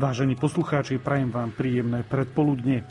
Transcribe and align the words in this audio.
Vážení 0.00 0.32
poslucháči, 0.32 0.96
prajem 0.96 1.28
vám 1.28 1.52
príjemné 1.52 2.00
predpoludne. 2.00 2.88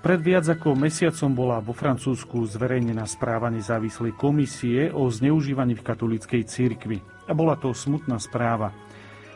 Pred 0.00 0.20
viac 0.24 0.48
ako 0.48 0.72
mesiacom 0.80 1.36
bola 1.36 1.60
vo 1.60 1.76
Francúzsku 1.76 2.40
zverejnená 2.48 3.04
správa 3.04 3.52
nezávislej 3.52 4.16
komisie 4.16 4.88
o 4.88 5.12
zneužívaní 5.12 5.76
v 5.76 5.84
katolíckej 5.84 6.48
cirkvi. 6.48 7.04
A 7.28 7.36
bola 7.36 7.52
to 7.60 7.76
smutná 7.76 8.16
správa. 8.16 8.72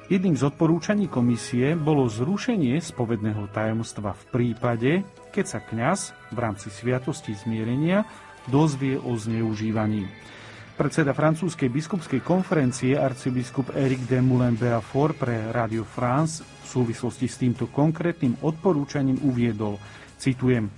Jedným 0.08 0.40
z 0.40 0.48
odporúčaní 0.48 1.12
komisie 1.12 1.76
bolo 1.76 2.08
zrušenie 2.08 2.80
spovedného 2.80 3.44
tajomstva 3.52 4.16
v 4.16 4.24
prípade, 4.32 5.04
keď 5.36 5.44
sa 5.44 5.60
kňaz 5.60 6.16
v 6.32 6.38
rámci 6.40 6.72
sviatosti 6.72 7.36
zmierenia 7.36 8.08
dozvie 8.48 8.96
o 8.96 9.12
zneužívaní. 9.12 10.08
Predseda 10.80 11.12
francúzskej 11.12 11.68
biskupskej 11.68 12.24
konferencie 12.24 12.96
arcibiskup 12.96 13.76
Eric 13.76 14.08
de 14.08 14.24
Moulin-Béafort 14.24 15.20
pre 15.20 15.52
Radio 15.52 15.84
France 15.84 16.51
súvislosti 16.72 17.28
s 17.28 17.36
týmto 17.36 17.68
konkrétnym 17.68 18.40
odporúčaním 18.40 19.20
uviedol, 19.20 19.76
citujem, 20.16 20.72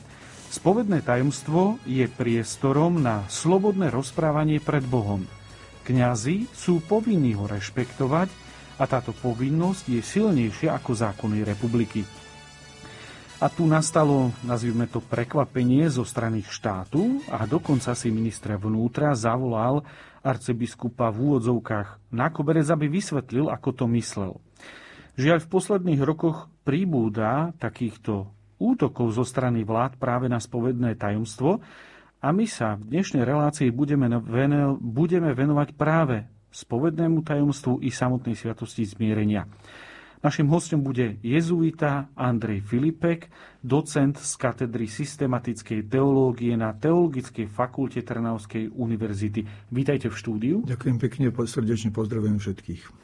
Spovedné 0.54 1.02
tajomstvo 1.02 1.82
je 1.82 2.06
priestorom 2.06 3.02
na 3.02 3.26
slobodné 3.26 3.90
rozprávanie 3.90 4.62
pred 4.62 4.86
Bohom. 4.86 5.26
Kňazi 5.82 6.46
sú 6.54 6.78
povinní 6.78 7.34
ho 7.34 7.50
rešpektovať 7.50 8.30
a 8.78 8.86
táto 8.86 9.10
povinnosť 9.10 9.98
je 9.98 9.98
silnejšia 9.98 10.70
ako 10.78 10.94
zákony 10.94 11.42
republiky. 11.42 12.06
A 13.42 13.50
tu 13.50 13.66
nastalo, 13.66 14.30
nazvime 14.46 14.86
to, 14.86 15.02
prekvapenie 15.02 15.90
zo 15.90 16.06
strany 16.06 16.46
štátu 16.46 17.18
a 17.34 17.50
dokonca 17.50 17.90
si 17.98 18.14
ministra 18.14 18.54
vnútra 18.54 19.10
zavolal 19.18 19.82
arcibiskupa 20.22 21.10
v 21.10 21.34
úvodzovkách 21.34 22.14
na 22.14 22.30
koberec, 22.30 22.70
aby 22.70 22.86
vysvetlil, 22.86 23.50
ako 23.50 23.74
to 23.74 23.84
myslel. 23.90 24.38
Žiaľ, 25.14 25.46
v 25.46 25.50
posledných 25.50 26.02
rokoch 26.02 26.50
príbúda 26.66 27.54
takýchto 27.62 28.34
útokov 28.58 29.14
zo 29.14 29.22
strany 29.22 29.62
vlád 29.62 29.94
práve 29.94 30.26
na 30.26 30.42
spovedné 30.42 30.98
tajomstvo 30.98 31.62
a 32.18 32.28
my 32.34 32.42
sa 32.50 32.74
v 32.74 32.98
dnešnej 32.98 33.22
relácii 33.22 33.70
budeme, 33.70 34.10
budeme 34.82 35.30
venovať 35.30 35.78
práve 35.78 36.26
spovednému 36.50 37.22
tajomstvu 37.22 37.86
i 37.86 37.94
samotnej 37.94 38.34
sviatosti 38.34 38.82
zmierenia. 38.82 39.46
Našim 40.18 40.48
hostom 40.48 40.80
bude 40.80 41.20
jezuita 41.20 42.10
Andrej 42.16 42.64
Filipek, 42.64 43.28
docent 43.60 44.16
z 44.16 44.32
katedry 44.40 44.88
systematickej 44.88 45.84
teológie 45.84 46.56
na 46.56 46.72
Teologickej 46.72 47.44
fakulte 47.44 48.00
Trnavskej 48.00 48.72
univerzity. 48.72 49.44
Vítajte 49.68 50.08
v 50.08 50.16
štúdiu. 50.16 50.56
Ďakujem 50.64 50.96
pekne, 50.96 51.28
srdečne 51.30 51.92
pozdravujem 51.92 52.40
všetkých. 52.40 53.03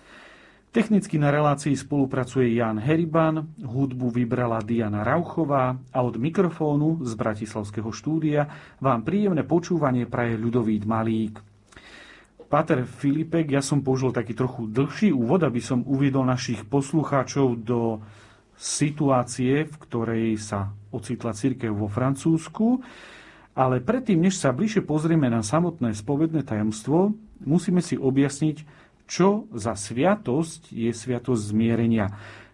Technicky 0.71 1.19
na 1.19 1.35
relácii 1.35 1.75
spolupracuje 1.75 2.55
Jan 2.55 2.79
Heriban, 2.79 3.43
hudbu 3.59 4.15
vybrala 4.15 4.63
Diana 4.63 5.03
Rauchová 5.03 5.75
a 5.91 5.99
od 5.99 6.15
mikrofónu 6.15 7.03
z 7.03 7.19
Bratislavského 7.19 7.91
štúdia 7.91 8.47
vám 8.79 9.03
príjemné 9.03 9.43
počúvanie 9.43 10.07
praje 10.07 10.39
ľudový 10.39 10.79
Malík. 10.87 11.43
Páter 12.47 12.87
Filipek, 12.87 13.51
ja 13.51 13.67
som 13.67 13.83
použil 13.83 14.15
taký 14.15 14.31
trochu 14.31 14.71
dlhší 14.71 15.11
úvod, 15.11 15.43
aby 15.43 15.59
som 15.59 15.83
uviedol 15.83 16.23
našich 16.23 16.63
poslucháčov 16.63 17.67
do 17.67 17.99
situácie, 18.55 19.67
v 19.67 19.75
ktorej 19.75 20.39
sa 20.39 20.71
ocitla 20.95 21.35
církev 21.35 21.75
vo 21.75 21.91
Francúzsku. 21.91 22.79
Ale 23.59 23.83
predtým, 23.83 24.23
než 24.23 24.39
sa 24.39 24.55
bližšie 24.55 24.87
pozrieme 24.87 25.27
na 25.27 25.43
samotné 25.43 25.99
spovedné 25.99 26.47
tajomstvo, 26.47 27.11
musíme 27.43 27.83
si 27.83 27.99
objasniť, 27.99 28.80
čo 29.11 29.51
za 29.51 29.75
sviatosť 29.75 30.71
je 30.71 30.95
sviatosť 30.95 31.43
zmierenia. 31.51 32.07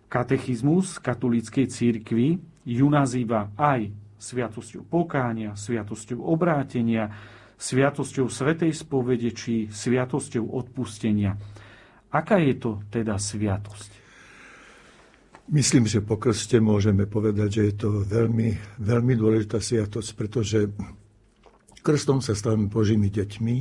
Katechizmus 0.09 0.97
katolíckej 0.97 1.69
církvy 1.69 2.41
ju 2.65 2.87
nazýva 2.89 3.53
aj 3.61 3.93
sviatosťou 4.17 4.89
pokánia, 4.89 5.53
sviatosťou 5.53 6.25
obrátenia, 6.25 7.13
sviatosťou 7.61 8.33
Svetej 8.33 8.73
spovede 8.73 9.37
či 9.37 9.69
sviatosťou 9.69 10.57
odpustenia. 10.57 11.37
Aká 12.09 12.41
je 12.41 12.57
to 12.57 12.81
teda 12.89 13.21
sviatosť? 13.21 14.09
Myslím, 15.53 15.87
že 15.87 16.03
po 16.03 16.19
krste 16.19 16.59
môžeme 16.59 17.07
povedať, 17.07 17.49
že 17.61 17.63
je 17.71 17.75
to 17.77 17.89
veľmi, 18.03 18.81
veľmi 18.83 19.15
dôležitá 19.15 19.63
sviatosť, 19.63 20.11
pretože 20.19 20.59
krstom 21.87 22.19
sa 22.19 22.35
stávame 22.35 22.67
Božími 22.67 23.13
deťmi 23.13 23.57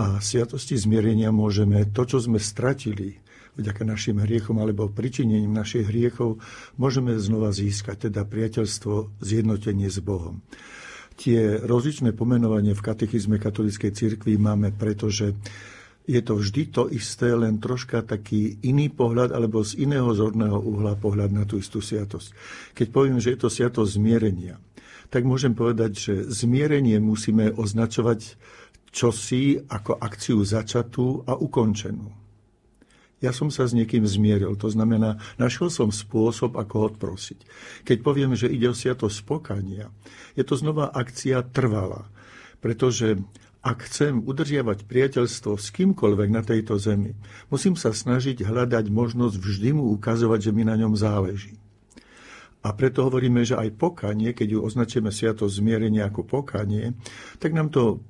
a 0.00 0.16
sviatosti 0.24 0.80
zmierenia 0.80 1.28
môžeme 1.28 1.84
to, 1.92 2.08
čo 2.08 2.24
sme 2.24 2.40
stratili 2.40 3.20
vďaka 3.60 3.84
našim 3.84 4.16
hriechom 4.24 4.56
alebo 4.56 4.88
pričinením 4.88 5.52
našich 5.52 5.84
hriechov, 5.84 6.40
môžeme 6.80 7.12
znova 7.20 7.52
získať, 7.52 8.08
teda 8.08 8.24
priateľstvo, 8.24 9.20
zjednotenie 9.20 9.92
s 9.92 10.00
Bohom 10.00 10.40
tie 11.20 11.60
rozličné 11.60 12.16
pomenovanie 12.16 12.72
v 12.72 12.80
katechizme 12.80 13.36
katolíckej 13.36 13.92
cirkvi 13.92 14.40
máme, 14.40 14.72
pretože 14.72 15.36
je 16.08 16.20
to 16.24 16.40
vždy 16.40 16.72
to 16.72 16.88
isté, 16.88 17.36
len 17.36 17.60
troška 17.60 18.00
taký 18.00 18.56
iný 18.64 18.88
pohľad 18.88 19.36
alebo 19.36 19.60
z 19.60 19.84
iného 19.84 20.08
zorného 20.16 20.56
uhla 20.56 20.96
pohľad 20.96 21.28
na 21.28 21.44
tú 21.44 21.60
istú 21.60 21.84
sviatosť. 21.84 22.32
Keď 22.72 22.86
poviem, 22.88 23.20
že 23.20 23.36
je 23.36 23.38
to 23.38 23.52
sviatosť 23.52 24.00
zmierenia, 24.00 24.56
tak 25.12 25.28
môžem 25.28 25.52
povedať, 25.52 25.92
že 25.92 26.14
zmierenie 26.24 26.96
musíme 27.04 27.52
označovať 27.52 28.40
čosi 28.90 29.58
ako 29.58 29.98
akciu 29.98 30.42
začatú 30.42 31.22
a 31.26 31.38
ukončenú 31.38 32.20
ja 33.20 33.36
som 33.36 33.52
sa 33.52 33.68
s 33.68 33.76
niekým 33.76 34.08
zmieril. 34.08 34.56
To 34.56 34.72
znamená, 34.72 35.20
našiel 35.36 35.68
som 35.68 35.92
spôsob, 35.92 36.56
ako 36.56 36.92
odprosiť. 36.92 37.44
Keď 37.84 37.98
poviem, 38.00 38.32
že 38.32 38.48
ide 38.48 38.72
o 38.72 38.74
sviatosť 38.74 39.16
spokania, 39.20 39.92
je 40.34 40.44
to 40.44 40.56
znova 40.56 40.88
akcia 40.88 41.44
trvalá. 41.52 42.08
Pretože 42.64 43.20
ak 43.60 43.84
chcem 43.92 44.24
udržiavať 44.24 44.88
priateľstvo 44.88 45.60
s 45.60 45.68
kýmkoľvek 45.68 46.28
na 46.32 46.40
tejto 46.40 46.80
zemi, 46.80 47.12
musím 47.52 47.76
sa 47.76 47.92
snažiť 47.92 48.40
hľadať 48.40 48.88
možnosť 48.88 49.36
vždy 49.36 49.76
mu 49.76 49.92
ukazovať, 50.00 50.48
že 50.48 50.54
mi 50.56 50.64
na 50.64 50.80
ňom 50.80 50.96
záleží. 50.96 51.60
A 52.60 52.76
preto 52.76 53.04
hovoríme, 53.04 53.40
že 53.44 53.56
aj 53.56 53.76
pokanie, 53.76 54.36
keď 54.36 54.56
ju 54.56 54.58
označíme 54.64 55.08
sviatosť 55.08 55.60
zmierenia 55.60 56.08
ako 56.08 56.24
pokanie, 56.24 56.92
tak 57.40 57.56
nám 57.56 57.72
to 57.72 58.04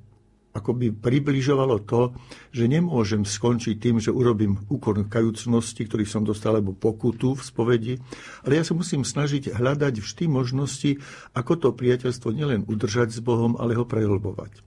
akoby 0.51 0.91
približovalo 0.91 1.87
to, 1.87 2.11
že 2.51 2.67
nemôžem 2.67 3.23
skončiť 3.23 3.77
tým, 3.79 3.97
že 4.03 4.11
urobím 4.11 4.59
úkon 4.67 5.07
kajúcnosti, 5.07 5.87
ktorý 5.87 6.03
som 6.03 6.27
dostal, 6.27 6.59
alebo 6.59 6.75
pokutu 6.75 7.39
v 7.39 7.43
spovedi, 7.43 7.95
ale 8.43 8.59
ja 8.59 8.65
sa 8.67 8.75
musím 8.75 9.07
snažiť 9.07 9.55
hľadať 9.55 10.03
vždy 10.03 10.25
možnosti, 10.27 10.99
ako 11.39 11.53
to 11.55 11.69
priateľstvo 11.71 12.35
nielen 12.35 12.67
udržať 12.67 13.15
s 13.15 13.21
Bohom, 13.23 13.55
ale 13.63 13.79
ho 13.79 13.87
prehlbovať. 13.87 14.67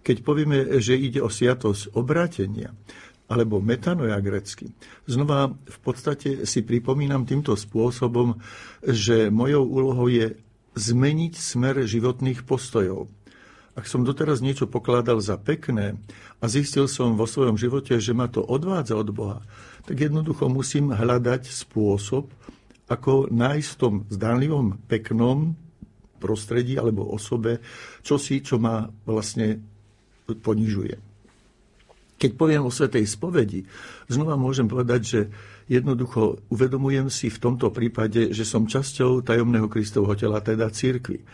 Keď 0.00 0.16
povieme, 0.24 0.80
že 0.80 0.96
ide 0.96 1.20
o 1.20 1.28
sviatosť 1.28 1.92
obrátenia, 1.92 2.72
alebo 3.30 3.62
metanoja 3.62 4.18
grecky. 4.18 4.74
Znova 5.06 5.54
v 5.54 5.78
podstate 5.86 6.42
si 6.50 6.66
pripomínam 6.66 7.22
týmto 7.22 7.54
spôsobom, 7.54 8.42
že 8.82 9.30
mojou 9.30 9.62
úlohou 9.70 10.10
je 10.10 10.34
zmeniť 10.74 11.38
smer 11.38 11.86
životných 11.86 12.42
postojov 12.42 13.06
ak 13.78 13.86
som 13.86 14.02
doteraz 14.02 14.42
niečo 14.42 14.66
pokladal 14.66 15.22
za 15.22 15.38
pekné 15.38 15.96
a 16.42 16.44
zistil 16.50 16.90
som 16.90 17.14
vo 17.14 17.24
svojom 17.24 17.54
živote, 17.54 17.96
že 18.02 18.12
ma 18.12 18.26
to 18.26 18.42
odvádza 18.42 18.98
od 18.98 19.08
Boha, 19.14 19.40
tak 19.86 19.96
jednoducho 19.96 20.50
musím 20.50 20.90
hľadať 20.90 21.48
spôsob, 21.48 22.28
ako 22.90 23.30
nájsť 23.30 23.68
v 23.70 23.78
tom 23.78 23.94
zdánlivom 24.10 24.82
peknom 24.90 25.54
prostredí 26.18 26.74
alebo 26.74 27.06
osobe 27.06 27.62
čosi, 28.02 28.42
čo 28.42 28.58
ma 28.58 28.90
vlastne 29.06 29.62
ponižuje. 30.26 30.98
Keď 32.20 32.36
poviem 32.36 32.68
o 32.68 32.74
Svetej 32.74 33.08
spovedi, 33.08 33.64
znova 34.04 34.36
môžem 34.36 34.68
povedať, 34.68 35.00
že 35.00 35.20
jednoducho 35.72 36.44
uvedomujem 36.52 37.08
si 37.08 37.32
v 37.32 37.40
tomto 37.40 37.72
prípade, 37.72 38.36
že 38.36 38.44
som 38.44 38.68
časťou 38.68 39.24
tajomného 39.24 39.72
Kristovho 39.72 40.12
tela, 40.12 40.44
teda 40.44 40.68
církvy. 40.68 41.24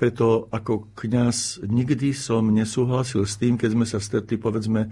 Preto 0.00 0.48
ako 0.48 0.96
kňaz 0.96 1.60
nikdy 1.68 2.16
som 2.16 2.48
nesúhlasil 2.48 3.28
s 3.28 3.36
tým, 3.36 3.60
keď 3.60 3.70
sme 3.76 3.84
sa 3.84 4.00
stretli, 4.00 4.40
povedzme, 4.40 4.88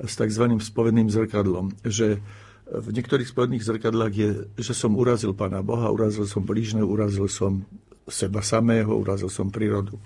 s 0.00 0.16
tzv. 0.16 0.44
spovedným 0.48 1.12
zrkadlom, 1.12 1.76
že 1.84 2.24
v 2.66 2.88
niektorých 2.88 3.28
spovedných 3.28 3.60
zrkadlách 3.60 4.14
je, 4.16 4.30
že 4.56 4.72
som 4.72 4.96
urazil 4.96 5.36
Pána 5.36 5.60
Boha, 5.60 5.92
urazil 5.92 6.24
som 6.24 6.42
blížneho, 6.42 6.88
urazil 6.88 7.28
som 7.28 7.68
seba 8.08 8.40
samého, 8.40 8.96
urazil 8.96 9.28
som 9.28 9.52
prírodu. 9.52 10.00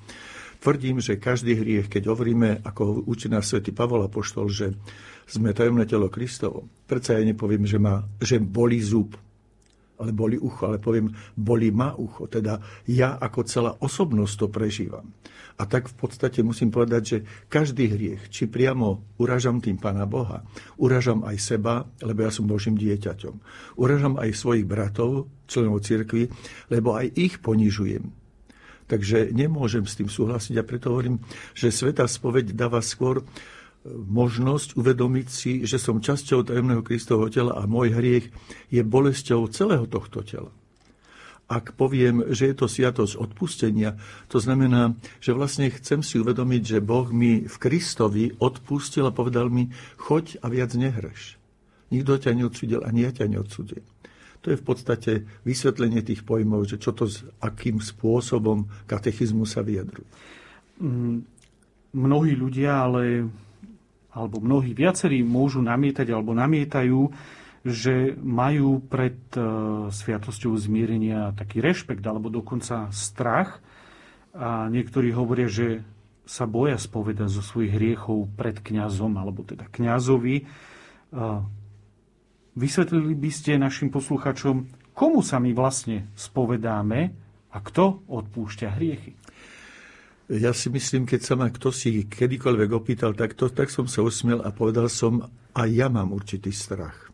Tvrdím, 0.60 1.00
že 1.00 1.16
každý 1.16 1.56
hriech, 1.56 1.88
keď 1.88 2.12
hovoríme, 2.12 2.60
ako 2.66 3.08
učí 3.08 3.32
nás 3.32 3.48
svätý 3.48 3.72
Pavol 3.72 4.04
Apoštol, 4.04 4.52
že 4.52 4.76
sme 5.24 5.56
tajomné 5.56 5.88
telo 5.88 6.12
Kristovo, 6.12 6.68
predsa 6.84 7.16
ja 7.16 7.24
nepoviem, 7.24 7.64
že, 7.64 7.78
má, 7.80 8.04
že 8.18 8.36
bolí 8.42 8.82
zub, 8.82 9.14
ale 10.00 10.16
boli 10.16 10.40
ucho, 10.40 10.66
ale 10.66 10.80
poviem, 10.80 11.12
boli 11.36 11.68
ma 11.68 11.92
ucho. 11.92 12.26
Teda 12.26 12.56
ja 12.88 13.20
ako 13.20 13.40
celá 13.44 13.76
osobnosť 13.76 14.34
to 14.40 14.46
prežívam. 14.48 15.06
A 15.60 15.68
tak 15.68 15.92
v 15.92 15.96
podstate 16.00 16.40
musím 16.40 16.72
povedať, 16.72 17.02
že 17.04 17.18
každý 17.52 17.92
hriech, 17.92 18.32
či 18.32 18.48
priamo 18.48 19.20
uražam 19.20 19.60
tým 19.60 19.76
Pána 19.76 20.08
Boha, 20.08 20.40
uražam 20.80 21.20
aj 21.20 21.36
seba, 21.36 21.84
lebo 22.00 22.24
ja 22.24 22.32
som 22.32 22.48
Božím 22.48 22.80
dieťaťom. 22.80 23.34
Uražam 23.76 24.16
aj 24.16 24.32
svojich 24.32 24.64
bratov, 24.64 25.28
členov 25.44 25.84
cirkvi, 25.84 26.32
lebo 26.72 26.96
aj 26.96 27.12
ich 27.12 27.44
ponižujem. 27.44 28.08
Takže 28.88 29.36
nemôžem 29.36 29.84
s 29.84 30.00
tým 30.00 30.08
súhlasiť 30.08 30.56
a 30.58 30.66
preto 30.66 30.96
hovorím, 30.96 31.20
že 31.52 31.70
Sveta 31.70 32.08
spoveď 32.08 32.56
dáva 32.56 32.80
skôr 32.80 33.22
možnosť 33.88 34.76
uvedomiť 34.76 35.26
si, 35.28 35.52
že 35.64 35.80
som 35.80 36.04
časťou 36.04 36.44
tajomného 36.44 36.84
Kristovho 36.84 37.32
tela 37.32 37.56
a 37.56 37.64
môj 37.64 37.96
hriech 37.96 38.28
je 38.68 38.82
bolesťou 38.84 39.48
celého 39.48 39.88
tohto 39.88 40.20
tela. 40.20 40.52
Ak 41.50 41.74
poviem, 41.74 42.30
že 42.30 42.46
je 42.46 42.54
to 42.54 42.70
sviatosť 42.70 43.18
odpustenia, 43.18 43.98
to 44.30 44.38
znamená, 44.38 44.94
že 45.18 45.34
vlastne 45.34 45.66
chcem 45.66 45.98
si 45.98 46.22
uvedomiť, 46.22 46.62
že 46.62 46.84
Boh 46.84 47.10
mi 47.10 47.42
v 47.42 47.56
Kristovi 47.58 48.30
odpustil 48.38 49.02
a 49.02 49.16
povedal 49.16 49.50
mi, 49.50 49.66
choď 49.98 50.38
a 50.44 50.46
viac 50.46 50.70
nehreš. 50.78 51.40
Nikto 51.90 52.22
ťa 52.22 52.38
neodsudil, 52.38 52.86
ani 52.86 53.02
ja 53.02 53.10
ťa 53.10 53.26
neodsudil. 53.26 53.82
To 54.40 54.54
je 54.54 54.56
v 54.56 54.64
podstate 54.64 55.12
vysvetlenie 55.42 56.06
tých 56.06 56.22
pojmov, 56.22 56.70
že 56.70 56.78
čo 56.78 56.94
to, 56.94 57.10
s 57.10 57.26
akým 57.42 57.82
spôsobom 57.82 58.70
katechizmu 58.86 59.42
sa 59.42 59.60
vyjadruje. 59.66 60.06
Mm, 60.80 61.26
mnohí 61.98 62.32
ľudia 62.38 62.86
ale 62.86 63.26
alebo 64.10 64.42
mnohí 64.42 64.74
viacerí 64.74 65.22
môžu 65.22 65.62
namietať 65.62 66.10
alebo 66.10 66.34
namietajú, 66.34 67.10
že 67.60 68.16
majú 68.16 68.80
pred 68.80 69.20
e, 69.36 69.40
sviatosťou 69.92 70.56
zmierenia 70.56 71.36
taký 71.36 71.60
rešpekt 71.60 72.00
alebo 72.02 72.32
dokonca 72.32 72.88
strach. 72.90 73.60
A 74.32 74.70
niektorí 74.72 75.12
hovoria, 75.12 75.50
že 75.50 75.84
sa 76.24 76.46
boja 76.46 76.78
spoveda 76.78 77.26
zo 77.26 77.42
svojich 77.42 77.74
hriechov 77.74 78.30
pred 78.38 78.62
kňazom 78.62 79.18
alebo 79.18 79.44
teda 79.44 79.68
kňazovi. 79.68 80.36
E, 80.40 80.44
vysvetlili 82.56 83.12
by 83.14 83.30
ste 83.30 83.60
našim 83.60 83.92
posluchačom, 83.92 84.70
komu 84.96 85.20
sa 85.20 85.36
my 85.36 85.52
vlastne 85.52 86.08
spovedáme 86.16 87.00
a 87.50 87.58
kto 87.60 88.06
odpúšťa 88.08 88.68
hriechy? 88.78 89.20
Ja 90.30 90.54
si 90.54 90.70
myslím, 90.70 91.10
keď 91.10 91.20
sa 91.26 91.34
ma 91.34 91.50
kto 91.50 91.74
si 91.74 92.06
kedykoľvek 92.06 92.70
opýtal 92.70 93.18
takto, 93.18 93.50
tak 93.50 93.66
som 93.66 93.90
sa 93.90 94.06
usmiel 94.06 94.46
a 94.46 94.54
povedal 94.54 94.86
som, 94.86 95.26
a 95.50 95.66
ja 95.66 95.90
mám 95.90 96.14
určitý 96.14 96.54
strach. 96.54 97.10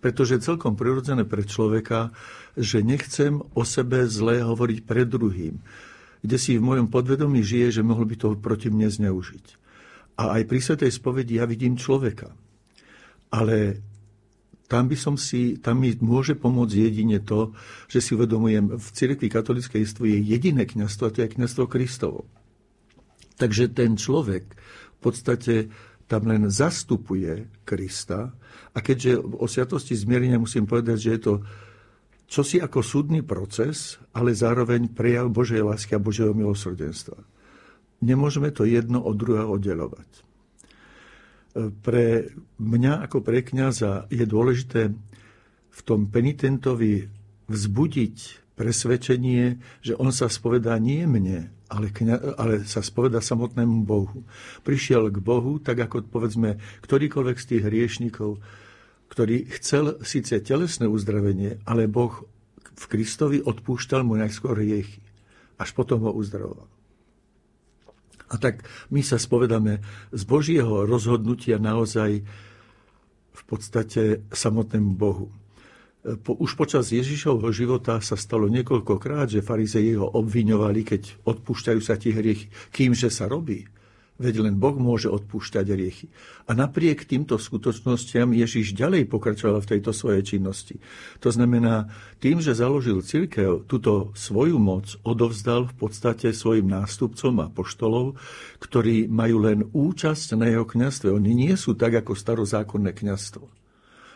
Pretože 0.00 0.40
celkom 0.40 0.72
prirodzené 0.72 1.28
pre 1.28 1.44
človeka, 1.44 2.08
že 2.56 2.80
nechcem 2.80 3.36
o 3.36 3.62
sebe 3.68 4.08
zlé 4.08 4.40
hovoriť 4.40 4.80
pred 4.80 5.04
druhým, 5.04 5.60
kde 6.24 6.36
si 6.40 6.56
v 6.56 6.64
mojom 6.64 6.88
podvedomí 6.88 7.44
žije, 7.44 7.80
že 7.80 7.82
mohol 7.84 8.08
by 8.08 8.16
to 8.16 8.32
proti 8.40 8.72
mne 8.72 8.88
zneužiť. 8.88 9.60
A 10.24 10.40
aj 10.40 10.48
pri 10.48 10.60
Svetej 10.64 10.88
spovedi 10.88 11.36
ja 11.36 11.44
vidím 11.44 11.76
človeka. 11.76 12.32
Ale 13.28 13.84
tam 14.72 14.88
by 14.88 14.96
som 14.96 15.20
si, 15.20 15.60
tam 15.60 15.84
mi 15.84 15.92
môže 16.00 16.32
pomôcť 16.32 16.80
jedine 16.80 17.20
to, 17.20 17.52
že 17.92 18.00
si 18.00 18.16
uvedomujem, 18.16 18.80
v 18.80 18.88
cirkvi 18.88 19.28
katolíckej 19.28 19.84
je 19.84 20.18
jediné 20.24 20.64
kniazstvo, 20.64 21.12
a 21.12 21.12
to 21.12 21.20
je 21.20 21.28
kniazstvo 21.28 21.68
Kristovo. 21.68 22.24
Takže 23.34 23.74
ten 23.74 23.98
človek 23.98 24.44
v 24.96 24.98
podstate 25.02 25.54
tam 26.06 26.28
len 26.28 26.46
zastupuje 26.52 27.64
Krista 27.64 28.30
a 28.74 28.78
keďže 28.78 29.18
o 29.18 29.46
sviatosti 29.48 29.96
zmierenia 29.96 30.38
musím 30.38 30.68
povedať, 30.68 30.96
že 31.00 31.10
je 31.16 31.20
to 31.20 31.34
čosi 32.28 32.60
ako 32.60 32.80
súdny 32.80 33.22
proces, 33.24 34.00
ale 34.12 34.36
zároveň 34.36 34.90
prejav 34.92 35.30
Božej 35.32 35.64
lásky 35.64 35.96
a 35.96 36.02
Božieho 36.02 36.36
milosrdenstva. 36.36 37.16
Nemôžeme 38.04 38.52
to 38.52 38.68
jedno 38.68 39.00
od 39.00 39.16
druhého 39.16 39.48
oddelovať. 39.56 40.10
Pre 41.54 42.06
mňa 42.58 43.06
ako 43.06 43.22
pre 43.22 43.46
kniaza 43.46 44.10
je 44.10 44.26
dôležité 44.26 44.90
v 45.70 45.80
tom 45.86 46.10
penitentovi 46.10 47.06
vzbudiť 47.46 48.16
presvedčenie, 48.58 49.58
že 49.82 49.94
on 49.94 50.10
sa 50.10 50.26
spovedá 50.26 50.78
nie 50.78 51.06
mne, 51.06 51.54
ale, 51.74 51.90
kňa, 51.90 52.38
ale 52.38 52.54
sa 52.62 52.78
spoveda 52.78 53.18
samotnému 53.18 53.82
Bohu. 53.82 54.22
Prišiel 54.62 55.10
k 55.10 55.18
Bohu, 55.18 55.58
tak 55.58 55.82
ako 55.82 56.06
povedzme 56.06 56.62
ktorýkoľvek 56.86 57.36
z 57.36 57.46
tých 57.50 57.62
hriešnikov, 57.66 58.38
ktorý 59.10 59.50
chcel 59.58 59.98
síce 60.06 60.38
telesné 60.38 60.86
uzdravenie, 60.86 61.58
ale 61.66 61.90
Boh 61.90 62.22
v 62.74 62.84
Kristovi 62.86 63.38
odpúšťal 63.42 64.06
mu 64.06 64.14
najskôr 64.14 64.58
hriechy. 64.58 65.02
Až 65.58 65.74
potom 65.74 66.06
ho 66.06 66.14
uzdravoval. 66.14 66.66
A 68.30 68.34
tak 68.40 68.66
my 68.90 69.02
sa 69.04 69.18
spovedáme 69.20 69.82
z 70.10 70.22
Božieho 70.26 70.86
rozhodnutia 70.86 71.62
naozaj 71.62 72.24
v 73.34 73.42
podstate 73.46 74.26
samotnému 74.30 74.94
Bohu 74.94 75.30
po, 76.04 76.36
už 76.36 76.52
počas 76.60 76.92
Ježišovho 76.92 77.48
života 77.48 77.96
sa 78.04 78.12
stalo 78.20 78.44
niekoľkokrát, 78.52 79.32
že 79.32 79.40
farizeji 79.40 79.96
ho 79.96 80.04
obviňovali, 80.04 80.80
keď 80.84 81.02
odpúšťajú 81.24 81.80
sa 81.80 81.96
ti 81.96 82.12
hriechy, 82.12 82.52
kýmže 82.68 83.08
sa 83.08 83.24
robí. 83.24 83.64
Veď 84.14 84.46
len 84.46 84.62
Boh 84.62 84.78
môže 84.78 85.10
odpúšťať 85.10 85.74
hriechy. 85.74 86.06
A 86.46 86.54
napriek 86.54 87.02
týmto 87.02 87.34
skutočnostiam 87.34 88.30
Ježiš 88.30 88.70
ďalej 88.70 89.10
pokračoval 89.10 89.58
v 89.58 89.70
tejto 89.74 89.90
svojej 89.90 90.22
činnosti. 90.22 90.78
To 91.18 91.34
znamená, 91.34 91.90
tým, 92.22 92.38
že 92.38 92.54
založil 92.54 93.02
církev, 93.02 93.66
túto 93.66 94.14
svoju 94.14 94.62
moc 94.62 94.94
odovzdal 95.02 95.66
v 95.66 95.74
podstate 95.74 96.30
svojim 96.30 96.70
nástupcom 96.70 97.42
a 97.42 97.50
poštolov, 97.50 98.14
ktorí 98.62 99.10
majú 99.10 99.36
len 99.42 99.66
účasť 99.74 100.38
na 100.38 100.46
jeho 100.46 100.62
kňastve. 100.62 101.10
Oni 101.10 101.34
nie 101.34 101.58
sú 101.58 101.74
tak 101.74 101.98
ako 101.98 102.14
starozákonné 102.14 102.94
kňastvo 102.94 103.63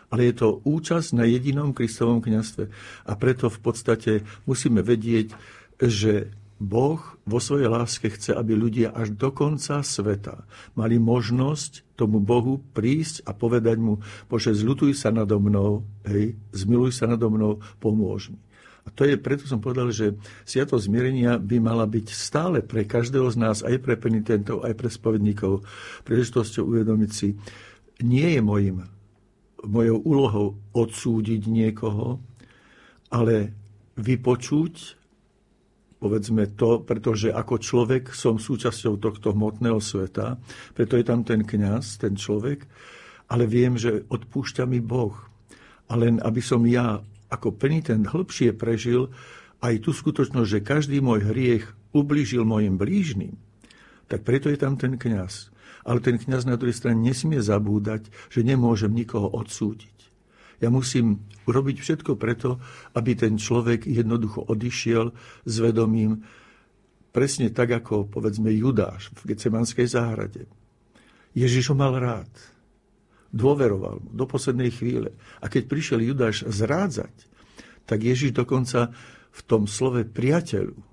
ale 0.09 0.29
je 0.29 0.35
to 0.41 0.61
účasť 0.65 1.13
na 1.13 1.25
jedinom 1.25 1.73
Kristovom 1.73 2.21
kniastve. 2.21 2.69
A 3.05 3.13
preto 3.13 3.47
v 3.49 3.59
podstate 3.61 4.11
musíme 4.49 4.81
vedieť, 4.81 5.33
že 5.79 6.33
Boh 6.59 6.99
vo 7.23 7.39
svojej 7.39 7.71
láske 7.71 8.11
chce, 8.11 8.35
aby 8.35 8.51
ľudia 8.51 8.91
až 8.91 9.15
do 9.15 9.31
konca 9.31 9.79
sveta 9.79 10.43
mali 10.75 10.99
možnosť 10.99 11.95
tomu 11.95 12.19
Bohu 12.19 12.59
prísť 12.75 13.23
a 13.23 13.31
povedať 13.31 13.79
mu, 13.79 14.03
Bože, 14.27 14.51
zľutuj 14.51 14.91
sa 14.91 15.07
nado 15.07 15.39
mnou, 15.39 15.87
hej, 16.03 16.35
zmiluj 16.51 16.99
sa 16.99 17.07
nado 17.07 17.31
mnou, 17.31 17.63
pomôž 17.79 18.35
mi. 18.35 18.39
A 18.83 18.91
to 18.91 19.07
je, 19.07 19.15
preto 19.15 19.47
som 19.47 19.63
povedal, 19.63 19.87
že 19.95 20.19
sviatosť 20.43 20.83
zmierenia 20.89 21.39
by 21.39 21.63
mala 21.63 21.87
byť 21.87 22.07
stále 22.11 22.59
pre 22.59 22.83
každého 22.83 23.27
z 23.31 23.37
nás, 23.39 23.57
aj 23.63 23.79
pre 23.79 23.95
penitentov, 23.95 24.67
aj 24.67 24.75
pre 24.75 24.91
spovedníkov, 24.91 25.63
príležitosťou 26.03 26.75
uvedomiť 26.75 27.11
si, 27.11 27.39
nie 28.03 28.35
je 28.35 28.41
mojim 28.43 28.83
mojou 29.65 29.97
úlohou 30.03 30.47
odsúdiť 30.71 31.47
niekoho, 31.49 32.19
ale 33.11 33.51
vypočuť, 33.99 34.95
povedzme 35.99 36.55
to, 36.55 36.85
pretože 36.87 37.33
ako 37.33 37.59
človek 37.59 38.15
som 38.15 38.39
súčasťou 38.39 38.95
tohto 38.95 39.35
hmotného 39.35 39.83
sveta, 39.83 40.39
preto 40.71 40.95
je 40.95 41.03
tam 41.03 41.27
ten 41.27 41.43
kňaz, 41.43 41.99
ten 41.99 42.15
človek, 42.15 42.63
ale 43.29 43.43
viem, 43.45 43.75
že 43.75 44.07
odpúšťa 44.07 44.63
mi 44.63 44.79
Boh. 44.79 45.13
A 45.89 45.97
len 45.99 46.21
aby 46.23 46.39
som 46.39 46.63
ja 46.63 47.01
ako 47.29 47.53
penitent 47.53 48.09
hĺbšie 48.09 48.55
prežil 48.57 49.11
aj 49.59 49.83
tú 49.83 49.91
skutočnosť, 49.91 50.49
že 50.49 50.65
každý 50.65 50.97
môj 51.03 51.29
hriech 51.29 51.65
ublížil 51.91 52.47
mojim 52.47 52.79
blížnym, 52.79 53.35
tak 54.09 54.25
preto 54.25 54.49
je 54.49 54.57
tam 54.57 54.75
ten 54.75 54.97
kňaz 54.97 55.53
ale 55.89 56.03
ten 56.03 56.19
kňaz 56.19 56.43
na 56.45 56.59
druhej 56.59 56.75
strane 56.75 56.99
nesmie 56.99 57.39
zabúdať, 57.39 58.11
že 58.29 58.43
nemôžem 58.43 58.91
nikoho 58.91 59.25
odsúdiť. 59.31 59.97
Ja 60.59 60.67
musím 60.67 61.23
urobiť 61.47 61.79
všetko 61.79 62.19
preto, 62.19 62.59
aby 62.91 63.15
ten 63.15 63.39
človek 63.39 63.87
jednoducho 63.87 64.43
odišiel 64.43 65.15
s 65.47 65.55
vedomím 65.63 66.27
presne 67.15 67.47
tak, 67.47 67.71
ako 67.71 68.11
povedzme 68.11 68.51
Judáš 68.51 69.09
v 69.23 69.33
Gecemanskej 69.33 69.87
záhrade. 69.87 70.51
Ježiš 71.31 71.71
ho 71.71 71.75
mal 71.79 71.95
rád. 71.95 72.29
Dôveroval 73.31 74.03
mu 74.03 74.09
do 74.11 74.25
poslednej 74.27 74.73
chvíle. 74.73 75.15
A 75.39 75.47
keď 75.47 75.69
prišiel 75.69 76.03
Judáš 76.03 76.43
zrádzať, 76.43 77.13
tak 77.87 78.03
Ježiš 78.03 78.35
dokonca 78.35 78.91
v 79.31 79.41
tom 79.47 79.63
slove 79.63 80.03
priateľu 80.05 80.88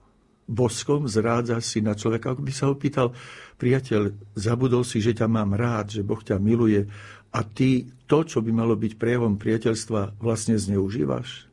boskom 0.46 1.10
zrádza 1.10 1.58
si 1.58 1.82
na 1.82 1.98
človeka. 1.98 2.32
Ako 2.32 2.42
by 2.42 2.52
sa 2.54 2.70
ho 2.70 2.78
pýtal, 2.78 3.12
priateľ, 3.58 4.14
zabudol 4.38 4.86
si, 4.86 5.02
že 5.02 5.12
ťa 5.12 5.26
mám 5.26 5.58
rád, 5.58 5.98
že 5.98 6.06
Boh 6.06 6.22
ťa 6.22 6.38
miluje 6.38 6.86
a 7.34 7.38
ty 7.42 7.90
to, 8.06 8.22
čo 8.22 8.38
by 8.40 8.54
malo 8.54 8.78
byť 8.78 8.94
prejavom 8.94 9.34
priateľstva, 9.36 10.22
vlastne 10.22 10.54
zneužívaš? 10.54 11.50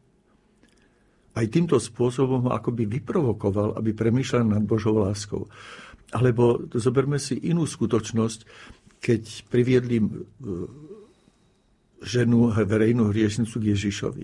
Aj 1.33 1.45
týmto 1.49 1.81
spôsobom 1.81 2.45
ho 2.45 2.51
akoby 2.53 2.85
vyprovokoval, 2.85 3.73
aby 3.81 3.89
premýšľal 3.97 4.53
nad 4.53 4.61
Božou 4.61 5.01
láskou. 5.01 5.49
Alebo 6.13 6.69
zoberme 6.77 7.17
si 7.17 7.41
inú 7.41 7.65
skutočnosť, 7.65 8.45
keď 9.01 9.49
priviedli 9.49 9.97
ženu, 12.05 12.53
verejnú 12.53 13.09
hriešnicu 13.09 13.55
k 13.57 13.69
Ježišovi. 13.73 14.23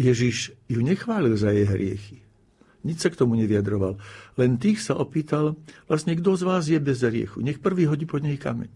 Ježiš 0.00 0.56
ju 0.64 0.80
nechválil 0.80 1.36
za 1.36 1.52
jej 1.52 1.68
hriechy. 1.68 2.24
Nič 2.86 3.02
sa 3.02 3.10
k 3.10 3.18
tomu 3.18 3.34
neviadroval. 3.34 3.98
Len 4.38 4.54
tých 4.56 4.82
sa 4.82 4.94
opýtal, 4.94 5.58
vlastne 5.90 6.14
kto 6.14 6.38
z 6.38 6.42
vás 6.46 6.64
je 6.70 6.78
bez 6.78 7.02
hriechu. 7.02 7.42
Nech 7.42 7.58
prvý 7.58 7.90
hodí 7.90 8.06
po 8.06 8.22
nej 8.22 8.38
kameň. 8.38 8.70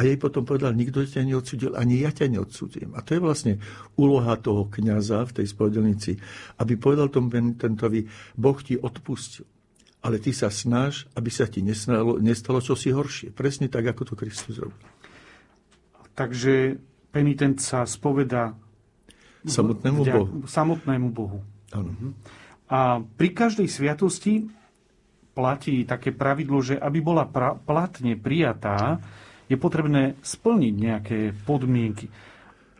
A 0.00 0.06
jej 0.06 0.16
potom 0.16 0.48
povedal, 0.48 0.72
nikto 0.72 1.04
ťa 1.04 1.28
neodsudil, 1.28 1.76
ani 1.76 2.00
ja 2.00 2.08
ťa 2.08 2.32
neodsudím. 2.32 2.96
A 2.96 3.04
to 3.04 3.12
je 3.12 3.20
vlastne 3.20 3.60
úloha 4.00 4.32
toho 4.40 4.64
kňaza 4.72 5.28
v 5.28 5.34
tej 5.42 5.46
spodelnici, 5.52 6.16
aby 6.56 6.80
povedal 6.80 7.12
tomu 7.12 7.28
penitentovi, 7.28 8.08
Boh 8.32 8.56
ti 8.64 8.80
odpustil. 8.80 9.44
Ale 10.00 10.16
ty 10.16 10.32
sa 10.32 10.48
snaž, 10.48 11.04
aby 11.12 11.28
sa 11.28 11.44
ti 11.44 11.60
nestalo, 11.60 12.16
nestalo 12.16 12.64
čosi 12.64 12.88
horšie. 12.88 13.36
Presne 13.36 13.68
tak, 13.68 13.92
ako 13.92 14.02
to 14.08 14.14
Kristus 14.16 14.56
robil. 14.56 14.80
Takže 16.16 16.80
penitent 17.12 17.60
sa 17.60 17.84
spoveda 17.84 18.56
samotnému 19.44 20.00
Bohu. 20.00 20.48
Samotnému 20.48 21.08
Bohu. 21.12 21.44
Áno. 21.76 21.92
A 22.70 23.02
pri 23.02 23.34
každej 23.34 23.66
sviatosti 23.66 24.46
platí 25.34 25.82
také 25.82 26.14
pravidlo, 26.14 26.62
že 26.62 26.78
aby 26.78 27.02
bola 27.02 27.26
pra- 27.26 27.58
platne 27.58 28.14
prijatá, 28.14 29.02
je 29.50 29.58
potrebné 29.58 30.14
splniť 30.22 30.74
nejaké 30.78 31.18
podmienky. 31.42 32.06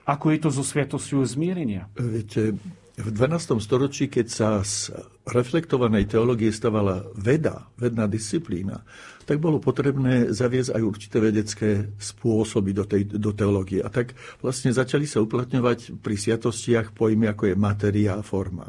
Ako 0.06 0.30
je 0.30 0.38
to 0.38 0.48
so 0.54 0.62
sviatosťou 0.62 1.26
zmierenia? 1.26 1.90
Viete, 1.98 2.54
v 3.00 3.08
12. 3.10 3.58
storočí, 3.58 4.06
keď 4.06 4.26
sa 4.28 4.48
z 4.62 4.94
reflektovanej 5.26 6.06
teológie 6.10 6.52
stávala 6.52 7.06
veda, 7.16 7.66
vedná 7.80 8.04
disciplína, 8.06 8.84
tak 9.24 9.38
bolo 9.38 9.62
potrebné 9.62 10.30
zaviesť 10.30 10.74
aj 10.74 10.82
určité 10.82 11.16
vedecké 11.22 11.70
spôsoby 11.96 12.70
do, 12.76 12.84
tej, 12.84 13.08
do 13.18 13.30
teológie. 13.32 13.80
A 13.80 13.88
tak 13.88 14.14
vlastne 14.44 14.74
začali 14.74 15.06
sa 15.06 15.22
uplatňovať 15.22 16.02
pri 16.02 16.14
sviatostiach 16.18 16.92
pojmy, 16.92 17.30
ako 17.30 17.50
je 17.50 17.54
materia 17.56 18.18
a 18.18 18.22
forma. 18.26 18.68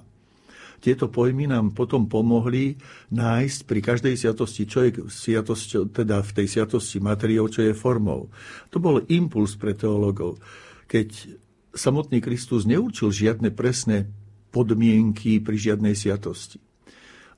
Tieto 0.81 1.13
pojmy 1.13 1.45
nám 1.45 1.77
potom 1.77 2.09
pomohli 2.09 2.73
nájsť 3.13 3.59
pri 3.69 3.79
každej 3.85 4.17
sviatosti, 4.17 4.65
čo 4.65 4.81
je 4.81 5.05
sviatosť, 5.05 5.93
teda 5.93 6.25
v 6.25 6.31
tej 6.41 6.47
sviatosti 6.49 6.97
materiou, 6.97 7.45
čo 7.45 7.61
je 7.61 7.77
formou. 7.77 8.33
To 8.73 8.81
bol 8.81 9.05
impuls 9.05 9.53
pre 9.61 9.77
teológov. 9.77 10.41
Keď 10.89 11.37
samotný 11.77 12.17
Kristus 12.19 12.65
neurčil 12.65 13.13
žiadne 13.13 13.53
presné 13.53 14.09
podmienky 14.49 15.39
pri 15.39 15.55
žiadnej 15.55 15.93
sviatosti. 15.93 16.59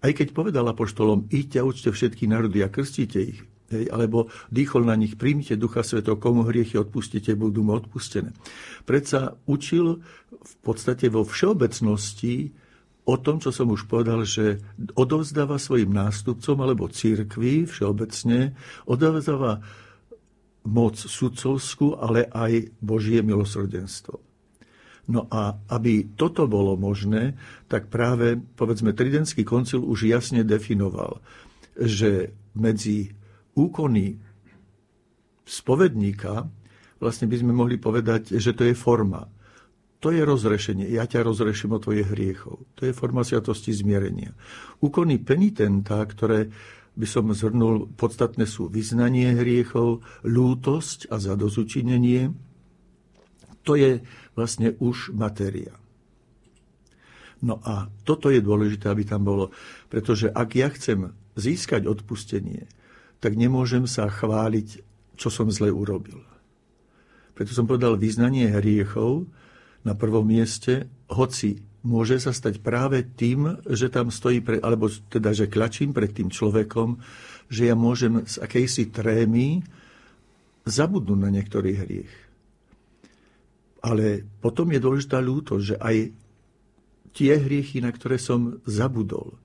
Aj 0.04 0.12
keď 0.12 0.36
povedal 0.36 0.64
apoštolom, 0.68 1.28
iďte 1.28 1.58
a 1.60 1.68
učte 1.68 1.90
všetky 1.92 2.28
národy 2.28 2.64
a 2.64 2.72
krstite 2.72 3.20
ich, 3.24 3.40
hej, 3.72 3.88
alebo 3.88 4.28
dýchol 4.52 4.88
na 4.88 4.96
nich, 5.00 5.16
príjmite 5.16 5.56
Ducha 5.56 5.84
Sveto, 5.84 6.20
komu 6.20 6.44
hriechy 6.44 6.76
odpustite, 6.76 7.36
budú 7.40 7.64
mu 7.64 7.76
odpustené. 7.76 8.36
Predsa 8.84 9.40
učil 9.48 10.04
v 10.32 10.54
podstate 10.60 11.08
vo 11.08 11.24
všeobecnosti 11.24 12.52
o 13.04 13.16
tom, 13.20 13.44
čo 13.44 13.52
som 13.52 13.68
už 13.68 13.86
povedal, 13.92 14.24
že 14.24 14.64
odovzdáva 14.96 15.60
svojim 15.60 15.92
nástupcom 15.92 16.58
alebo 16.64 16.92
církvi 16.92 17.68
všeobecne, 17.68 18.56
odovzdáva 18.88 19.60
moc 20.64 20.96
sudcovskú, 20.96 22.00
ale 22.00 22.32
aj 22.32 22.72
Božie 22.80 23.20
milosrdenstvo. 23.20 24.24
No 25.04 25.28
a 25.28 25.60
aby 25.68 26.16
toto 26.16 26.48
bolo 26.48 26.80
možné, 26.80 27.36
tak 27.68 27.92
práve, 27.92 28.40
povedzme, 28.56 28.96
Tridentský 28.96 29.44
koncil 29.44 29.84
už 29.84 30.08
jasne 30.08 30.48
definoval, 30.48 31.20
že 31.76 32.32
medzi 32.56 33.12
úkony 33.52 34.16
spovedníka 35.44 36.48
vlastne 37.04 37.28
by 37.28 37.36
sme 37.36 37.52
mohli 37.52 37.76
povedať, 37.76 38.40
že 38.40 38.56
to 38.56 38.64
je 38.64 38.72
forma. 38.72 39.28
To 40.04 40.12
je 40.12 40.20
rozrešenie. 40.20 40.92
Ja 40.92 41.08
ťa 41.08 41.24
rozreším 41.24 41.80
o 41.80 41.84
tvojich 41.84 42.12
hriechov. 42.12 42.68
To 42.76 42.84
je 42.84 42.92
forma 42.92 43.24
sviatosti 43.24 43.72
zmierenia. 43.72 44.36
Úkony 44.84 45.16
penitenta, 45.24 46.04
ktoré 46.04 46.52
by 47.00 47.08
som 47.08 47.32
zhrnul, 47.32 47.88
podstatné 47.96 48.44
sú 48.44 48.68
vyznanie 48.68 49.32
hriechov, 49.32 50.04
lútosť 50.28 51.08
a 51.08 51.24
zadozučinenie. 51.24 52.36
To 53.64 53.80
je 53.80 54.04
vlastne 54.36 54.76
už 54.84 55.16
matéria. 55.16 55.72
No 57.40 57.64
a 57.64 57.88
toto 58.04 58.28
je 58.28 58.44
dôležité, 58.44 58.92
aby 58.92 59.08
tam 59.08 59.24
bolo, 59.24 59.56
pretože 59.88 60.28
ak 60.28 60.50
ja 60.60 60.68
chcem 60.68 61.16
získať 61.40 61.88
odpustenie, 61.88 62.68
tak 63.24 63.40
nemôžem 63.40 63.88
sa 63.88 64.12
chváliť, 64.12 64.84
čo 65.16 65.32
som 65.32 65.48
zle 65.48 65.72
urobil. 65.72 66.28
Preto 67.40 67.56
som 67.56 67.64
povedal 67.64 67.96
vyznanie 67.96 68.52
hriechov, 68.52 69.32
na 69.84 69.94
prvom 69.94 70.24
mieste, 70.24 70.88
hoci 71.12 71.60
môže 71.84 72.18
sa 72.24 72.32
stať 72.32 72.64
práve 72.64 73.04
tým, 73.04 73.60
že 73.68 73.92
tam 73.92 74.08
stojí, 74.08 74.40
pre, 74.40 74.58
alebo 74.64 74.88
teda, 74.88 75.36
že 75.36 75.52
klačím 75.52 75.92
pred 75.92 76.10
tým 76.16 76.32
človekom, 76.32 76.98
že 77.52 77.68
ja 77.68 77.76
môžem 77.76 78.24
z 78.24 78.40
akejsi 78.40 78.90
trémy 78.90 79.62
zabudnúť 80.64 81.20
na 81.20 81.30
niektorý 81.30 81.76
hriech. 81.76 82.14
Ale 83.84 84.24
potom 84.40 84.72
je 84.72 84.80
dôležitá 84.80 85.20
ľúto, 85.20 85.60
že 85.60 85.76
aj 85.76 86.16
tie 87.12 87.36
hriechy, 87.36 87.84
na 87.84 87.92
ktoré 87.92 88.16
som 88.16 88.64
zabudol, 88.64 89.36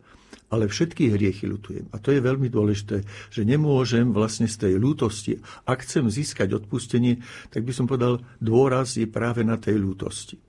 ale 0.48 0.68
všetky 0.68 1.12
hriechy 1.12 1.44
ľutujem. 1.44 1.92
A 1.92 2.00
to 2.00 2.12
je 2.12 2.24
veľmi 2.24 2.48
dôležité, 2.48 3.04
že 3.28 3.42
nemôžem 3.44 4.08
vlastne 4.12 4.48
z 4.48 4.68
tej 4.68 4.74
ľútosti, 4.80 5.36
ak 5.68 5.84
chcem 5.84 6.08
získať 6.08 6.56
odpustenie, 6.56 7.20
tak 7.52 7.68
by 7.68 7.72
som 7.72 7.84
povedal, 7.84 8.24
dôraz 8.40 8.96
je 8.96 9.04
práve 9.04 9.44
na 9.44 9.60
tej 9.60 9.76
ľútosti. 9.76 10.40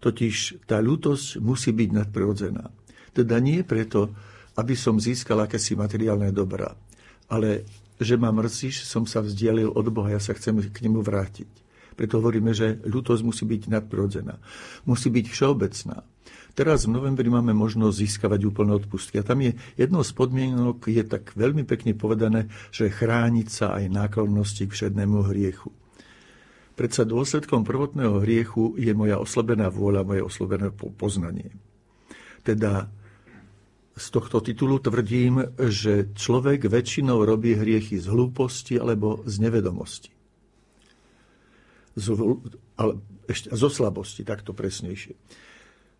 Totiž 0.00 0.64
tá 0.68 0.80
ľútosť 0.80 1.40
musí 1.40 1.72
byť 1.72 1.88
nadprirodzená. 1.92 2.64
Teda 3.12 3.36
nie 3.38 3.62
preto, 3.62 4.12
aby 4.56 4.74
som 4.74 5.00
získal 5.00 5.44
akési 5.44 5.76
materiálne 5.76 6.32
dobrá, 6.32 6.72
ale 7.28 7.68
že 8.00 8.18
ma 8.18 8.34
že 8.50 8.84
som 8.84 9.06
sa 9.06 9.22
vzdialil 9.22 9.70
od 9.70 9.86
Boha, 9.94 10.10
ja 10.10 10.20
sa 10.20 10.34
chcem 10.34 10.58
k 10.58 10.78
nemu 10.82 10.98
vrátiť. 10.98 11.50
Preto 11.94 12.18
hovoríme, 12.18 12.50
že 12.50 12.82
ľútosť 12.82 13.22
musí 13.22 13.46
byť 13.46 13.70
nadprirodzená. 13.70 14.34
Musí 14.82 15.14
byť 15.14 15.26
všeobecná. 15.30 16.02
Teraz 16.54 16.86
v 16.86 16.94
novembri 16.94 17.26
máme 17.26 17.50
možnosť 17.50 17.98
získavať 17.98 18.40
úplné 18.46 18.78
odpustky. 18.78 19.18
A 19.18 19.26
tam 19.26 19.42
je 19.42 19.58
jednou 19.74 20.06
z 20.06 20.14
podmienok, 20.14 20.86
je 20.86 21.02
tak 21.02 21.34
veľmi 21.34 21.66
pekne 21.66 21.98
povedané, 21.98 22.46
že 22.70 22.94
chrániť 22.94 23.48
sa 23.50 23.74
aj 23.74 23.90
náklonnosti 23.90 24.70
k 24.70 24.74
všednému 24.74 25.26
hriechu. 25.26 25.74
Predsa 26.78 27.06
dôsledkom 27.06 27.66
prvotného 27.66 28.22
hriechu 28.22 28.74
je 28.78 28.90
moja 28.94 29.18
oslabená 29.18 29.70
vôľa, 29.70 30.06
moje 30.06 30.22
oslabené 30.22 30.70
poznanie. 30.74 31.50
Teda 32.46 32.86
z 33.94 34.06
tohto 34.10 34.42
titulu 34.42 34.82
tvrdím, 34.82 35.54
že 35.58 36.10
človek 36.14 36.66
väčšinou 36.66 37.22
robí 37.22 37.54
hriechy 37.54 37.98
z 37.98 38.10
hlúposti 38.10 38.74
alebo 38.78 39.22
z 39.22 39.38
nevedomosti. 39.38 40.10
Z, 41.94 42.10
ale 42.74 42.98
ešte, 43.30 43.54
zo 43.54 43.70
slabosti, 43.70 44.26
takto 44.26 44.50
presnejšie. 44.50 45.14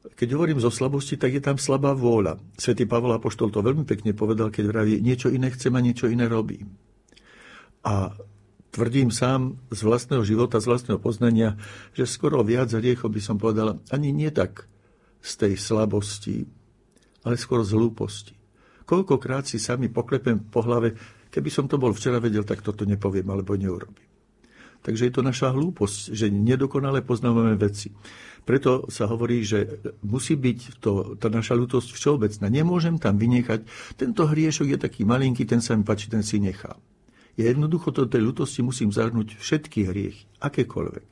Keď 0.04 0.28
hovorím 0.36 0.60
zo 0.60 0.68
slabosti, 0.68 1.16
tak 1.16 1.32
je 1.32 1.40
tam 1.40 1.56
slabá 1.56 1.96
vôľa. 1.96 2.36
Svetý 2.60 2.84
Pavol 2.84 3.16
Apoštol 3.16 3.48
to 3.48 3.64
veľmi 3.64 3.88
pekne 3.88 4.12
povedal, 4.12 4.52
keď 4.52 4.64
vraví, 4.68 5.00
niečo 5.00 5.32
iné 5.32 5.48
chcem 5.48 5.72
a 5.72 5.80
niečo 5.80 6.12
iné 6.12 6.28
robím. 6.28 6.76
A 7.80 8.12
tvrdím 8.68 9.08
sám 9.08 9.56
z 9.72 9.80
vlastného 9.80 10.20
života, 10.20 10.60
z 10.60 10.68
vlastného 10.68 11.00
poznania, 11.00 11.56
že 11.96 12.04
skoro 12.04 12.44
viac 12.44 12.68
hriechov 12.76 13.08
by 13.16 13.20
som 13.24 13.40
povedal 13.40 13.80
ani 13.88 14.12
nie 14.12 14.28
tak 14.28 14.68
z 15.24 15.32
tej 15.40 15.54
slabosti, 15.56 16.44
ale 17.24 17.40
skôr 17.40 17.64
z 17.64 17.72
hlúposti. 17.72 18.36
Koľkokrát 18.84 19.48
si 19.48 19.56
sami 19.56 19.88
poklepem 19.88 20.36
po 20.52 20.60
hlave, 20.60 20.92
keby 21.32 21.48
som 21.48 21.64
to 21.64 21.80
bol 21.80 21.96
včera 21.96 22.20
vedel, 22.20 22.44
tak 22.44 22.60
toto 22.60 22.84
nepoviem 22.84 23.24
alebo 23.32 23.56
neurobím. 23.56 24.04
Takže 24.84 25.08
je 25.08 25.14
to 25.16 25.24
naša 25.24 25.48
hlúposť, 25.56 26.12
že 26.12 26.28
nedokonale 26.28 27.00
poznávame 27.00 27.56
veci. 27.56 27.88
Preto 28.44 28.84
sa 28.92 29.08
hovorí, 29.08 29.40
že 29.40 29.80
musí 30.04 30.36
byť 30.36 30.78
to, 30.84 31.16
tá 31.16 31.32
naša 31.32 31.56
ľutosť 31.56 31.96
všeobecná. 31.96 32.46
Nemôžem 32.52 33.00
tam 33.00 33.16
vynechať, 33.16 33.64
tento 33.96 34.28
hriešok 34.28 34.76
je 34.76 34.78
taký 34.78 35.08
malinký, 35.08 35.48
ten 35.48 35.64
sa 35.64 35.72
mi 35.72 35.84
páči, 35.84 36.12
ten 36.12 36.20
si 36.20 36.36
nechá. 36.36 36.76
Ja 37.34 37.50
jednoducho 37.50 37.90
do 37.90 38.04
tej 38.04 38.20
ľutosti 38.30 38.60
musím 38.62 38.92
zahrnúť 38.92 39.40
všetky 39.40 39.90
hriechy, 39.90 40.28
akékoľvek. 40.38 41.06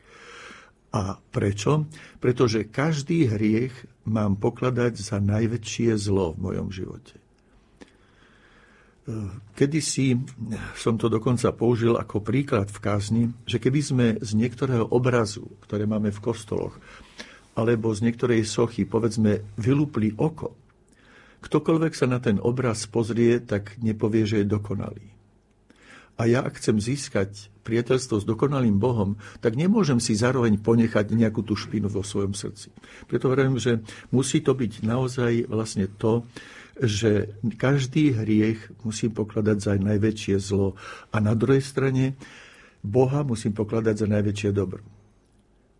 A 0.92 1.16
prečo? 1.32 1.88
Pretože 2.20 2.68
každý 2.68 3.32
hriech 3.32 3.72
mám 4.04 4.36
pokladať 4.36 5.00
za 5.00 5.16
najväčšie 5.16 5.96
zlo 5.96 6.36
v 6.36 6.52
mojom 6.52 6.68
živote. 6.68 7.16
Kedysi 9.58 10.14
som 10.78 10.94
to 10.94 11.10
dokonca 11.10 11.50
použil 11.50 11.98
ako 11.98 12.22
príklad 12.22 12.70
v 12.70 12.78
kázni, 12.78 13.22
že 13.50 13.58
keby 13.58 13.80
sme 13.82 14.06
z 14.22 14.30
niektorého 14.38 14.86
obrazu, 14.94 15.50
ktoré 15.66 15.90
máme 15.90 16.14
v 16.14 16.22
kostoloch, 16.22 16.78
alebo 17.52 17.92
z 17.92 18.08
niektorej 18.08 18.48
sochy, 18.48 18.88
povedzme, 18.88 19.44
vylúpli 19.60 20.16
oko, 20.16 20.56
ktokoľvek 21.42 21.92
sa 21.92 22.06
na 22.06 22.22
ten 22.22 22.38
obraz 22.38 22.86
pozrie, 22.86 23.42
tak 23.42 23.76
nepovie, 23.82 24.24
že 24.24 24.40
je 24.42 24.52
dokonalý. 24.52 25.10
a 26.22 26.28
ja 26.28 26.44
ak 26.44 26.60
chcem 26.60 26.76
získať 26.78 27.50
priateľstvo 27.66 28.22
s 28.22 28.28
dokonalým 28.28 28.76
Bohom, 28.76 29.16
tak 29.40 29.58
nemôžem 29.58 29.98
si 30.02 30.14
zároveň 30.14 30.60
ponechať 30.60 31.14
nejakú 31.14 31.42
tú 31.42 31.58
špinu 31.58 31.88
vo 31.88 32.06
svojom 32.06 32.36
srdci. 32.36 32.70
Preto 33.10 33.26
hovorím, 33.26 33.56
že 33.56 33.80
musí 34.14 34.38
to 34.38 34.52
byť 34.52 34.86
naozaj 34.86 35.50
vlastne 35.50 35.88
to, 35.88 36.26
že 36.78 37.32
každý 37.58 38.16
hriech 38.16 38.70
musím 38.86 39.14
pokladať 39.14 39.56
za 39.60 39.72
najväčšie 39.78 40.36
zlo 40.42 40.74
a 41.10 41.16
na 41.18 41.34
druhej 41.34 41.62
strane 41.62 42.18
Boha 42.82 43.22
musím 43.22 43.54
pokladať 43.54 43.94
za 44.04 44.06
najväčšie 44.10 44.50
dobro. 44.50 44.82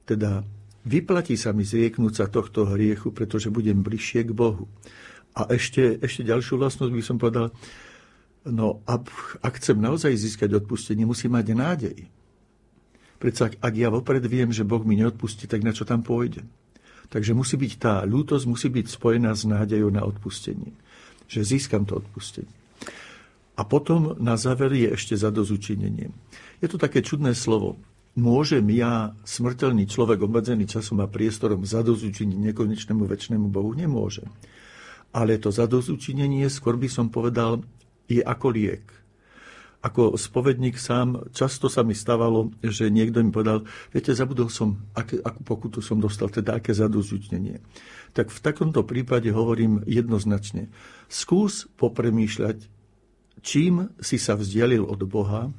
Teda 0.07 0.47
vyplatí 0.87 1.39
sa 1.39 1.55
mi 1.55 1.63
zrieknúť 1.63 2.13
sa 2.15 2.27
tohto 2.27 2.67
hriechu, 2.71 3.15
pretože 3.15 3.53
budem 3.53 3.83
bližšie 3.83 4.29
k 4.29 4.37
Bohu. 4.37 4.67
A 5.33 5.49
ešte, 5.49 5.97
ešte 6.03 6.27
ďalšiu 6.27 6.61
vlastnosť 6.61 6.93
by 6.93 7.03
som 7.03 7.17
povedal, 7.17 7.49
no 8.45 8.85
ak, 8.85 9.09
ak 9.41 9.63
chcem 9.63 9.81
naozaj 9.81 10.13
získať 10.13 10.53
odpustenie, 10.59 11.09
musím 11.09 11.39
mať 11.39 11.47
nádej. 11.57 11.99
Predsa 13.17 13.55
ak 13.55 13.75
ja 13.79 13.89
vopred 13.89 14.27
viem, 14.27 14.51
že 14.51 14.67
Boh 14.67 14.83
mi 14.83 14.99
neodpustí, 14.99 15.47
tak 15.47 15.63
na 15.63 15.71
čo 15.71 15.87
tam 15.87 16.03
pôjdem? 16.03 16.51
Takže 17.07 17.37
musí 17.37 17.61
byť 17.61 17.73
tá 17.77 17.95
ľútosť 18.09 18.45
musí 18.49 18.73
byť 18.73 18.89
spojená 18.89 19.37
s 19.37 19.45
nádejou 19.45 19.93
na 19.93 20.03
odpustenie. 20.03 20.73
Že 21.29 21.41
získam 21.45 21.85
to 21.85 22.01
odpustenie. 22.01 22.51
A 23.53 23.69
potom 23.69 24.17
na 24.17 24.41
záver 24.41 24.73
je 24.73 24.89
ešte 24.97 25.13
zadozučinenie. 25.13 26.09
Je 26.65 26.67
to 26.73 26.81
také 26.81 27.05
čudné 27.05 27.37
slovo. 27.37 27.77
Môžem 28.13 28.69
ja, 28.77 29.17
smrteľný 29.25 29.89
človek, 29.89 30.21
obmedzený 30.21 30.69
časom 30.69 31.01
a 31.01 31.09
priestorom, 31.09 31.65
zadozučiniť 31.65 32.53
nekonečnému 32.53 33.09
väčšnému 33.09 33.49
Bohu? 33.49 33.73
Nemôžem 33.73 34.29
ale 35.13 35.37
to 35.37 35.53
zadozučinenie, 35.53 36.49
skôr 36.49 36.81
by 36.81 36.89
som 36.89 37.13
povedal, 37.13 37.61
je 38.09 38.25
ako 38.25 38.49
liek. 38.49 38.85
Ako 39.83 40.15
spovedník 40.15 40.79
sám, 40.79 41.29
často 41.35 41.67
sa 41.67 41.83
mi 41.83 41.93
stávalo, 41.93 42.55
že 42.63 42.89
niekto 42.89 43.19
mi 43.21 43.35
povedal, 43.35 43.67
viete, 43.91 44.15
zabudol 44.15 44.49
som, 44.49 44.79
aké, 44.95 45.19
akú 45.21 45.43
pokutu 45.43 45.83
som 45.83 45.99
dostal, 45.99 46.31
teda 46.31 46.63
aké 46.63 46.71
zadozučnenie. 46.73 47.61
Tak 48.15 48.31
v 48.31 48.41
takomto 48.41 48.87
prípade 48.87 49.29
hovorím 49.35 49.83
jednoznačne, 49.85 50.71
skús 51.11 51.67
popremýšľať, 51.77 52.71
čím 53.43 53.91
si 53.99 54.17
sa 54.23 54.39
vzdialil 54.39 54.87
od 54.87 55.03
Boha 55.03 55.51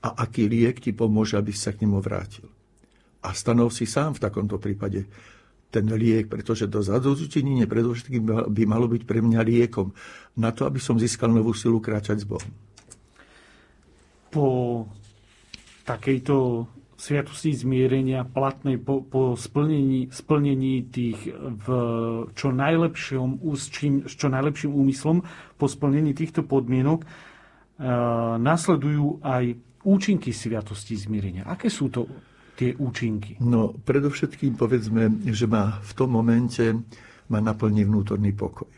a 0.00 0.08
aký 0.24 0.48
liek 0.48 0.80
ti 0.80 0.96
pomôže, 0.96 1.36
aby 1.36 1.52
si 1.52 1.60
sa 1.60 1.76
k 1.76 1.84
nemu 1.84 2.00
vrátil. 2.00 2.48
A 3.20 3.36
stanov 3.36 3.76
si 3.76 3.84
sám 3.84 4.16
v 4.16 4.22
takomto 4.24 4.56
prípade 4.56 5.04
ten 5.70 5.86
liek, 5.86 6.26
pretože 6.26 6.66
to 6.66 6.82
zadozučinenie 6.82 7.68
predovšetkým 7.70 8.50
by 8.50 8.62
malo 8.66 8.90
byť 8.90 9.02
pre 9.06 9.22
mňa 9.22 9.40
liekom 9.46 9.94
na 10.40 10.50
to, 10.50 10.66
aby 10.66 10.82
som 10.82 10.98
získal 10.98 11.30
novú 11.30 11.54
silu 11.54 11.78
kráčať 11.78 12.24
s 12.24 12.26
Bohom. 12.26 12.50
Po 14.34 14.46
takejto 15.86 16.66
sviatosti 17.00 17.56
zmierenia 17.56 18.28
platnej 18.28 18.76
po, 18.76 19.00
po 19.00 19.32
splnení, 19.32 20.12
splnení 20.12 20.84
tých 20.92 21.32
v 21.32 21.66
čo 22.36 22.52
najlepšom, 22.52 23.40
s, 23.56 23.72
s 24.04 24.14
čo 24.14 24.28
najlepším 24.28 24.68
úmyslom, 24.68 25.24
po 25.56 25.66
splnení 25.66 26.12
týchto 26.12 26.44
podmienok 26.44 27.00
e, 27.00 27.06
nasledujú 28.36 29.24
aj 29.24 29.56
účinky 29.84 30.32
sviatosti 30.34 30.96
zmierenia. 30.96 31.48
Aké 31.48 31.72
sú 31.72 31.88
to 31.88 32.06
tie 32.56 32.76
účinky? 32.76 33.40
No, 33.40 33.72
predovšetkým 33.72 34.56
povedzme, 34.56 35.24
že 35.32 35.48
ma 35.48 35.80
v 35.80 35.92
tom 35.96 36.12
momente 36.12 36.76
ma 37.30 37.38
naplní 37.40 37.86
vnútorný 37.86 38.36
pokoj. 38.36 38.68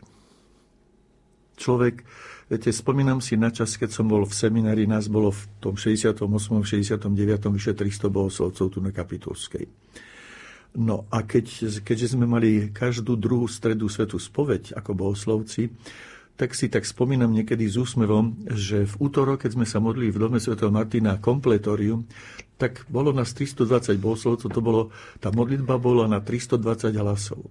Človek, 1.53 2.01
viete, 2.49 2.69
spomínam 2.73 3.21
si 3.21 3.37
na 3.37 3.53
čas, 3.53 3.77
keď 3.77 3.89
som 3.93 4.09
bol 4.09 4.25
v 4.25 4.33
seminári, 4.33 4.89
nás 4.89 5.11
bolo 5.11 5.29
v 5.33 5.41
tom 5.59 5.75
68. 5.75 6.23
69. 6.23 7.11
vyše 7.53 7.73
300 7.75 8.09
bohoslovcov 8.09 8.65
tu 8.71 8.79
na 8.81 8.89
Kapitulskej. 8.89 9.65
No 10.73 11.05
a 11.13 11.21
keď, 11.21 11.77
keďže 11.85 12.17
sme 12.17 12.25
mali 12.25 12.73
každú 12.73 13.13
druhú 13.13 13.45
stredu 13.45 13.85
svetu 13.85 14.17
spoveď 14.17 14.73
ako 14.73 14.91
bohoslovci, 14.97 15.69
tak 16.33 16.57
si 16.57 16.65
tak 16.65 16.81
spomínam 16.83 17.29
niekedy 17.29 17.69
s 17.69 17.77
úsmevom, 17.77 18.49
že 18.49 18.89
v 18.89 18.95
útorok, 18.97 19.45
keď 19.45 19.51
sme 19.53 19.65
sa 19.69 19.77
modlili 19.77 20.09
v 20.09 20.21
dome 20.21 20.37
Sv. 20.41 20.57
Martina 20.73 21.21
kompletorium, 21.21 22.09
tak 22.57 22.85
bolo 22.89 23.13
nás 23.13 23.33
320 23.37 23.97
bohoslovcov, 24.01 24.49
to 24.49 24.61
bolo, 24.61 24.89
tá 25.21 25.29
modlitba 25.29 25.77
bola 25.77 26.09
na 26.09 26.21
320 26.21 26.89
hlasov. 26.97 27.41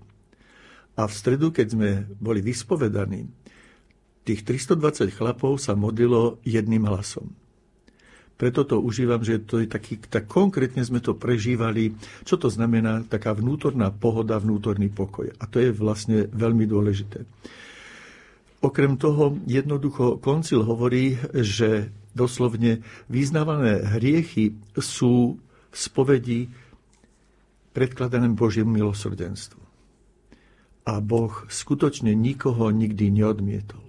A 0.98 1.06
v 1.06 1.12
stredu, 1.14 1.54
keď 1.54 1.66
sme 1.72 1.90
boli 2.18 2.42
vyspovedaní, 2.42 3.30
tých 4.22 4.42
320 4.46 5.10
chlapov 5.14 5.58
sa 5.58 5.74
modlilo 5.74 6.42
jedným 6.46 6.86
hlasom. 6.86 7.34
Preto 8.38 8.66
to 8.66 8.82
užívam, 8.82 9.22
že 9.22 9.38
to 9.46 9.62
je 9.62 9.70
taký, 9.70 10.02
tak 10.02 10.26
konkrétne 10.26 10.82
sme 10.82 10.98
to 10.98 11.14
prežívali, 11.14 11.94
čo 12.26 12.34
to 12.34 12.50
znamená 12.50 13.06
taká 13.06 13.30
vnútorná 13.30 13.94
pohoda, 13.94 14.42
vnútorný 14.42 14.90
pokoj. 14.90 15.30
A 15.38 15.46
to 15.46 15.62
je 15.62 15.70
vlastne 15.70 16.26
veľmi 16.26 16.66
dôležité. 16.66 17.22
Okrem 18.62 18.94
toho 18.94 19.42
jednoducho 19.42 20.22
koncil 20.22 20.62
hovorí, 20.62 21.18
že 21.34 21.90
doslovne 22.14 22.86
vyznávané 23.10 23.82
hriechy 23.98 24.54
sú 24.78 25.42
v 25.72 25.76
spovedi 25.76 26.46
predkladané 27.74 28.30
Božiemu 28.38 28.70
milosrdenstvu. 28.70 29.58
A 30.86 31.02
Boh 31.02 31.32
skutočne 31.50 32.14
nikoho 32.14 32.70
nikdy 32.70 33.10
neodmietol. 33.10 33.82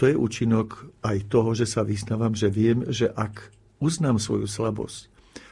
To 0.00 0.10
je 0.10 0.18
účinok 0.18 0.90
aj 1.04 1.30
toho, 1.30 1.54
že 1.54 1.68
sa 1.68 1.86
vyznávam, 1.86 2.34
že 2.34 2.50
viem, 2.50 2.88
že 2.90 3.12
ak 3.12 3.52
uznám 3.78 4.18
svoju 4.18 4.50
slabosť 4.50 5.06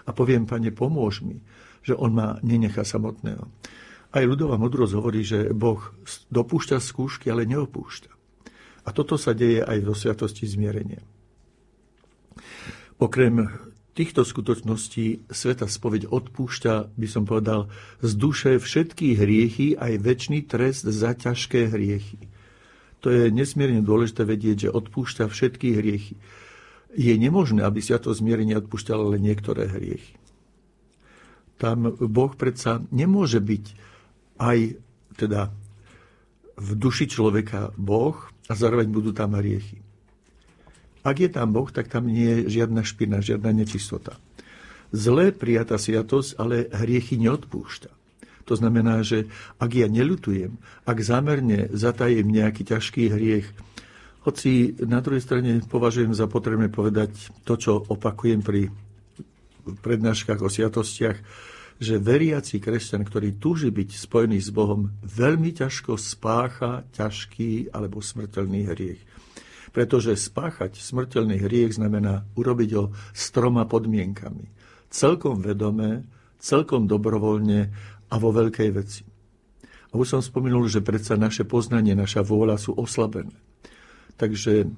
a 0.07 0.11
poviem, 0.11 0.49
pane, 0.49 0.75
pomôž 0.75 1.23
mi, 1.23 1.39
že 1.87 1.95
on 1.95 2.17
ma 2.17 2.43
nenechá 2.43 2.83
samotného, 2.83 3.47
aj 4.11 4.25
ľudová 4.27 4.59
modrosť 4.59 4.93
hovorí, 4.99 5.23
že 5.23 5.55
Boh 5.55 5.79
dopúšťa 6.35 6.83
skúšky, 6.83 7.31
ale 7.31 7.47
neopúšťa. 7.47 8.11
A 8.87 8.89
toto 8.91 9.15
sa 9.15 9.31
deje 9.37 9.63
aj 9.63 9.79
vo 9.87 9.95
sviatosti 9.95 10.51
zmierenia. 10.51 11.05
Okrem 12.99 13.49
týchto 13.95 14.27
skutočností 14.27 15.31
sveta 15.31 15.71
spoveď 15.71 16.11
odpúšťa, 16.11 16.97
by 16.97 17.09
som 17.09 17.23
povedal, 17.29 17.71
z 18.03 18.13
duše 18.17 18.51
všetky 18.59 19.15
hriechy 19.15 19.79
aj 19.79 20.01
väčší 20.01 20.49
trest 20.49 20.89
za 20.89 21.15
ťažké 21.15 21.71
hriechy. 21.71 22.31
To 23.01 23.09
je 23.09 23.33
nesmierne 23.33 23.81
dôležité 23.81 24.29
vedieť, 24.29 24.69
že 24.69 24.75
odpúšťa 24.75 25.25
všetky 25.31 25.77
hriechy. 25.77 26.15
Je 26.93 27.15
nemožné, 27.17 27.63
aby 27.63 27.81
to 27.81 28.11
zmierenie 28.13 28.59
odpúšťalo 28.59 29.15
len 29.17 29.23
niektoré 29.23 29.71
hriechy. 29.71 30.19
Tam 31.61 31.93
Boh 31.93 32.33
predsa 32.35 32.81
nemôže 32.89 33.39
byť 33.39 33.90
aj 34.41 34.81
teda 35.21 35.53
v 36.57 36.71
duši 36.77 37.07
človeka 37.09 37.77
Boh 37.77 38.17
a 38.49 38.53
zároveň 38.57 38.89
budú 38.89 39.13
tam 39.13 39.37
hriechy. 39.37 39.81
Ak 41.05 41.17
je 41.21 41.29
tam 41.33 41.53
Boh, 41.53 41.69
tak 41.69 41.89
tam 41.89 42.09
nie 42.09 42.45
je 42.45 42.61
žiadna 42.61 42.85
špina, 42.85 43.25
žiadna 43.25 43.53
nečistota. 43.53 44.17
Zlé 44.91 45.33
prijatá 45.33 45.79
sviatosť, 45.81 46.37
ale 46.37 46.69
hriechy 46.73 47.17
neodpúšťa. 47.17 47.91
To 48.49 48.59
znamená, 48.59 49.07
že 49.07 49.31
ak 49.63 49.71
ja 49.79 49.87
nelutujem, 49.87 50.59
ak 50.83 50.99
zámerne 50.99 51.71
zatajem 51.71 52.27
nejaký 52.27 52.67
ťažký 52.67 53.15
hriech, 53.15 53.47
hoci 54.27 54.77
na 54.85 55.01
druhej 55.01 55.23
strane 55.25 55.65
považujem 55.65 56.13
za 56.13 56.29
potrebné 56.29 56.69
povedať 56.69 57.15
to, 57.47 57.57
čo 57.57 57.81
opakujem 57.89 58.45
pri 58.45 58.69
prednáškach 59.81 60.43
o 60.43 60.51
sviatostiach, 60.51 61.17
že 61.81 61.97
veriaci 61.97 62.61
kresťan, 62.61 63.09
ktorý 63.09 63.41
túži 63.41 63.73
byť 63.73 63.97
spojený 63.97 64.37
s 64.37 64.53
Bohom, 64.53 64.93
veľmi 65.01 65.57
ťažko 65.57 65.97
spácha 65.97 66.85
ťažký 66.93 67.73
alebo 67.73 68.05
smrteľný 68.05 68.69
hriech. 68.69 69.01
Pretože 69.73 70.13
spáchať 70.13 70.77
smrteľný 70.77 71.41
hriech 71.41 71.81
znamená 71.81 72.29
urobiť 72.37 72.71
ho 72.77 72.93
s 73.17 73.33
troma 73.33 73.65
podmienkami. 73.65 74.45
Celkom 74.93 75.41
vedomé, 75.41 76.05
celkom 76.37 76.85
dobrovoľne 76.85 77.73
a 78.13 78.15
vo 78.21 78.29
veľkej 78.29 78.71
veci. 78.77 79.03
A 79.91 79.97
už 79.97 80.07
som 80.13 80.21
spomenul, 80.21 80.69
že 80.69 80.85
predsa 80.85 81.17
naše 81.17 81.49
poznanie, 81.49 81.97
naša 81.97 82.21
vôľa 82.21 82.61
sú 82.61 82.77
oslabené. 82.77 83.33
Takže, 84.21 84.69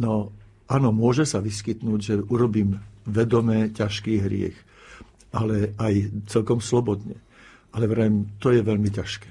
no, 0.00 0.32
áno, 0.64 0.88
môže 0.96 1.28
sa 1.28 1.44
vyskytnúť, 1.44 2.00
že 2.00 2.14
urobím 2.24 2.80
vedomé 3.04 3.68
ťažký 3.68 4.24
hriech 4.24 4.69
ale 5.30 5.76
aj 5.78 6.26
celkom 6.26 6.58
slobodne. 6.58 7.18
Ale 7.70 7.86
vrajím, 7.86 8.34
to 8.42 8.50
je 8.50 8.60
veľmi 8.66 8.90
ťažké. 8.90 9.28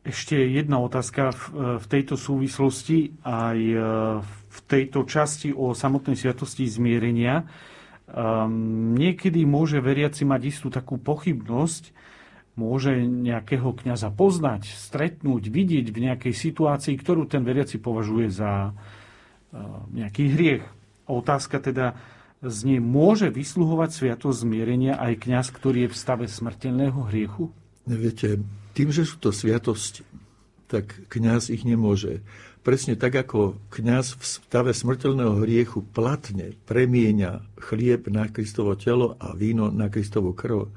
Ešte 0.00 0.32
jedna 0.32 0.80
otázka 0.80 1.36
v 1.76 1.86
tejto 1.86 2.16
súvislosti, 2.16 3.20
aj 3.20 3.58
e, 3.60 3.76
v 4.24 4.58
tejto 4.64 5.04
časti 5.04 5.52
o 5.52 5.76
samotnej 5.76 6.16
sviatosti 6.16 6.64
zmierenia. 6.64 7.44
Um, 8.10 8.96
niekedy 8.96 9.46
môže 9.46 9.78
veriaci 9.78 10.26
mať 10.26 10.40
istú 10.50 10.66
takú 10.66 10.98
pochybnosť, 10.98 11.94
môže 12.58 12.96
nejakého 13.06 13.70
kňaza 13.70 14.10
poznať, 14.10 14.66
stretnúť, 14.66 15.46
vidieť 15.46 15.86
v 15.94 16.02
nejakej 16.10 16.34
situácii, 16.34 16.98
ktorú 16.98 17.30
ten 17.30 17.46
veriaci 17.46 17.78
považuje 17.78 18.26
za 18.34 18.74
nejaký 19.94 20.24
hriech. 20.30 20.64
Otázka 21.10 21.58
teda 21.58 21.98
znie, 22.44 22.80
môže 22.80 23.28
vysluhovať 23.28 23.90
sviatosť 23.92 24.48
zmierenia 24.48 24.96
aj 24.96 25.28
kňaz, 25.28 25.46
ktorý 25.52 25.86
je 25.86 25.92
v 25.92 25.96
stave 25.96 26.24
smrteľného 26.26 27.00
hriechu? 27.12 27.52
Viete, 27.84 28.40
tým, 28.72 28.88
že 28.88 29.04
sú 29.04 29.20
to 29.20 29.30
sviatosti, 29.32 30.04
tak 30.70 30.94
kňaz 31.12 31.52
ich 31.52 31.68
nemôže. 31.68 32.24
Presne 32.60 32.92
tak, 32.96 33.16
ako 33.16 33.56
kňaz 33.72 34.20
v 34.20 34.24
stave 34.24 34.72
smrteľného 34.76 35.42
hriechu 35.44 35.80
platne 35.80 36.56
premieňa 36.68 37.44
chlieb 37.56 38.08
na 38.12 38.28
Kristovo 38.28 38.76
telo 38.76 39.16
a 39.16 39.32
víno 39.32 39.72
na 39.72 39.88
Kristovo 39.88 40.36
krv, 40.36 40.68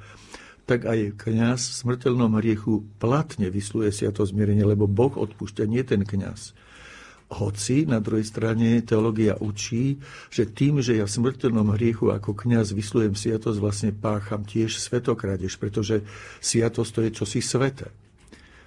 tak 0.63 0.88
aj 0.88 1.19
kňaz 1.19 1.60
v 1.60 1.73
smrteľnom 1.84 2.39
hriechu 2.39 2.88
platne 3.04 3.52
vysluje 3.52 3.91
sviatosť 3.91 4.32
zmierenia, 4.32 4.63
lebo 4.63 4.88
Boh 4.88 5.12
odpúšťa, 5.12 5.67
nie 5.67 5.84
ten 5.84 6.08
kňaz. 6.08 6.56
Hoci 7.32 7.90
na 7.90 7.98
druhej 7.98 8.28
strane 8.28 8.84
teológia 8.84 9.40
učí, 9.40 9.98
že 10.30 10.46
tým, 10.46 10.84
že 10.84 11.00
ja 11.00 11.06
v 11.08 11.16
smrteľnom 11.18 11.74
hriechu 11.74 12.14
ako 12.14 12.36
kňaz 12.36 12.76
vyslujem 12.76 13.18
sviatosť, 13.18 13.58
vlastne 13.58 13.90
pácham 13.96 14.46
tiež 14.46 14.78
svetokradež, 14.78 15.58
pretože 15.58 16.06
sviatosť 16.44 16.92
to 16.94 17.00
je 17.06 17.10
čosi 17.16 17.40
svete. 17.42 17.88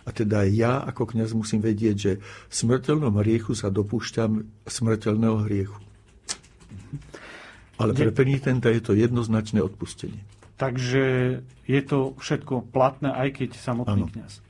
A 0.07 0.15
teda 0.15 0.47
ja 0.47 0.83
ako 0.87 1.15
kňaz 1.15 1.35
musím 1.35 1.59
vedieť, 1.63 1.97
že 1.99 2.13
v 2.23 2.55
smrteľnom 2.55 3.19
hriechu 3.23 3.59
sa 3.59 3.75
dopúšťam 3.75 4.47
smrteľného 4.67 5.39
hriechu. 5.47 5.79
Ale 7.77 7.93
pre 7.93 8.09
penitenta 8.15 8.73
je 8.73 8.81
to 8.81 8.97
jednoznačné 8.97 9.61
odpustenie. 9.61 10.23
Takže 10.57 11.05
je 11.69 11.81
to 11.85 12.17
všetko 12.17 12.73
platné, 12.73 13.13
aj 13.13 13.29
keď 13.37 13.51
samotný 13.61 13.93
ano. 13.93 14.07
kniaz. 14.09 14.41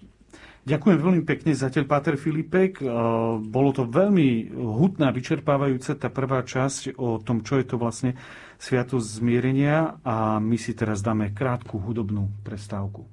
Ďakujem 0.66 0.98
veľmi 0.98 1.22
pekne 1.22 1.55
zatiaľ, 1.55 1.87
Páter 1.87 2.18
Filipek. 2.18 2.83
E, 2.83 2.90
bolo 3.38 3.70
to 3.70 3.87
veľmi 3.87 4.50
hutná, 4.50 5.14
vyčerpávajúce 5.14 5.94
tá 5.94 6.11
prvá 6.11 6.42
časť 6.42 6.98
o 6.98 7.22
tom, 7.22 7.46
čo 7.46 7.62
je 7.62 7.66
to 7.70 7.79
vlastne 7.79 8.18
Sviatosť 8.57 9.20
zmierenia 9.20 10.00
a 10.00 10.40
my 10.40 10.57
si 10.57 10.72
teraz 10.72 11.05
dáme 11.05 11.31
krátku 11.31 11.76
hudobnú 11.76 12.33
prestávku. 12.40 13.05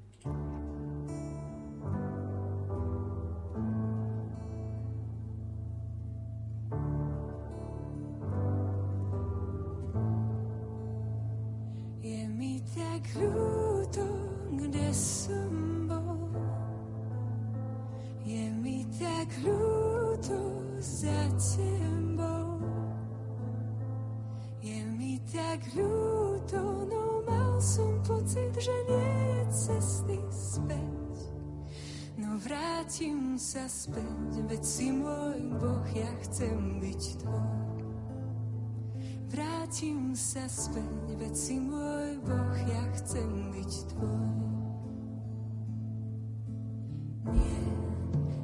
ľúto, 25.72 26.62
no 26.92 27.24
mal 27.24 27.56
som 27.64 27.96
pocit, 28.04 28.52
že 28.60 28.76
nie 28.90 29.14
je 29.32 29.42
cesty 29.52 30.20
späť. 30.30 31.18
No 32.20 32.38
vrátim 32.38 33.40
sa 33.42 33.66
späť, 33.66 34.44
veď 34.46 34.64
si 34.64 34.94
môj 34.94 35.40
Boh, 35.58 35.88
ja 35.98 36.12
chcem 36.28 36.78
byť 36.78 37.02
tvoj. 37.26 37.82
Vrátim 39.34 40.14
sa 40.14 40.46
späť, 40.46 41.18
veď 41.18 41.34
si 41.34 41.58
môj 41.58 42.22
Boh, 42.22 42.54
ja 42.70 42.84
chcem 43.02 43.50
byť 43.50 43.72
tvoj. 43.98 44.30
Nie, 47.34 47.66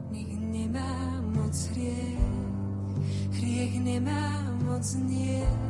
nech 0.09 0.33
nemá 0.33 1.21
moc 1.29 1.53
hriech, 1.77 2.25
hriech 3.37 3.75
nemá 3.85 4.49
moc 4.65 4.87
nie. 5.05 5.68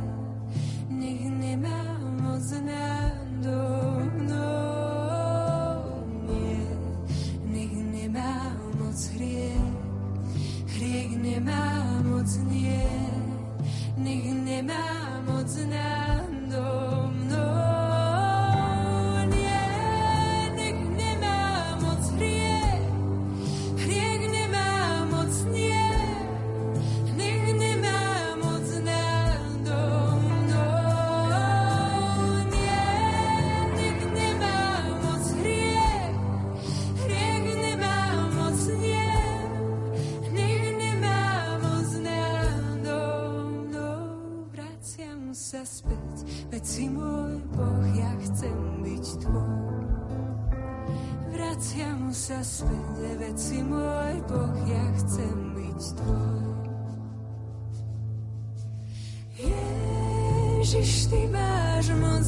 Ježiš, 60.80 61.06
ty 61.12 61.28
máš 61.28 61.92
moc, 62.00 62.24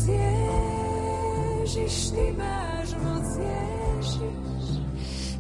Ježiš, 1.65 1.97
ty 2.13 2.37
máš 2.37 2.89
moc, 3.01 3.25
Ježiš, 3.41 4.29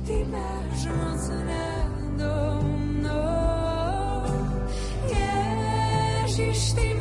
ty 0.09 0.25
máš 0.33 0.81
moc 0.97 1.21
nado 1.45 2.65
mnou. 2.65 4.25
Ježiš, 5.13 6.73
ty 6.73 6.92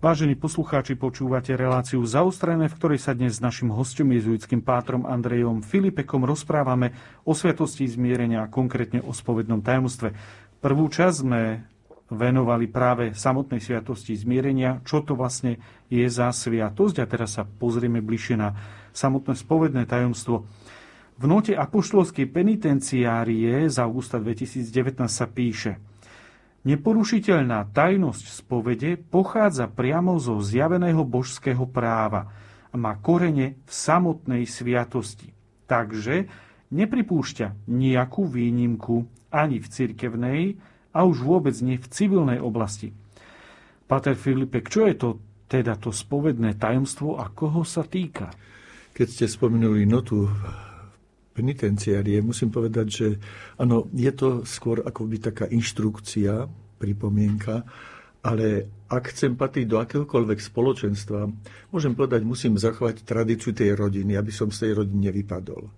Vážení 0.00 0.32
poslucháči, 0.32 0.96
počúvate 0.96 1.52
reláciu 1.52 2.00
zaostrené, 2.08 2.72
v 2.72 2.76
ktorej 2.80 3.04
sa 3.04 3.12
dnes 3.12 3.36
s 3.36 3.44
našim 3.44 3.68
hostom 3.68 4.08
jezuitským 4.16 4.64
pátrom 4.64 5.04
Andrejom 5.04 5.60
Filipekom 5.60 6.24
rozprávame 6.24 6.96
o 7.28 7.36
sviatosti 7.36 7.84
zmierenia 7.84 8.40
a 8.40 8.48
konkrétne 8.48 9.04
o 9.04 9.12
spovednom 9.12 9.60
tajomstve. 9.60 10.16
Prvú 10.64 10.88
časť 10.88 11.16
sme 11.20 11.68
venovali 12.08 12.64
práve 12.72 13.12
samotnej 13.12 13.60
sviatosti 13.60 14.16
zmierenia, 14.16 14.80
čo 14.88 15.04
to 15.04 15.12
vlastne 15.12 15.60
je 15.92 16.08
za 16.08 16.32
sviatosť 16.32 16.96
a 16.96 17.04
teraz 17.04 17.36
sa 17.36 17.44
pozrieme 17.44 18.00
bližšie 18.00 18.40
na 18.40 18.56
samotné 18.96 19.36
spovedné 19.36 19.84
tajomstvo. 19.84 20.48
V 21.20 21.24
note 21.28 21.52
apoštolskej 21.52 22.24
penitenciárie 22.24 23.68
z 23.68 23.76
augusta 23.76 24.16
2019 24.16 24.64
sa 25.12 25.28
píše 25.28 25.89
Neporušiteľná 26.60 27.72
tajnosť 27.72 28.24
spovede 28.44 29.00
pochádza 29.00 29.64
priamo 29.68 30.20
zo 30.20 30.36
zjaveného 30.44 31.04
božského 31.08 31.64
práva 31.64 32.28
a 32.68 32.74
má 32.76 33.00
korene 33.00 33.56
v 33.64 33.72
samotnej 33.72 34.44
sviatosti. 34.44 35.32
Takže 35.64 36.28
nepripúšťa 36.68 37.66
nejakú 37.70 38.28
výnimku 38.28 39.08
ani 39.32 39.56
v 39.62 39.66
cirkevnej, 39.66 40.40
a 40.90 41.06
už 41.06 41.22
vôbec 41.22 41.54
nie 41.62 41.78
v 41.78 41.86
civilnej 41.86 42.42
oblasti. 42.42 42.90
Pater 43.86 44.14
Filipek, 44.14 44.70
čo 44.70 44.86
je 44.86 44.94
to 44.98 45.08
teda 45.50 45.74
to 45.78 45.90
spovedné 45.90 46.58
tajomstvo 46.58 47.18
a 47.18 47.26
koho 47.30 47.66
sa 47.66 47.82
týka? 47.82 48.30
Keď 48.94 49.06
ste 49.06 49.26
spomenuli 49.26 49.86
notu 49.86 50.30
penitenciárie, 51.30 52.20
musím 52.20 52.50
povedať, 52.50 52.86
že 52.90 53.08
áno, 53.56 53.86
je 53.94 54.12
to 54.12 54.42
skôr 54.42 54.82
akoby 54.82 55.22
taká 55.22 55.46
inštrukcia, 55.46 56.46
pripomienka, 56.80 57.62
ale 58.20 58.68
ak 58.90 59.16
chcem 59.16 59.36
patriť 59.36 59.66
do 59.68 59.80
akéhokoľvek 59.80 60.38
spoločenstva, 60.40 61.30
môžem 61.72 61.92
povedať, 61.96 62.26
musím 62.26 62.60
zachovať 62.60 63.04
tradíciu 63.04 63.56
tej 63.56 63.76
rodiny, 63.76 64.16
aby 64.16 64.32
som 64.32 64.52
z 64.52 64.68
tej 64.68 64.72
rodiny 64.84 65.08
nevypadol. 65.08 65.68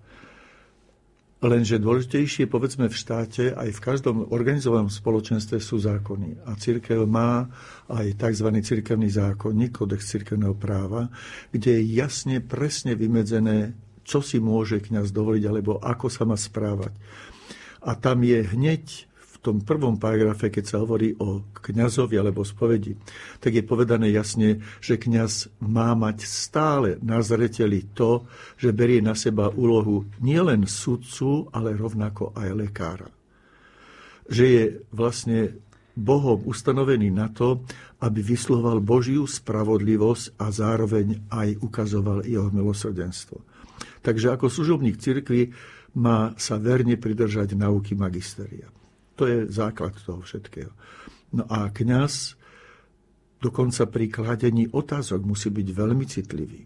Lenže 1.43 1.83
dôležitejšie, 1.83 2.47
povedzme 2.47 2.87
v 2.87 2.95
štáte, 2.95 3.51
aj 3.51 3.75
v 3.75 3.83
každom 3.83 4.31
organizovanom 4.31 4.87
spoločenstve 4.87 5.59
sú 5.59 5.83
zákony. 5.83 6.47
A 6.47 6.55
církev 6.55 7.03
má 7.03 7.51
aj 7.91 8.15
tzv. 8.15 8.47
církevný 8.63 9.11
zákonník, 9.11 9.75
kodex 9.75 10.07
církevného 10.07 10.55
práva, 10.55 11.11
kde 11.51 11.83
je 11.83 11.99
jasne, 11.99 12.39
presne 12.39 12.95
vymedzené, 12.95 13.75
čo 14.13 14.21
si 14.21 14.37
môže 14.37 14.85
kňaz 14.85 15.09
dovoliť, 15.09 15.45
alebo 15.49 15.81
ako 15.81 16.13
sa 16.13 16.29
má 16.29 16.37
správať. 16.37 16.93
A 17.81 17.97
tam 17.97 18.21
je 18.21 18.45
hneď 18.45 19.09
tom 19.43 19.59
prvom 19.59 19.99
paragrafe, 19.99 20.55
keď 20.55 20.65
sa 20.65 20.77
hovorí 20.79 21.19
o 21.19 21.43
kňazovi 21.51 22.15
alebo 22.15 22.47
spovedi, 22.47 22.95
tak 23.43 23.59
je 23.59 23.67
povedané 23.67 24.15
jasne, 24.15 24.63
že 24.79 25.03
kňaz 25.03 25.51
má 25.67 25.93
mať 25.99 26.23
stále 26.23 27.03
na 27.03 27.19
zreteli 27.19 27.83
to, 27.91 28.25
že 28.55 28.71
berie 28.71 29.03
na 29.03 29.19
seba 29.19 29.51
úlohu 29.51 30.07
nielen 30.23 30.71
sudcu, 30.71 31.51
ale 31.51 31.75
rovnako 31.75 32.31
aj 32.39 32.49
lekára. 32.55 33.11
Že 34.31 34.45
je 34.47 34.65
vlastne 34.95 35.39
Bohom 35.93 36.41
ustanovený 36.47 37.13
na 37.13 37.29
to, 37.29 37.67
aby 38.01 38.23
vysloval 38.23 38.81
Božiu 38.81 39.29
spravodlivosť 39.29 40.41
a 40.41 40.49
zároveň 40.49 41.29
aj 41.29 41.61
ukazoval 41.61 42.25
jeho 42.25 42.49
milosrdenstvo. 42.49 43.52
Takže 44.03 44.35
ako 44.35 44.51
služobník 44.51 44.99
cirkvi 44.99 45.55
má 45.95 46.35
sa 46.35 46.59
verne 46.59 46.99
pridržať 46.99 47.55
nauky 47.55 47.95
magisteria. 47.95 48.67
To 49.15 49.29
je 49.29 49.47
základ 49.47 49.95
toho 50.03 50.25
všetkého. 50.25 50.73
No 51.33 51.47
a 51.49 51.71
kňaz 51.71 52.35
dokonca 53.43 53.87
pri 53.89 54.07
kladení 54.09 54.69
otázok 54.71 55.23
musí 55.27 55.49
byť 55.51 55.69
veľmi 55.71 56.05
citlivý, 56.07 56.63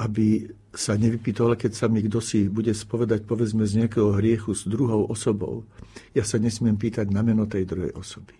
aby 0.00 0.46
sa 0.70 0.94
nevypýtal, 0.94 1.58
keď 1.58 1.72
sa 1.74 1.86
mi 1.90 2.00
kto 2.00 2.22
si 2.22 2.46
bude 2.46 2.70
spovedať, 2.70 3.26
povedzme, 3.26 3.66
z 3.66 3.84
nejakého 3.84 4.14
hriechu 4.16 4.54
s 4.54 4.64
druhou 4.70 5.10
osobou, 5.10 5.66
ja 6.14 6.22
sa 6.22 6.38
nesmiem 6.38 6.78
pýtať 6.78 7.10
na 7.10 7.26
meno 7.26 7.44
tej 7.44 7.66
druhej 7.66 7.92
osoby. 7.98 8.38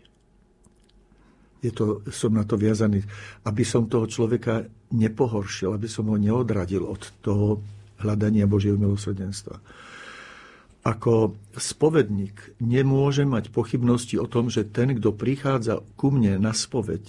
Je 1.61 1.69
to, 1.75 2.01
som 2.09 2.33
na 2.33 2.49
to 2.49 2.57
viazaný, 2.57 3.05
aby 3.45 3.67
som 3.69 3.85
toho 3.85 4.09
človeka 4.09 4.65
nepohoršil, 4.97 5.77
aby 5.77 5.89
som 5.93 6.09
ho 6.09 6.17
neodradil 6.17 6.89
od 6.89 7.03
toho 7.21 7.61
hľadania 8.01 8.49
Božieho 8.49 8.81
milosrdenstva 8.81 9.61
ako 10.81 11.37
spovedník 11.53 12.57
nemôže 12.65 13.29
mať 13.29 13.53
pochybnosti 13.53 14.17
o 14.17 14.25
tom, 14.25 14.49
že 14.49 14.65
ten, 14.65 14.97
kto 14.97 15.13
prichádza 15.13 15.85
ku 16.01 16.09
mne 16.09 16.41
na 16.41 16.57
spoveď, 16.57 17.05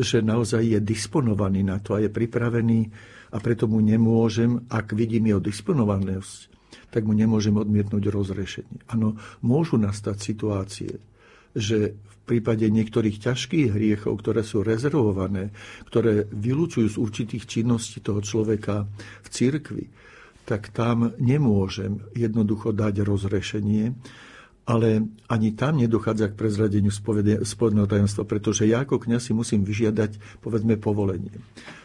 že 0.00 0.24
naozaj 0.24 0.64
je 0.64 0.80
disponovaný 0.80 1.60
na 1.60 1.76
to 1.76 1.92
a 1.92 2.00
je 2.00 2.08
pripravený 2.08 2.88
a 3.32 3.36
preto 3.40 3.68
mu 3.68 3.84
nemôžem, 3.84 4.64
ak 4.72 4.96
vidím 4.96 5.28
jeho 5.28 5.44
disponovanosť, 5.44 6.48
tak 6.88 7.04
mu 7.04 7.12
nemôžem 7.12 7.52
odmietnúť 7.52 8.08
rozrešenie. 8.08 8.88
Áno, 8.88 9.20
môžu 9.44 9.76
nastať 9.76 10.16
situácie, 10.16 10.92
že 11.52 11.92
v 11.92 12.16
prípade 12.24 12.64
niektorých 12.64 13.20
ťažkých 13.28 13.76
hriechov, 13.76 14.24
ktoré 14.24 14.40
sú 14.40 14.64
rezervované, 14.64 15.52
ktoré 15.84 16.24
vylúčujú 16.32 16.96
z 16.96 17.00
určitých 17.00 17.44
činností 17.44 18.00
toho 18.00 18.24
človeka 18.24 18.88
v 19.20 19.28
cirkvi, 19.28 19.84
tak 20.42 20.74
tam 20.74 21.14
nemôžem 21.22 22.02
jednoducho 22.12 22.74
dať 22.74 23.06
rozrešenie, 23.06 23.94
ale 24.62 25.10
ani 25.26 25.58
tam 25.58 25.78
nedochádza 25.78 26.30
k 26.30 26.38
prezradeniu 26.38 26.94
spovedného 27.42 27.88
tajomstva, 27.90 28.22
pretože 28.22 28.62
ja 28.66 28.86
ako 28.86 29.02
kniaz 29.02 29.26
si 29.26 29.34
musím 29.34 29.66
vyžiadať, 29.66 30.38
povedzme, 30.38 30.78
povolenie. 30.78 31.34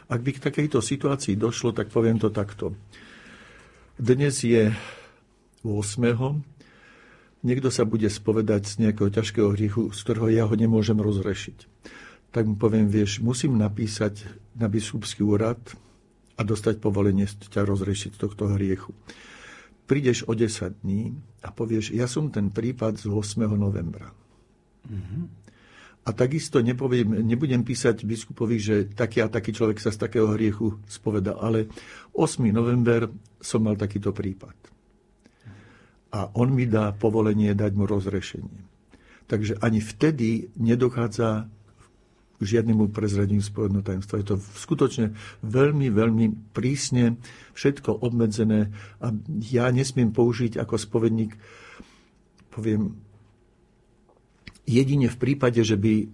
Ak 0.05 0.21
by 0.21 0.37
k 0.37 0.43
takejto 0.45 0.79
situácii 0.79 1.35
došlo, 1.35 1.73
tak 1.73 1.89
poviem 1.89 2.21
to 2.21 2.29
takto. 2.29 2.77
Dnes 3.97 4.45
je 4.45 4.69
8. 5.65 5.73
Niekto 7.41 7.69
sa 7.73 7.81
bude 7.85 8.09
spovedať 8.09 8.69
z 8.69 8.73
nejakého 8.85 9.09
ťažkého 9.09 9.49
hriechu, 9.57 9.89
z 9.89 9.99
ktorého 10.05 10.29
ja 10.29 10.43
ho 10.45 10.53
nemôžem 10.53 10.97
rozrešiť. 11.01 11.65
Tak 12.29 12.45
mu 12.45 12.61
poviem, 12.61 12.85
vieš, 12.89 13.25
musím 13.25 13.57
napísať 13.57 14.21
na 14.53 14.69
biskupský 14.69 15.25
úrad, 15.25 15.57
a 16.37 16.41
dostať 16.45 16.77
povolenie 16.77 17.25
ťa 17.25 17.65
rozriešiť 17.65 18.11
z 18.13 18.19
tohto 18.21 18.53
hriechu. 18.53 18.93
Prídeš 19.89 20.29
o 20.29 20.37
10 20.37 20.85
dní 20.85 21.17
a 21.41 21.49
povieš, 21.49 21.95
ja 21.97 22.05
som 22.05 22.29
ten 22.29 22.53
prípad 22.53 23.01
z 23.01 23.09
8. 23.09 23.49
novembra. 23.57 24.13
Mm-hmm. 24.85 25.23
A 26.07 26.15
takisto 26.15 26.63
nepoviem, 26.63 27.19
nebudem 27.27 27.67
písať 27.67 28.07
biskupovi, 28.07 28.55
že 28.63 28.75
taký 28.87 29.19
a 29.19 29.27
taký 29.27 29.51
človek 29.51 29.83
sa 29.83 29.91
z 29.91 30.07
takého 30.07 30.31
hriechu 30.31 30.79
spoveda, 30.87 31.35
ale 31.35 31.67
8. 32.15 32.47
november 32.47 33.11
som 33.43 33.67
mal 33.67 33.75
takýto 33.75 34.15
prípad. 34.15 34.55
A 36.15 36.31
on 36.39 36.55
mi 36.55 36.63
dá 36.63 36.95
povolenie 36.95 37.51
dať 37.51 37.71
mu 37.75 37.83
rozrešenie. 37.83 38.63
Takže 39.27 39.59
ani 39.59 39.83
vtedy 39.83 40.47
nedochádza 40.55 41.51
žiadnemu 42.37 42.93
prezradeniu 42.93 43.41
spovedného 43.41 43.81
tajomstva. 43.81 44.21
Je 44.21 44.27
to 44.33 44.37
skutočne 44.37 45.17
veľmi, 45.41 45.89
veľmi 45.89 46.53
prísne 46.53 47.17
všetko 47.57 48.05
obmedzené 48.05 48.69
a 49.01 49.09
ja 49.49 49.73
nesmiem 49.73 50.13
použiť 50.13 50.61
ako 50.61 50.77
spovedník, 50.77 51.33
poviem, 52.53 52.93
jedine 54.69 55.09
v 55.09 55.17
prípade, 55.17 55.63
že 55.65 55.79
by 55.79 56.11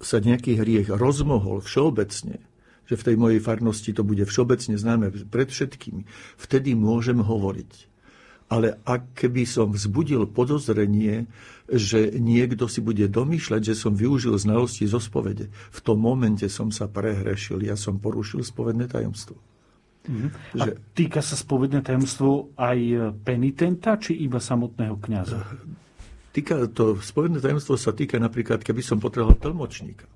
sa 0.00 0.20
nejaký 0.20 0.56
hriech 0.56 0.88
rozmohol 0.92 1.60
všeobecne, 1.60 2.40
že 2.86 2.94
v 2.94 3.04
tej 3.12 3.16
mojej 3.18 3.40
farnosti 3.42 3.90
to 3.92 4.06
bude 4.06 4.22
všeobecne 4.24 4.76
známe 4.78 5.12
pred 5.28 5.48
všetkými, 5.50 6.06
vtedy 6.40 6.72
môžem 6.72 7.20
hovoriť 7.20 7.95
ale 8.46 8.78
ak 8.86 9.18
keby 9.18 9.42
som 9.42 9.74
vzbudil 9.74 10.30
podozrenie, 10.30 11.26
že 11.66 12.14
niekto 12.14 12.70
si 12.70 12.78
bude 12.78 13.10
domýšľať, 13.10 13.60
že 13.72 13.74
som 13.74 13.98
využil 13.98 14.38
znalosti 14.38 14.86
zo 14.86 15.02
spovede, 15.02 15.50
v 15.50 15.80
tom 15.82 15.98
momente 15.98 16.46
som 16.46 16.70
sa 16.70 16.86
prehrešil, 16.86 17.66
ja 17.66 17.74
som 17.74 17.98
porušil 17.98 18.46
spovedné 18.46 18.86
tajomstvo. 18.86 19.34
Mm-hmm. 20.06 20.30
Že... 20.54 20.62
A 20.62 20.64
týka 20.94 21.18
sa 21.18 21.34
spovedné 21.34 21.82
tajomstvo 21.82 22.54
aj 22.54 22.78
penitenta, 23.26 23.98
či 23.98 24.14
iba 24.14 24.38
samotného 24.38 24.94
kniaza? 25.02 25.42
Týka 26.30 26.70
to, 26.70 27.02
spovedné 27.02 27.42
tajomstvo 27.42 27.74
sa 27.74 27.90
týka 27.90 28.14
napríklad, 28.22 28.62
keby 28.62 28.80
som 28.86 29.02
potreboval 29.02 29.34
tlmočníka 29.42 30.06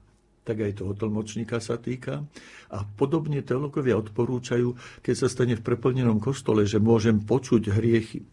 tak 0.50 0.66
aj 0.66 0.82
toho 0.82 0.98
tlmočníka 0.98 1.62
sa 1.62 1.78
týka. 1.78 2.26
A 2.74 2.82
podobne 2.82 3.38
teologovia 3.46 3.94
odporúčajú, 4.02 4.74
keď 4.98 5.14
sa 5.14 5.30
stane 5.30 5.54
v 5.54 5.62
preplnenom 5.62 6.18
kostole, 6.18 6.66
že 6.66 6.82
môžem 6.82 7.22
počuť 7.22 7.70
hriechy. 7.70 8.26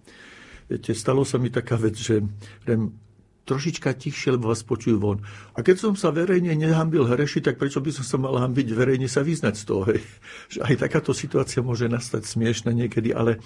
Viete, 0.66 0.98
stalo 0.98 1.22
sa 1.22 1.38
mi 1.38 1.54
taká 1.54 1.78
vec, 1.78 1.94
že 1.94 2.26
rem, 2.66 2.90
trošička 3.48 3.96
tichšie, 3.96 4.36
lebo 4.36 4.52
vás 4.52 4.66
počujú 4.66 4.98
von. 5.00 5.24
A 5.56 5.64
keď 5.64 5.78
som 5.80 5.94
sa 5.96 6.12
verejne 6.12 6.52
nehambil 6.58 7.08
hrešiť, 7.08 7.54
tak 7.54 7.56
prečo 7.62 7.80
by 7.80 7.96
som 7.96 8.04
sa 8.04 8.18
mal 8.20 8.36
hambiť 8.36 8.68
verejne 8.76 9.08
sa 9.08 9.24
vyznať 9.24 9.56
z 9.56 9.64
toho? 9.64 9.82
Hej? 9.88 10.02
Že 10.58 10.60
aj 10.68 10.76
takáto 10.84 11.16
situácia 11.16 11.64
môže 11.64 11.88
nastať 11.88 12.28
smiešna 12.28 12.76
niekedy, 12.76 13.16
ale 13.16 13.40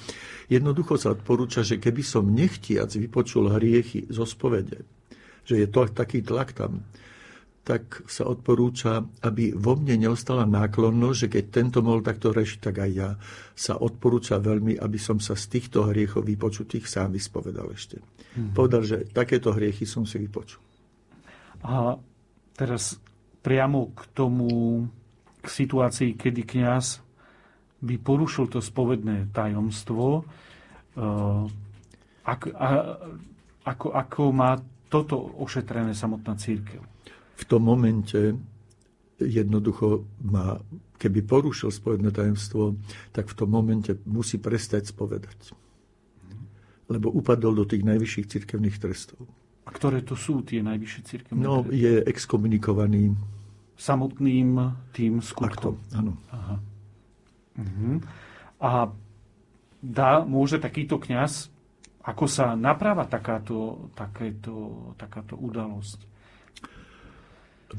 jednoducho 0.49 0.97
sa 0.97 1.13
odporúča, 1.13 1.61
že 1.61 1.77
keby 1.77 2.01
som 2.01 2.25
nechtiac 2.25 2.89
vypočul 2.89 3.53
hriechy 3.53 4.09
zo 4.09 4.25
spovede, 4.25 4.81
že 5.45 5.61
je 5.61 5.67
to 5.69 5.85
taký 5.93 6.25
tlak 6.25 6.57
tam, 6.57 6.81
tak 7.61 8.09
sa 8.09 8.25
odporúča, 8.25 9.05
aby 9.21 9.53
vo 9.53 9.77
mne 9.77 10.09
neostala 10.09 10.49
náklonnosť, 10.49 11.17
že 11.17 11.27
keď 11.29 11.43
tento 11.53 11.79
mohol 11.85 12.01
takto 12.01 12.33
rešiť, 12.33 12.59
tak 12.59 12.81
aj 12.81 12.91
ja. 12.91 13.09
Sa 13.53 13.77
odporúča 13.77 14.41
veľmi, 14.41 14.81
aby 14.81 14.97
som 14.97 15.21
sa 15.21 15.37
z 15.37 15.45
týchto 15.57 15.85
hriechov 15.85 16.25
vypočutých 16.25 16.89
sám 16.89 17.13
vyspovedal 17.13 17.69
ešte. 17.69 18.01
Hmm. 18.33 18.57
Povedal, 18.57 18.81
že 18.81 18.97
takéto 19.13 19.53
hriechy 19.53 19.85
som 19.85 20.09
si 20.09 20.17
vypočul. 20.17 20.57
A 21.61 22.01
teraz 22.57 22.97
priamo 23.45 23.93
k 23.93 24.01
tomu, 24.09 24.49
k 25.41 25.47
situácii, 25.47 26.17
kedy 26.17 26.41
kňaz 26.41 26.97
by 27.81 27.95
porušil 28.01 28.49
to 28.49 28.57
spovedné 28.57 29.29
tajomstvo, 29.33 30.25
ako, 32.21 32.47
a, 32.57 32.67
ako, 33.65 33.87
ako 33.93 34.21
má 34.33 34.57
toto 34.89 35.17
ošetrené 35.41 35.93
samotná 35.93 36.37
církev? 36.37 36.81
V 37.37 37.43
tom 37.45 37.61
momente 37.63 38.35
jednoducho 39.21 40.03
má, 40.25 40.57
keby 40.97 41.21
porušil 41.21 41.69
spovedné 41.69 42.09
tajemstvo, 42.09 42.75
tak 43.13 43.29
v 43.29 43.37
tom 43.37 43.49
momente 43.53 43.97
musí 44.03 44.41
prestať 44.41 44.89
spovedať. 44.89 45.53
Lebo 46.89 47.13
upadol 47.13 47.55
do 47.55 47.65
tých 47.69 47.85
najvyšších 47.85 48.27
cirkevných 48.27 48.77
trestov. 48.81 49.23
A 49.63 49.69
ktoré 49.69 50.01
to 50.01 50.17
sú 50.17 50.41
tie 50.41 50.59
najvyššie 50.65 51.01
cirkevné 51.05 51.39
No, 51.39 51.61
tresty? 51.63 51.85
je 51.85 51.93
exkomunikovaný 52.09 53.13
samotným 53.77 54.57
tým 54.91 55.21
skutkom. 55.21 55.77
Aktom, 55.77 55.97
áno. 55.97 56.13
Aha. 56.33 56.55
Uh-huh. 57.61 57.95
A 58.61 58.89
dá, 59.81 60.21
môže 60.25 60.57
takýto 60.61 60.97
kňaz, 60.97 61.49
ako 62.01 62.25
sa 62.25 62.57
napráva 62.57 63.05
takáto, 63.05 63.89
takéto, 63.93 64.93
takáto 64.97 65.37
udalosť? 65.37 66.09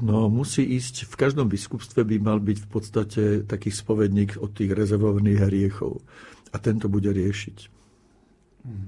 No, 0.01 0.25
musí 0.25 0.65
ísť, 0.65 1.05
v 1.05 1.15
každom 1.19 1.45
biskupstve 1.45 2.01
by 2.01 2.17
mal 2.17 2.41
byť 2.41 2.57
v 2.65 2.67
podstate 2.69 3.23
taký 3.45 3.69
spovedník 3.69 4.41
od 4.41 4.49
tých 4.49 4.73
rezervovaných 4.73 5.39
hriechov. 5.45 6.01
A 6.49 6.57
tento 6.57 6.89
bude 6.89 7.13
riešiť. 7.13 7.57
Mhm. 8.65 8.87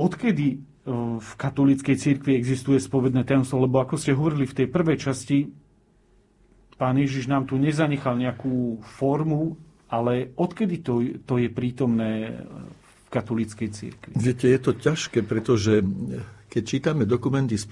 Odkedy 0.00 0.70
v 1.20 1.32
katolíckej 1.36 1.96
cirkvi 1.96 2.32
existuje 2.36 2.80
spovedné 2.80 3.22
tajomstvo? 3.28 3.60
Lebo 3.60 3.84
ako 3.84 4.00
ste 4.00 4.16
hovorili 4.16 4.48
v 4.48 4.56
tej 4.64 4.66
prvej 4.72 4.96
časti, 4.96 5.52
pán 6.80 6.96
Ježiš 6.96 7.28
nám 7.28 7.44
tu 7.44 7.60
nezanechal 7.60 8.16
nejakú 8.16 8.80
formu, 8.96 9.60
ale 9.92 10.32
odkedy 10.38 10.80
to, 10.80 11.04
to 11.28 11.36
je 11.36 11.52
prítomné 11.52 12.42
v 12.80 13.06
katolíckej 13.12 13.68
cirkvi? 13.68 14.12
Viete, 14.16 14.48
je 14.48 14.60
to 14.62 14.72
ťažké, 14.72 15.20
pretože 15.26 15.84
keď 16.50 16.62
čítame 16.66 17.06
dokumenty 17.06 17.54
z, 17.54 17.62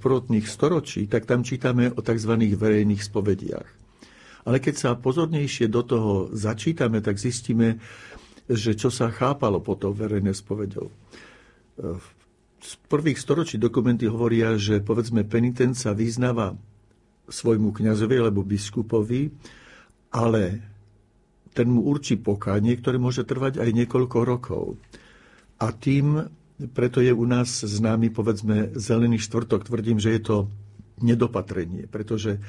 prvotných 0.00 0.46
storočí, 0.48 1.04
tak 1.04 1.28
tam 1.28 1.44
čítame 1.44 1.92
o 1.92 2.00
tzv. 2.00 2.32
verejných 2.32 3.04
spovediach. 3.04 3.68
Ale 4.48 4.56
keď 4.56 4.74
sa 4.74 4.90
pozornejšie 4.96 5.68
do 5.68 5.84
toho 5.84 6.12
začítame, 6.32 7.04
tak 7.04 7.20
zistíme, 7.20 7.76
že 8.48 8.72
čo 8.72 8.88
sa 8.88 9.12
chápalo 9.12 9.60
po 9.60 9.76
to 9.76 9.92
verejné 9.92 10.32
spovedou. 10.32 10.88
Z 12.56 12.72
prvých 12.88 13.20
storočí 13.20 13.60
dokumenty 13.60 14.08
hovoria, 14.08 14.56
že 14.56 14.80
povedzme 14.80 15.28
penitent 15.28 15.76
sa 15.76 15.92
vyznáva 15.92 16.56
svojmu 17.28 17.74
kňazovi 17.74 18.16
alebo 18.16 18.46
biskupovi, 18.46 19.28
ale 20.14 20.42
ten 21.52 21.68
mu 21.68 21.84
určí 21.84 22.16
pokánie, 22.16 22.78
ktoré 22.80 22.96
môže 22.96 23.28
trvať 23.28 23.60
aj 23.60 23.70
niekoľko 23.76 24.18
rokov. 24.24 24.64
A 25.60 25.74
tým 25.74 26.22
preto 26.56 27.04
je 27.04 27.12
u 27.12 27.24
nás 27.28 27.64
známy, 27.64 28.08
povedzme, 28.10 28.72
zelený 28.76 29.20
štvrtok. 29.20 29.68
Tvrdím, 29.68 30.00
že 30.00 30.16
je 30.16 30.22
to 30.24 30.36
nedopatrenie, 31.04 31.84
pretože 31.86 32.40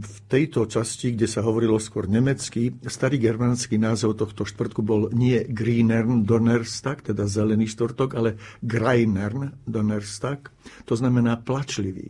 v 0.00 0.16
tejto 0.32 0.64
časti, 0.64 1.12
kde 1.12 1.28
sa 1.28 1.44
hovorilo 1.44 1.76
skôr 1.76 2.08
nemecky, 2.08 2.72
starý 2.88 3.20
germánsky 3.20 3.76
názov 3.76 4.16
tohto 4.16 4.48
štvrtku 4.48 4.80
bol 4.80 5.12
nie 5.12 5.44
Greenern 5.44 6.24
Donnerstag, 6.24 7.04
teda 7.04 7.28
zelený 7.28 7.68
štvrtok, 7.68 8.16
ale 8.16 8.40
Greinern 8.64 9.60
Donnerstag, 9.68 10.48
to 10.88 10.96
znamená 10.96 11.36
plačlivý. 11.44 12.08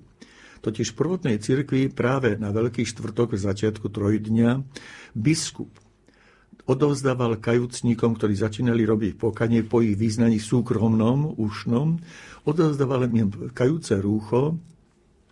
Totiž 0.63 0.95
v 0.95 0.99
prvotnej 1.03 1.37
cirkvi 1.43 1.91
práve 1.91 2.39
na 2.39 2.55
Veľký 2.55 2.87
štvrtok 2.87 3.35
v 3.35 3.43
začiatku 3.43 3.91
trojdňa 3.91 4.63
biskup 5.19 5.71
odovzdával 6.68 7.40
kajúcníkom, 7.40 8.20
ktorí 8.20 8.37
začínali 8.37 8.85
robiť 8.85 9.16
pokanie 9.16 9.64
po 9.64 9.81
ich 9.81 9.96
význaní 9.96 10.37
súkromnom, 10.37 11.40
ušnom, 11.40 11.96
odovzdával 12.44 13.09
im 13.09 13.33
kajúce 13.57 13.96
rúcho, 13.96 14.61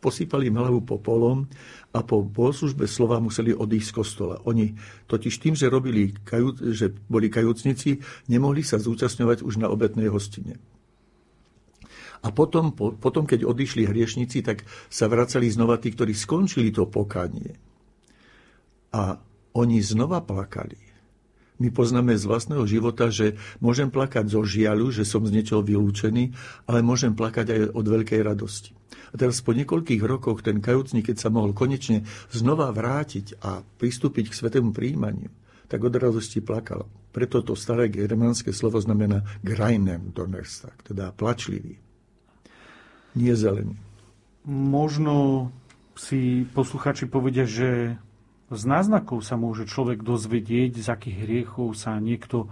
posypali 0.01 0.49
im 0.49 0.57
hlavu 0.57 0.81
popolom 0.81 1.45
a 1.93 2.01
po 2.01 2.25
bohoslužbe 2.25 2.89
slova 2.89 3.21
museli 3.21 3.53
odísť 3.53 3.89
z 3.91 3.97
kostola. 3.97 4.37
Oni 4.49 4.73
totiž 5.11 5.35
tým, 5.37 5.53
že, 5.53 5.69
robili 5.69 6.17
kajú, 6.17 6.73
že 6.73 6.93
boli 7.09 7.29
kajúcnici, 7.29 8.01
nemohli 8.33 8.65
sa 8.65 8.81
zúčastňovať 8.81 9.45
už 9.45 9.61
na 9.61 9.69
obetnej 9.69 10.09
hostine. 10.09 10.57
A 12.25 12.33
potom, 12.33 12.73
po, 12.73 12.97
potom, 12.97 13.29
keď 13.29 13.45
odišli 13.45 13.85
hriešnici, 13.85 14.41
tak 14.41 14.65
sa 14.89 15.05
vracali 15.07 15.53
znova 15.53 15.77
tí, 15.77 15.93
ktorí 15.93 16.17
skončili 16.17 16.73
to 16.73 16.89
pokanie. 16.89 17.55
A 18.97 19.21
oni 19.53 19.79
znova 19.85 20.25
plakali. 20.25 20.86
My 21.57 21.73
poznáme 21.73 22.13
z 22.13 22.29
vlastného 22.29 22.69
života, 22.69 23.09
že 23.09 23.41
môžem 23.65 23.89
plakať 23.89 24.29
zo 24.29 24.45
žiaľu, 24.45 24.93
že 24.93 25.09
som 25.09 25.25
z 25.25 25.33
niečoho 25.33 25.65
vylúčený, 25.65 26.37
ale 26.69 26.85
môžem 26.85 27.17
plakať 27.17 27.47
aj 27.49 27.61
od 27.73 27.87
veľkej 27.89 28.21
radosti. 28.21 28.77
A 29.13 29.15
teraz 29.17 29.41
po 29.41 29.57
niekoľkých 29.57 30.03
rokoch 30.05 30.45
ten 30.45 30.61
kajúcnik, 30.61 31.09
keď 31.09 31.17
sa 31.17 31.33
mohol 31.33 31.57
konečne 31.57 32.05
znova 32.29 32.69
vrátiť 32.77 33.41
a 33.41 33.65
pristúpiť 33.65 34.29
k 34.29 34.39
svetému 34.39 34.77
príjmaniu, 34.77 35.33
tak 35.73 35.81
od 35.81 35.97
radosti 35.97 36.45
plakal. 36.45 36.85
Preto 37.17 37.41
to 37.41 37.57
staré 37.57 37.89
germánske 37.89 38.53
slovo 38.53 38.77
znamená 38.77 39.25
greinem 39.41 40.13
Donnerstag, 40.13 40.77
teda 40.85 41.17
plačlivý. 41.17 41.81
Nie 43.17 43.33
zelený. 43.33 43.81
Možno 44.47 45.49
si 45.97 46.45
posluchači 46.53 47.09
povedia, 47.09 47.49
že 47.49 47.97
z 48.47 48.63
náznakov 48.63 49.27
sa 49.27 49.35
môže 49.35 49.67
človek 49.67 50.07
dozvedieť, 50.07 50.79
z 50.79 50.87
akých 50.87 51.17
hriechov 51.27 51.75
sa 51.75 51.99
niekto 51.99 52.47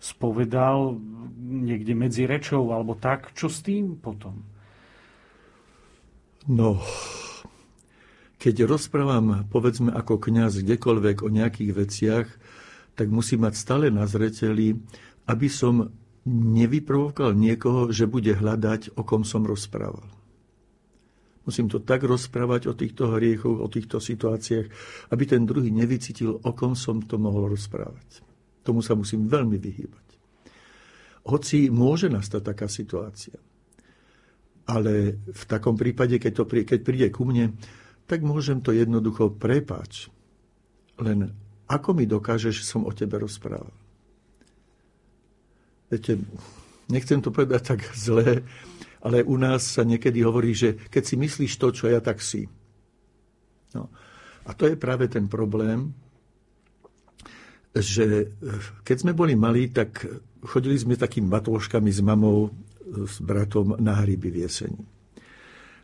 spovedal 0.00 0.96
niekde 1.40 1.92
medzi 1.96 2.28
rečou 2.28 2.72
alebo 2.72 2.96
tak. 2.96 3.32
Čo 3.32 3.48
s 3.48 3.64
tým 3.64 3.96
potom? 3.96 4.44
No, 6.48 6.80
keď 8.40 8.64
rozprávam, 8.64 9.44
povedzme 9.52 9.92
ako 9.92 10.16
kňaz 10.16 10.64
kdekoľvek 10.64 11.20
o 11.20 11.28
nejakých 11.28 11.72
veciach, 11.76 12.28
tak 12.96 13.12
musím 13.12 13.44
mať 13.44 13.54
stále 13.56 13.86
na 13.92 14.08
zreteli, 14.08 14.76
aby 15.28 15.48
som 15.48 15.92
nevyprovokoval 16.28 17.32
niekoho, 17.32 17.92
že 17.92 18.08
bude 18.08 18.32
hľadať, 18.36 18.96
o 18.96 19.04
kom 19.04 19.24
som 19.24 19.44
rozprával. 19.44 20.04
Musím 21.40 21.72
to 21.72 21.80
tak 21.80 22.04
rozprávať 22.04 22.68
o 22.68 22.76
týchto 22.76 23.16
hriechoch, 23.16 23.58
o 23.58 23.68
týchto 23.68 23.96
situáciách, 23.96 24.66
aby 25.08 25.24
ten 25.24 25.48
druhý 25.48 25.72
nevycítil, 25.72 26.36
o 26.36 26.50
kom 26.52 26.76
som 26.76 27.00
to 27.00 27.16
mohol 27.16 27.48
rozprávať. 27.48 28.20
Tomu 28.60 28.84
sa 28.84 28.92
musím 28.92 29.24
veľmi 29.24 29.56
vyhýbať. 29.56 30.06
Hoci 31.24 31.72
môže 31.72 32.12
nastať 32.12 32.42
taká 32.44 32.68
situácia, 32.68 33.36
ale 34.68 35.20
v 35.24 35.44
takom 35.48 35.74
prípade, 35.76 36.20
keď, 36.20 36.32
to, 36.32 36.44
keď 36.44 36.80
príde 36.84 37.08
ku 37.08 37.24
mne, 37.24 37.56
tak 38.04 38.20
môžem 38.20 38.60
to 38.60 38.76
jednoducho 38.76 39.32
prepáč. 39.32 40.12
Len 41.00 41.32
ako 41.70 41.96
mi 41.96 42.04
dokážeš, 42.04 42.54
že 42.62 42.68
som 42.68 42.84
o 42.84 42.92
tebe 42.92 43.16
rozprával? 43.16 43.72
Viete, 45.90 46.18
nechcem 46.90 47.22
to 47.22 47.34
povedať 47.34 47.74
tak 47.74 47.80
zle, 47.94 48.42
ale 49.00 49.24
u 49.24 49.36
nás 49.40 49.76
sa 49.76 49.82
niekedy 49.84 50.20
hovorí, 50.20 50.52
že 50.52 50.76
keď 50.88 51.02
si 51.04 51.14
myslíš 51.16 51.52
to, 51.56 51.68
čo 51.72 51.88
ja, 51.88 52.00
tak 52.04 52.20
si. 52.20 52.48
No. 53.72 53.88
A 54.44 54.50
to 54.52 54.68
je 54.68 54.76
práve 54.76 55.08
ten 55.08 55.28
problém, 55.28 55.92
že 57.72 58.28
eh, 58.28 58.62
keď 58.84 58.96
sme 59.08 59.12
boli 59.16 59.36
malí, 59.36 59.70
tak 59.72 60.04
chodili 60.44 60.76
sme 60.76 60.96
takými 60.96 61.28
batôžkami 61.28 61.90
s 61.92 62.00
mamou, 62.00 62.52
s 62.90 63.22
bratom 63.22 63.78
na 63.78 64.02
hryby 64.02 64.34
v 64.34 64.40
jeseni. 64.48 64.82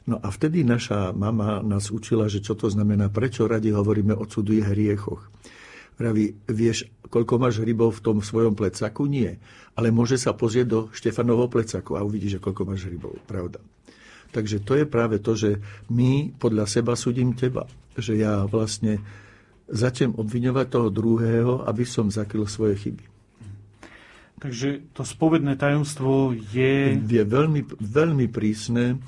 No 0.07 0.23
a 0.23 0.31
vtedy 0.31 0.63
naša 0.63 1.11
mama 1.11 1.59
nás 1.67 1.91
učila, 1.91 2.31
že 2.31 2.39
čo 2.39 2.55
to 2.55 2.71
znamená, 2.71 3.11
prečo 3.11 3.51
radi 3.51 3.75
hovoríme 3.75 4.15
o 4.15 4.23
cudých 4.23 4.71
hriechoch. 4.71 5.27
Praví, 5.97 6.37
vieš, 6.45 6.93
koľko 7.09 7.41
máš 7.41 7.65
rybov 7.65 7.97
v 7.97 8.05
tom 8.05 8.17
svojom 8.21 8.53
plecaku? 8.53 9.09
Nie. 9.09 9.41
Ale 9.73 9.89
môže 9.89 10.21
sa 10.21 10.37
pozrieť 10.37 10.67
do 10.69 10.81
Štefanovho 10.93 11.49
plecaku 11.49 11.97
a 11.97 12.05
uvidí, 12.05 12.29
že 12.29 12.37
koľko 12.37 12.69
máš 12.69 12.85
rybov. 12.85 13.17
Pravda. 13.25 13.65
Takže 14.29 14.61
to 14.61 14.77
je 14.77 14.85
práve 14.85 15.17
to, 15.25 15.33
že 15.33 15.57
my 15.89 16.37
podľa 16.37 16.69
seba 16.69 16.93
súdim 16.93 17.33
teba. 17.33 17.65
Že 17.97 18.13
ja 18.21 18.45
vlastne 18.45 19.01
začnem 19.73 20.13
obviňovať 20.13 20.67
toho 20.69 20.89
druhého, 20.93 21.65
aby 21.65 21.89
som 21.89 22.13
zakryl 22.13 22.45
svoje 22.45 22.77
chyby. 22.77 23.05
Takže 24.37 24.93
to 24.93 25.01
spovedné 25.01 25.57
tajomstvo 25.57 26.37
je... 26.37 26.93
Je 27.01 27.25
veľmi, 27.25 27.65
veľmi 27.81 28.29
prísne, 28.29 29.01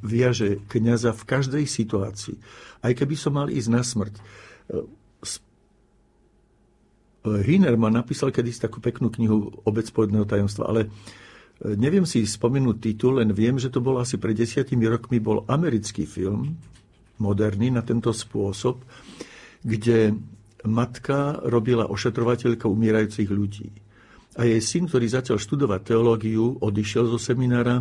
viaže 0.00 0.64
kniaza 0.64 1.12
v 1.12 1.28
každej 1.28 1.68
situácii. 1.68 2.40
Aj 2.80 2.92
keby 2.96 3.14
som 3.20 3.36
mal 3.36 3.52
ísť 3.52 3.68
na 3.68 3.84
smrť 3.84 4.16
Hinerman 7.34 7.98
napísal 7.98 8.30
kedysi 8.30 8.68
takú 8.68 8.78
peknú 8.78 9.10
knihu 9.10 9.50
Obec 9.66 9.90
povedného 9.90 10.28
tajomstva, 10.28 10.70
ale 10.70 10.86
e, 10.86 10.88
neviem 11.74 12.06
si 12.06 12.22
spomenúť 12.22 12.76
titul, 12.78 13.18
len 13.18 13.34
viem, 13.34 13.58
že 13.58 13.72
to 13.72 13.82
bolo 13.82 13.98
asi 13.98 14.20
pred 14.20 14.38
desiatimi 14.38 14.86
rokmi, 14.86 15.18
bol 15.18 15.42
americký 15.50 16.06
film, 16.06 16.54
moderný 17.18 17.72
na 17.74 17.82
tento 17.82 18.12
spôsob, 18.14 18.84
kde 19.64 20.14
matka 20.66 21.40
robila 21.42 21.88
ošetrovateľka 21.88 22.70
umierajúcich 22.70 23.30
ľudí. 23.30 23.68
A 24.36 24.44
jej 24.44 24.60
syn, 24.60 24.84
ktorý 24.84 25.08
začal 25.08 25.40
študovať 25.40 25.96
teológiu, 25.96 26.60
odišiel 26.60 27.08
zo 27.08 27.16
seminára 27.16 27.80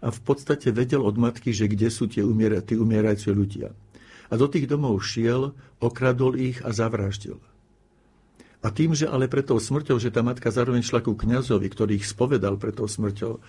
a 0.00 0.08
v 0.08 0.20
podstate 0.24 0.72
vedel 0.72 1.04
od 1.04 1.20
matky, 1.20 1.52
že 1.52 1.68
kde 1.68 1.92
sú 1.92 2.08
tie 2.08 2.24
umiera, 2.24 2.64
tí 2.64 2.72
umierajúci 2.72 3.28
ľudia. 3.36 3.68
A 4.30 4.38
do 4.38 4.48
tých 4.48 4.64
domov 4.64 5.04
šiel, 5.04 5.52
okradol 5.76 6.40
ich 6.40 6.64
a 6.64 6.72
zavraždil. 6.72 7.49
A 8.60 8.68
tým, 8.68 8.92
že 8.92 9.08
ale 9.08 9.24
pred 9.24 9.44
tou 9.48 9.56
smrťou, 9.56 9.96
že 9.96 10.12
tá 10.12 10.20
matka 10.20 10.52
zároveň 10.52 10.84
šla 10.84 11.00
ku 11.00 11.16
kniazovi, 11.16 11.64
ktorý 11.72 11.96
ich 11.96 12.04
spovedal 12.04 12.60
pred 12.60 12.76
tou 12.76 12.84
smrťou, 12.84 13.40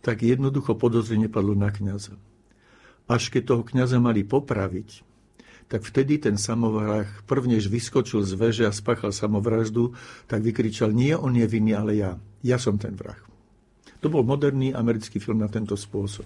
tak 0.00 0.24
jednoducho 0.24 0.72
podozrenie 0.72 1.28
padlo 1.28 1.52
na 1.52 1.68
kniaza. 1.68 2.16
Až 3.04 3.28
keď 3.28 3.42
toho 3.44 3.62
kniaza 3.64 4.00
mali 4.00 4.24
popraviť, 4.24 5.04
tak 5.68 5.84
vtedy 5.84 6.16
ten 6.16 6.40
samovrah 6.40 7.04
prvnež 7.28 7.68
vyskočil 7.68 8.24
z 8.24 8.32
veže 8.40 8.64
a 8.64 8.72
spáchal 8.72 9.12
samovraždu, 9.12 9.92
tak 10.24 10.40
vykričal, 10.40 10.96
nie 10.96 11.12
on 11.12 11.36
je 11.36 11.44
vinný, 11.44 11.76
ale 11.76 11.92
ja. 12.00 12.16
Ja 12.40 12.56
som 12.56 12.80
ten 12.80 12.96
vrah. 12.96 13.20
To 14.00 14.08
bol 14.08 14.24
moderný 14.24 14.72
americký 14.72 15.20
film 15.20 15.44
na 15.44 15.50
tento 15.52 15.76
spôsob. 15.76 16.24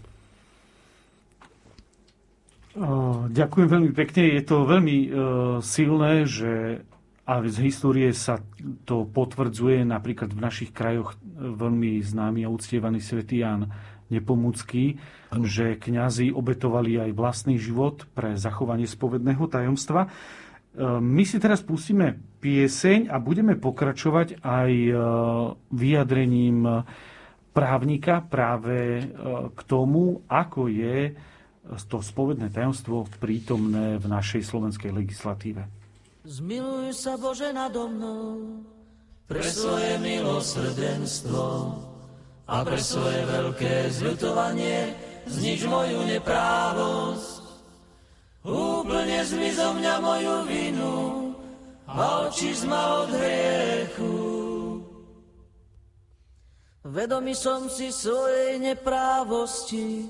Ďakujem 3.32 3.68
veľmi 3.68 3.92
pekne. 3.92 4.22
Je 4.32 4.42
to 4.46 4.64
veľmi 4.64 4.96
uh, 5.08 5.12
silné, 5.60 6.24
že 6.24 6.80
a 7.22 7.38
z 7.46 7.56
histórie 7.62 8.10
sa 8.10 8.42
to 8.82 9.06
potvrdzuje 9.06 9.86
napríklad 9.86 10.34
v 10.34 10.42
našich 10.42 10.74
krajoch 10.74 11.14
veľmi 11.38 12.02
známy 12.02 12.42
a 12.42 12.50
uctievaný 12.50 12.98
svätý 12.98 13.46
Ján 13.46 13.70
Nepomúcky, 14.10 14.98
že 15.40 15.78
kňazi 15.78 16.34
obetovali 16.34 16.98
aj 16.98 17.10
vlastný 17.14 17.56
život 17.62 18.10
pre 18.12 18.34
zachovanie 18.34 18.84
spovedného 18.84 19.46
tajomstva. 19.48 20.04
E, 20.04 20.08
my 20.98 21.22
si 21.22 21.38
teraz 21.38 21.62
pustíme 21.62 22.20
pieseň 22.42 23.08
a 23.08 23.16
budeme 23.22 23.54
pokračovať 23.54 24.42
aj 24.42 24.72
e, 24.74 24.92
vyjadrením 25.72 26.84
právnika 27.54 28.20
práve 28.20 29.00
e, 29.00 29.04
k 29.48 29.60
tomu, 29.64 30.26
ako 30.26 30.68
je 30.68 31.14
to 31.86 32.02
spovedné 32.02 32.50
tajomstvo 32.50 33.06
prítomné 33.22 33.96
v 33.96 34.06
našej 34.10 34.42
slovenskej 34.44 34.90
legislatíve. 34.90 35.81
Zmiluj 36.22 36.94
sa 36.94 37.18
Bože 37.18 37.50
nado 37.50 37.90
mnou 37.90 38.62
pre 39.26 39.42
svoje 39.42 39.98
milosrdenstvo 39.98 41.74
a 42.46 42.62
pre 42.62 42.78
svoje 42.78 43.26
veľké 43.26 43.90
zľutovanie 43.90 44.94
znič 45.26 45.66
moju 45.66 46.06
neprávosť. 46.06 47.42
Úplne 48.46 49.18
zmiz 49.26 49.58
zo 49.58 49.74
mňa 49.74 49.94
moju 49.98 50.36
vinu 50.46 50.96
a 51.90 52.30
oči 52.30 52.54
ma 52.70 53.02
od 53.02 53.10
hriechu. 53.18 54.14
Vedomý 56.86 57.34
som 57.34 57.66
si 57.66 57.90
svojej 57.90 58.62
neprávosti 58.62 60.06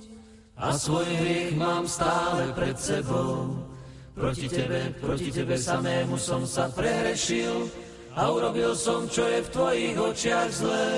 a 0.61 0.77
svoj 0.77 1.09
hriech 1.09 1.57
mám 1.57 1.89
stále 1.89 2.53
pred 2.53 2.77
sebou. 2.77 3.72
Proti 4.13 4.45
tebe, 4.45 4.93
proti 5.01 5.33
tebe 5.33 5.57
samému 5.57 6.21
som 6.21 6.45
sa 6.45 6.69
prehrešil 6.69 7.65
a 8.13 8.29
urobil 8.29 8.77
som, 8.77 9.09
čo 9.09 9.25
je 9.25 9.41
v 9.41 9.49
tvojich 9.49 9.97
očiach 9.97 10.51
zlé. 10.53 10.93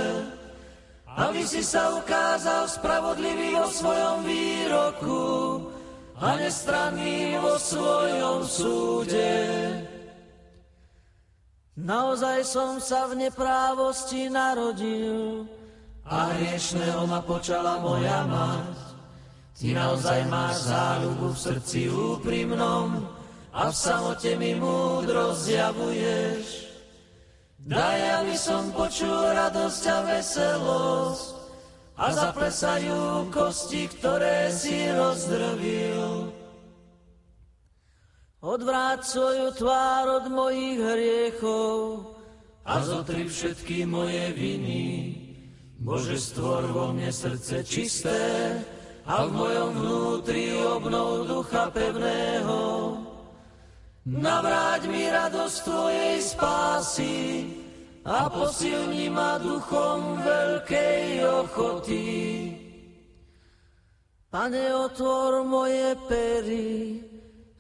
Aby 1.15 1.47
si 1.47 1.63
sa 1.63 1.95
ukázal 1.95 2.67
spravodlivý 2.67 3.55
vo 3.55 3.71
svojom 3.71 4.27
výroku 4.27 5.23
a 6.19 6.35
nestranný 6.35 7.39
vo 7.39 7.55
svojom 7.55 8.43
súde. 8.43 9.31
Naozaj 11.79 12.39
som 12.43 12.83
sa 12.83 13.07
v 13.07 13.31
neprávosti 13.31 14.27
narodil 14.27 15.47
a 16.03 16.35
hriešného 16.35 17.07
ma 17.07 17.23
počala 17.23 17.79
moja 17.79 18.27
mať. 18.27 18.84
Ty 19.55 19.71
naozaj 19.71 20.27
máš 20.27 20.67
záľubu 20.67 21.31
v 21.31 21.39
srdci 21.39 21.81
úprimnom 21.87 23.07
a 23.55 23.71
v 23.71 23.75
samote 23.75 24.35
mi 24.35 24.59
múdro 24.59 25.31
zjavuješ. 25.31 26.75
Daj, 27.63 28.01
aby 28.21 28.35
som 28.35 28.75
počul 28.75 29.15
radosť 29.15 29.83
a 29.89 29.99
veselosť 30.11 31.27
a 31.95 32.07
zaplesajú 32.11 33.31
kosti, 33.31 33.87
ktoré 33.95 34.51
si 34.51 34.91
rozdrvil. 34.91 36.35
Odvráť 38.43 39.01
svoju 39.07 39.55
tvár 39.55 40.21
od 40.21 40.25
mojich 40.35 40.83
hriechov 40.83 42.13
a 42.67 42.83
zotri 42.83 43.31
všetky 43.31 43.87
moje 43.87 44.35
viny. 44.35 44.85
Bože, 45.79 46.19
stvor 46.19 46.69
vo 46.75 46.91
mne 46.91 47.09
srdce 47.09 47.63
čisté, 47.65 48.21
a 49.05 49.29
v 49.29 49.31
mojom 49.37 49.71
vnútri 49.77 50.57
obnov 50.65 51.29
ducha 51.29 51.69
pevného. 51.69 52.61
Navráť 54.05 54.89
mi 54.89 55.09
radosť 55.09 55.57
Tvojej 55.65 56.17
spásy 56.21 57.17
a 58.05 58.29
posilni 58.29 59.09
ma 59.09 59.41
duchom 59.41 60.21
veľkej 60.21 61.05
ochoty. 61.25 62.09
Pane, 64.29 64.65
otvor 64.77 65.47
moje 65.49 65.97
pery 66.05 67.01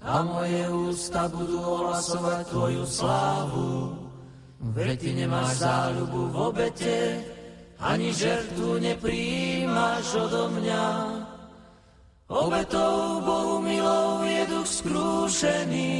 a 0.04 0.20
moje 0.20 0.68
ústa 0.68 1.32
budú 1.32 1.64
ohlasovať 1.64 2.44
Tvoju 2.52 2.84
slávu. 2.84 3.72
Veď 4.74 5.00
Ty 5.00 5.10
nemáš 5.16 5.64
záľubu 5.64 6.20
v 6.28 6.36
obete, 6.40 6.98
ani 7.80 8.12
žertu 8.12 8.80
nepríjmaš 8.80 10.12
odo 10.28 10.52
mňa. 10.60 10.84
Obetou 12.24 13.20
Bohu 13.20 13.60
milou 13.60 14.24
je 14.24 14.48
duch 14.48 14.64
skrúšený, 14.64 15.92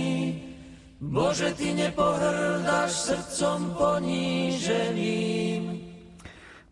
Bože, 0.97 1.53
Ty 1.53 1.77
nepohrdáš 1.77 3.13
srdcom 3.13 3.77
poníženým. 3.77 5.63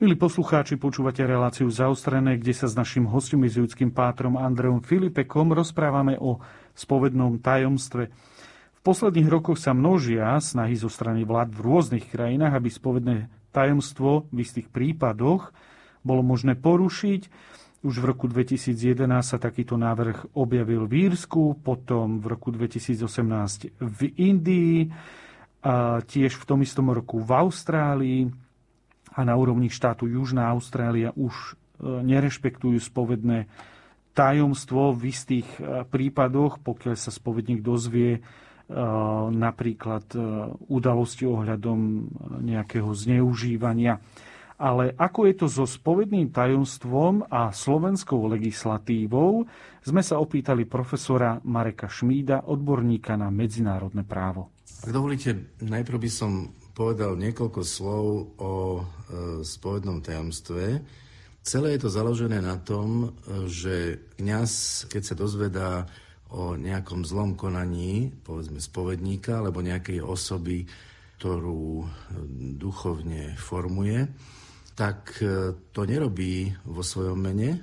Milí 0.00 0.16
poslucháči, 0.16 0.80
počúvate 0.80 1.20
reláciu 1.28 1.68
zaostrené, 1.68 2.40
kde 2.40 2.56
sa 2.56 2.64
s 2.64 2.72
našim 2.72 3.04
hostom 3.04 3.44
jezuitským 3.44 3.92
pátrom 3.92 4.40
Andreom 4.40 4.80
Filipekom 4.80 5.52
rozprávame 5.52 6.16
o 6.16 6.40
spovednom 6.72 7.36
tajomstve. 7.36 8.08
V 8.08 8.80
posledných 8.80 9.28
rokoch 9.28 9.60
sa 9.60 9.76
množia 9.76 10.32
snahy 10.40 10.80
zo 10.80 10.88
strany 10.88 11.28
vlád 11.28 11.52
v 11.52 11.60
rôznych 11.60 12.08
krajinách, 12.08 12.56
aby 12.56 12.72
spovedné 12.72 13.28
tajomstvo 13.52 14.32
v 14.32 14.48
istých 14.48 14.72
prípadoch 14.72 15.52
bolo 16.00 16.24
možné 16.24 16.56
porušiť 16.56 17.52
už 17.82 17.98
v 17.98 18.04
roku 18.14 18.30
2011 18.30 19.10
sa 19.26 19.38
takýto 19.42 19.74
návrh 19.74 20.38
objavil 20.38 20.86
v 20.86 21.10
Írsku, 21.10 21.58
potom 21.66 22.22
v 22.22 22.26
roku 22.30 22.54
2018 22.54 23.74
v 23.78 24.00
Indii, 24.22 24.86
a 25.62 26.02
tiež 26.02 26.42
v 26.42 26.44
tom 26.46 26.58
istom 26.66 26.90
roku 26.90 27.22
v 27.22 27.30
Austrálii 27.30 28.26
a 29.14 29.20
na 29.22 29.34
úrovni 29.38 29.70
štátu 29.70 30.10
Južná 30.10 30.50
Austrália 30.50 31.14
už 31.14 31.34
e, 31.34 31.50
nerešpektujú 32.02 32.82
spovedné 32.82 33.46
tajomstvo 34.10 34.90
v 34.90 35.14
istých 35.14 35.46
e, 35.62 35.86
prípadoch, 35.86 36.58
pokiaľ 36.66 36.94
sa 36.98 37.14
spovedník 37.14 37.62
dozvie 37.62 38.18
e, 38.18 38.20
napríklad 39.30 40.10
udalosti 40.66 41.30
ohľadom 41.30 41.78
nejakého 42.42 42.90
zneužívania. 42.90 44.02
Ale 44.62 44.94
ako 44.94 45.26
je 45.26 45.34
to 45.34 45.46
so 45.50 45.66
spovedným 45.66 46.30
tajomstvom 46.30 47.26
a 47.26 47.50
slovenskou 47.50 48.30
legislatívou, 48.30 49.42
sme 49.82 50.06
sa 50.06 50.22
opýtali 50.22 50.70
profesora 50.70 51.42
Mareka 51.42 51.90
Šmída, 51.90 52.46
odborníka 52.46 53.18
na 53.18 53.26
medzinárodné 53.34 54.06
právo. 54.06 54.54
Ak 54.86 54.94
dovolíte, 54.94 55.58
najprv 55.58 55.98
by 55.98 56.10
som 56.10 56.54
povedal 56.78 57.18
niekoľko 57.18 57.60
slov 57.66 58.06
o 58.38 58.54
e, 58.78 58.82
spovednom 59.42 59.98
tajomstve. 59.98 60.78
Celé 61.42 61.74
je 61.74 61.80
to 61.82 61.90
založené 61.90 62.38
na 62.38 62.54
tom, 62.54 63.18
že 63.50 63.98
kňaz, 64.14 64.86
keď 64.86 65.02
sa 65.02 65.14
dozvedá 65.18 65.70
o 66.30 66.54
nejakom 66.54 67.02
zlom 67.02 67.34
konaní, 67.34 68.14
povedzme 68.22 68.62
spovedníka, 68.62 69.42
alebo 69.42 69.58
nejakej 69.58 70.06
osoby, 70.06 70.64
ktorú 71.18 71.82
duchovne 72.56 73.34
formuje, 73.34 74.06
tak 74.72 75.20
e, 75.20 75.52
to 75.72 75.84
nerobí 75.84 76.52
vo 76.64 76.80
svojom 76.80 77.18
mene, 77.20 77.60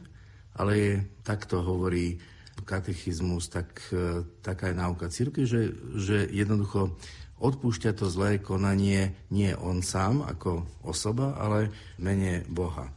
ale 0.55 0.71
je, 0.77 0.93
takto 1.25 1.61
hovorí 1.61 2.19
katechizmus, 2.65 3.49
tak, 3.49 3.73
e, 3.89 4.21
taká 4.43 4.69
je 4.69 4.75
náuka 4.77 5.07
círky, 5.09 5.49
že, 5.49 5.73
že 5.97 6.29
jednoducho 6.29 6.93
odpúšťa 7.39 7.95
to 7.95 8.11
zlé 8.11 8.37
konanie 8.43 9.15
nie 9.31 9.55
on 9.55 9.81
sám 9.81 10.27
ako 10.27 10.67
osoba, 10.83 11.39
ale 11.39 11.71
mene 11.97 12.43
Boha. 12.45 12.91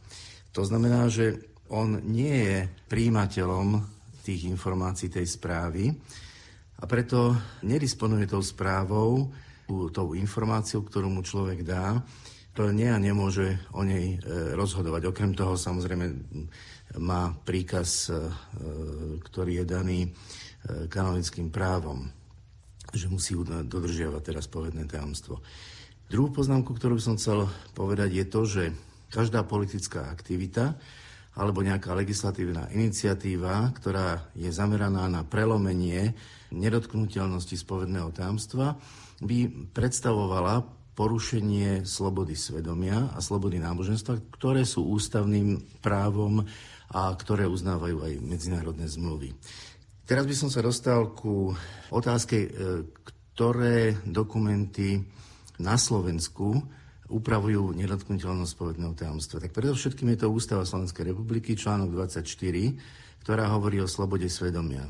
To 0.53 0.61
znamená, 0.61 1.09
že 1.09 1.39
on 1.71 2.03
nie 2.05 2.35
je 2.45 2.57
príjimateľom 2.91 3.81
tých 4.21 4.45
informácií 4.45 5.09
tej 5.09 5.25
správy 5.25 5.89
a 6.77 6.83
preto 6.85 7.33
nedisponuje 7.65 8.29
tou 8.29 8.43
správou, 8.43 9.31
tou 9.89 10.07
informáciou, 10.13 10.85
ktorú 10.85 11.09
mu 11.09 11.25
človek 11.25 11.65
dá, 11.65 12.03
to 12.53 12.69
nie 12.69 12.85
a 12.85 13.01
nemôže 13.01 13.57
o 13.73 13.81
nej 13.81 14.21
rozhodovať. 14.53 15.09
Okrem 15.09 15.33
toho 15.33 15.57
samozrejme 15.57 16.05
má 17.01 17.33
príkaz, 17.41 18.13
ktorý 19.25 19.61
je 19.61 19.65
daný 19.65 19.99
kanonickým 20.89 21.49
právom, 21.49 22.07
že 22.93 23.09
musí 23.09 23.33
dodržiavať 23.41 24.21
teraz 24.21 24.45
povedné 24.45 24.85
tajomstvo. 24.85 25.41
Druhú 26.13 26.29
poznámku, 26.29 26.77
ktorú 26.77 27.01
som 27.01 27.17
chcel 27.17 27.49
povedať, 27.73 28.09
je 28.13 28.25
to, 28.29 28.41
že 28.45 28.63
každá 29.09 29.41
politická 29.41 30.13
aktivita 30.13 30.77
alebo 31.33 31.65
nejaká 31.65 31.97
legislatívna 31.97 32.69
iniciatíva, 32.69 33.73
ktorá 33.73 34.29
je 34.37 34.53
zameraná 34.53 35.09
na 35.09 35.25
prelomenie 35.25 36.13
nedotknutelnosti 36.53 37.57
spovedného 37.57 38.13
tajomstva, 38.13 38.77
by 39.25 39.49
predstavovala 39.73 40.82
porušenie 40.93 41.85
slobody 41.89 42.37
svedomia 42.37 43.09
a 43.13 43.19
slobody 43.19 43.57
náboženstva, 43.57 44.37
ktoré 44.37 44.61
sú 44.61 44.85
ústavným 44.93 45.81
právom 45.81 46.45
a 46.93 47.09
ktoré 47.17 47.49
uznávajú 47.49 48.05
aj 48.05 48.13
medzinárodné 48.21 48.85
zmluvy. 48.85 49.33
Teraz 50.05 50.29
by 50.29 50.35
som 50.37 50.49
sa 50.53 50.61
dostal 50.61 51.17
ku 51.17 51.49
otázke, 51.89 52.37
e, 52.45 52.49
ktoré 53.33 53.97
dokumenty 54.05 55.01
na 55.57 55.73
Slovensku 55.79 56.61
upravujú 57.09 57.73
nedotknutelnosť 57.73 58.53
povedného 58.53 58.93
tajomstva. 58.93 59.41
Tak 59.41 59.53
predovšetkým 59.53 60.13
je 60.13 60.19
to 60.25 60.33
Ústava 60.33 60.65
Slovenskej 60.65 61.13
republiky, 61.13 61.57
článok 61.57 61.93
24, 61.93 62.21
ktorá 63.25 63.49
hovorí 63.49 63.81
o 63.81 63.89
slobode 63.89 64.29
svedomia. 64.29 64.85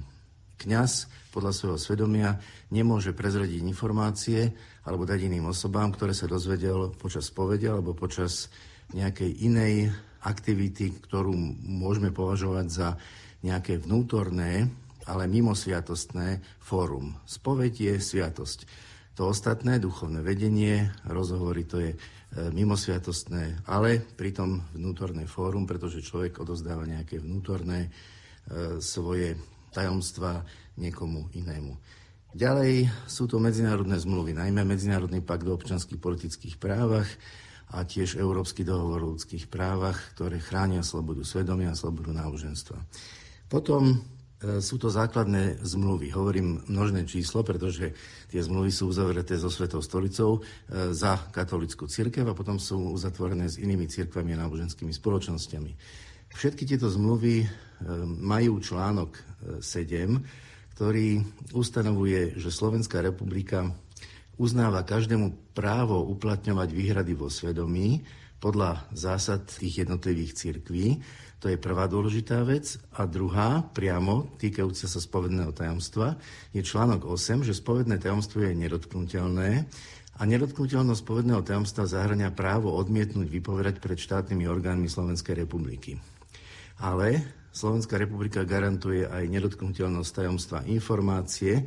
Kňaz 0.60 1.10
podľa 1.34 1.52
svojho 1.52 1.80
svedomia 1.82 2.38
nemôže 2.70 3.12
prezradiť 3.12 3.66
informácie 3.66 4.54
alebo 4.86 5.04
dať 5.04 5.26
iným 5.26 5.50
osobám, 5.50 5.90
ktoré 5.90 6.14
sa 6.14 6.30
dozvedel 6.30 6.94
počas 6.94 7.34
povedia 7.34 7.74
alebo 7.74 7.98
počas 7.98 8.54
nejakej 8.94 9.32
inej 9.42 9.90
aktivity, 10.24 10.94
ktorú 11.04 11.34
môžeme 11.68 12.14
považovať 12.14 12.68
za 12.70 12.90
nejaké 13.44 13.82
vnútorné, 13.82 14.72
ale 15.04 15.28
mimosviatostné 15.28 16.40
fórum. 16.64 17.12
Spoveď 17.28 17.74
je 17.92 17.94
sviatosť. 18.00 18.60
To 19.20 19.30
ostatné, 19.30 19.78
duchovné 19.78 20.26
vedenie, 20.26 20.90
rozhovory, 21.06 21.68
to 21.68 21.78
je 21.84 21.92
e, 21.94 21.98
mimosviatostné, 22.50 23.68
ale 23.70 24.02
pritom 24.02 24.64
vnútorné 24.74 25.30
fórum, 25.30 25.70
pretože 25.70 26.02
človek 26.02 26.42
odozdáva 26.42 26.88
nejaké 26.88 27.22
vnútorné 27.22 27.86
e, 27.86 27.90
svoje 28.82 29.38
tajomstva 29.74 30.46
niekomu 30.78 31.34
inému. 31.34 31.74
Ďalej 32.34 32.90
sú 33.06 33.30
to 33.30 33.38
medzinárodné 33.38 33.98
zmluvy, 34.02 34.34
najmä 34.34 34.66
Medzinárodný 34.66 35.22
pakt 35.22 35.46
o 35.46 35.54
občanských 35.54 36.02
politických 36.02 36.56
právach 36.58 37.10
a 37.74 37.86
tiež 37.86 38.18
Európsky 38.18 38.62
dohovor 38.62 39.06
o 39.06 39.12
ľudských 39.14 39.50
právach, 39.50 40.14
ktoré 40.18 40.42
chránia 40.42 40.86
slobodu 40.86 41.26
svedomia 41.26 41.74
a 41.74 41.78
slobodu 41.78 42.14
náboženstva. 42.14 42.78
Potom 43.50 44.02
E, 44.44 44.60
sú 44.60 44.76
to 44.76 44.92
základné 44.92 45.64
zmluvy. 45.64 46.12
Hovorím 46.12 46.68
množné 46.68 47.08
číslo, 47.08 47.48
pretože 47.48 47.96
tie 48.28 48.44
zmluvy 48.44 48.76
sú 48.76 48.92
uzavreté 48.92 49.40
so 49.40 49.48
Svetou 49.48 49.80
stolicou 49.80 50.44
e, 50.44 50.92
za 50.92 51.16
katolickú 51.32 51.88
církev 51.88 52.28
a 52.28 52.36
potom 52.36 52.60
sú 52.60 52.92
uzatvorené 52.92 53.48
s 53.48 53.56
inými 53.56 53.88
církvami 53.88 54.36
a 54.36 54.44
náboženskými 54.44 54.92
spoločnosťami. 54.92 55.72
Všetky 56.34 56.64
tieto 56.66 56.90
zmluvy 56.90 57.46
e, 57.46 57.48
majú 58.22 58.60
článok 58.60 59.18
7, 59.60 60.74
ktorý 60.74 61.22
ustanovuje, 61.52 62.40
že 62.40 62.50
Slovenská 62.50 63.04
republika 63.04 63.70
uznáva 64.40 64.82
každému 64.88 65.54
právo 65.54 66.02
uplatňovať 66.10 66.70
výhrady 66.74 67.14
vo 67.14 67.30
svedomí 67.30 68.02
podľa 68.42 68.88
zásad 68.92 69.46
tých 69.46 69.86
jednotlivých 69.86 70.32
církví 70.36 71.00
to 71.44 71.52
je 71.52 71.60
prvá 71.60 71.92
dôležitá 71.92 72.40
vec. 72.48 72.80
A 72.96 73.04
druhá, 73.04 73.68
priamo 73.76 74.32
týkajúca 74.40 74.88
sa 74.88 74.96
spovedného 74.96 75.52
tajomstva, 75.52 76.16
je 76.56 76.64
článok 76.64 77.04
8, 77.04 77.44
že 77.44 77.52
spovedné 77.52 78.00
tajomstvo 78.00 78.48
je 78.48 78.56
nedotknutelné 78.56 79.68
a 80.16 80.22
nedotknutelnosť 80.24 81.04
spovedného 81.04 81.44
tajomstva 81.44 81.84
zahrania 81.84 82.32
právo 82.32 82.72
odmietnúť 82.72 83.28
vypovedať 83.28 83.84
pred 83.84 84.00
štátnymi 84.00 84.48
orgánmi 84.48 84.88
Slovenskej 84.88 85.44
republiky. 85.44 86.00
Ale 86.82 87.22
Slovenská 87.54 88.02
republika 88.02 88.42
garantuje 88.42 89.06
aj 89.06 89.30
nedotknutelnosť 89.30 90.26
tajomstva 90.26 90.66
informácie, 90.66 91.62
e, 91.62 91.64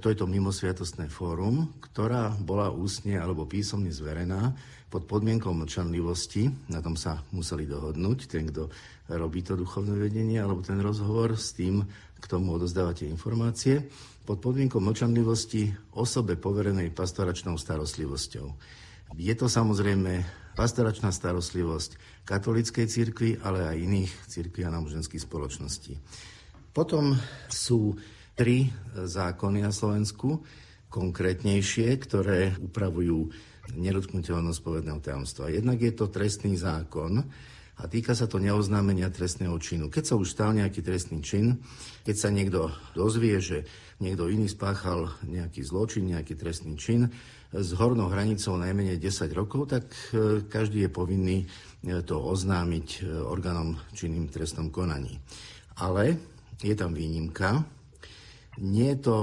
to 0.00 0.08
je 0.08 0.16
to 0.16 0.24
mimosviatostné 0.24 1.12
fórum, 1.12 1.68
ktorá 1.84 2.32
bola 2.40 2.72
ústne 2.72 3.20
alebo 3.20 3.44
písomne 3.44 3.92
zverená 3.92 4.56
pod 4.88 5.04
podmienkou 5.04 5.52
mlčanlivosti, 5.52 6.72
na 6.72 6.80
tom 6.80 6.96
sa 6.96 7.20
museli 7.36 7.68
dohodnúť, 7.68 8.18
ten, 8.32 8.48
kto 8.48 8.72
robí 9.12 9.44
to 9.44 9.60
duchovné 9.60 9.92
vedenie 9.94 10.40
alebo 10.40 10.64
ten 10.64 10.80
rozhovor 10.80 11.36
s 11.36 11.52
tým, 11.52 11.84
k 12.16 12.24
tomu 12.24 12.56
odozdávate 12.56 13.04
informácie, 13.04 13.86
pod 14.24 14.40
podmienkou 14.40 14.80
mlčanlivosti 14.80 15.68
osobe 16.00 16.40
poverenej 16.40 16.96
pastoračnou 16.96 17.60
starostlivosťou. 17.60 18.46
Je 19.18 19.34
to 19.34 19.50
samozrejme 19.50 20.22
pastoračná 20.54 21.10
starostlivosť 21.10 22.22
katolíckej 22.28 22.86
cirkvi, 22.86 23.30
ale 23.42 23.66
aj 23.66 23.76
iných 23.78 24.12
cirkví 24.30 24.62
a 24.62 24.74
náboženských 24.74 25.24
spoločností. 25.24 25.98
Potom 26.70 27.18
sú 27.50 27.98
tri 28.38 28.70
zákony 28.94 29.58
na 29.66 29.72
Slovensku, 29.74 30.40
konkrétnejšie, 30.90 31.88
ktoré 32.02 32.54
upravujú 32.58 33.30
nedotknutelnosť 33.78 34.60
povedného 34.62 34.98
tajomstva. 34.98 35.54
Jednak 35.54 35.78
je 35.78 35.92
to 35.94 36.10
trestný 36.10 36.58
zákon 36.58 37.22
a 37.80 37.82
týka 37.86 38.12
sa 38.12 38.26
to 38.26 38.42
neoznámenia 38.42 39.08
trestného 39.08 39.54
činu. 39.62 39.86
Keď 39.86 40.04
sa 40.04 40.14
už 40.18 40.34
stal 40.34 40.50
nejaký 40.52 40.82
trestný 40.82 41.22
čin, 41.22 41.62
keď 42.02 42.16
sa 42.18 42.28
niekto 42.34 42.74
dozvie, 42.92 43.38
že 43.38 43.64
niekto 44.02 44.26
iný 44.26 44.50
spáchal 44.50 45.14
nejaký 45.22 45.62
zločin, 45.62 46.10
nejaký 46.10 46.34
trestný 46.34 46.74
čin 46.74 47.06
s 47.50 47.68
hornou 47.74 48.06
hranicou 48.06 48.54
najmenej 48.54 49.02
10 49.02 49.30
rokov, 49.34 49.74
tak 49.74 49.90
e, 50.14 50.46
každý 50.46 50.86
je 50.86 50.90
povinný 50.90 51.38
e, 51.42 51.46
to 52.06 52.22
oznámiť 52.22 52.88
e, 52.88 52.98
orgánom 53.26 53.74
činným 53.90 54.30
trestnom 54.30 54.70
konaní. 54.70 55.18
Ale 55.82 56.14
je 56.62 56.74
tam 56.78 56.94
výnimka. 56.94 57.66
Nie 58.62 58.94
je 58.94 59.02
to 59.02 59.16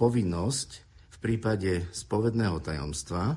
povinnosť 0.00 0.68
v 1.12 1.16
prípade 1.20 1.84
spovedného 1.92 2.56
tajomstva, 2.64 3.36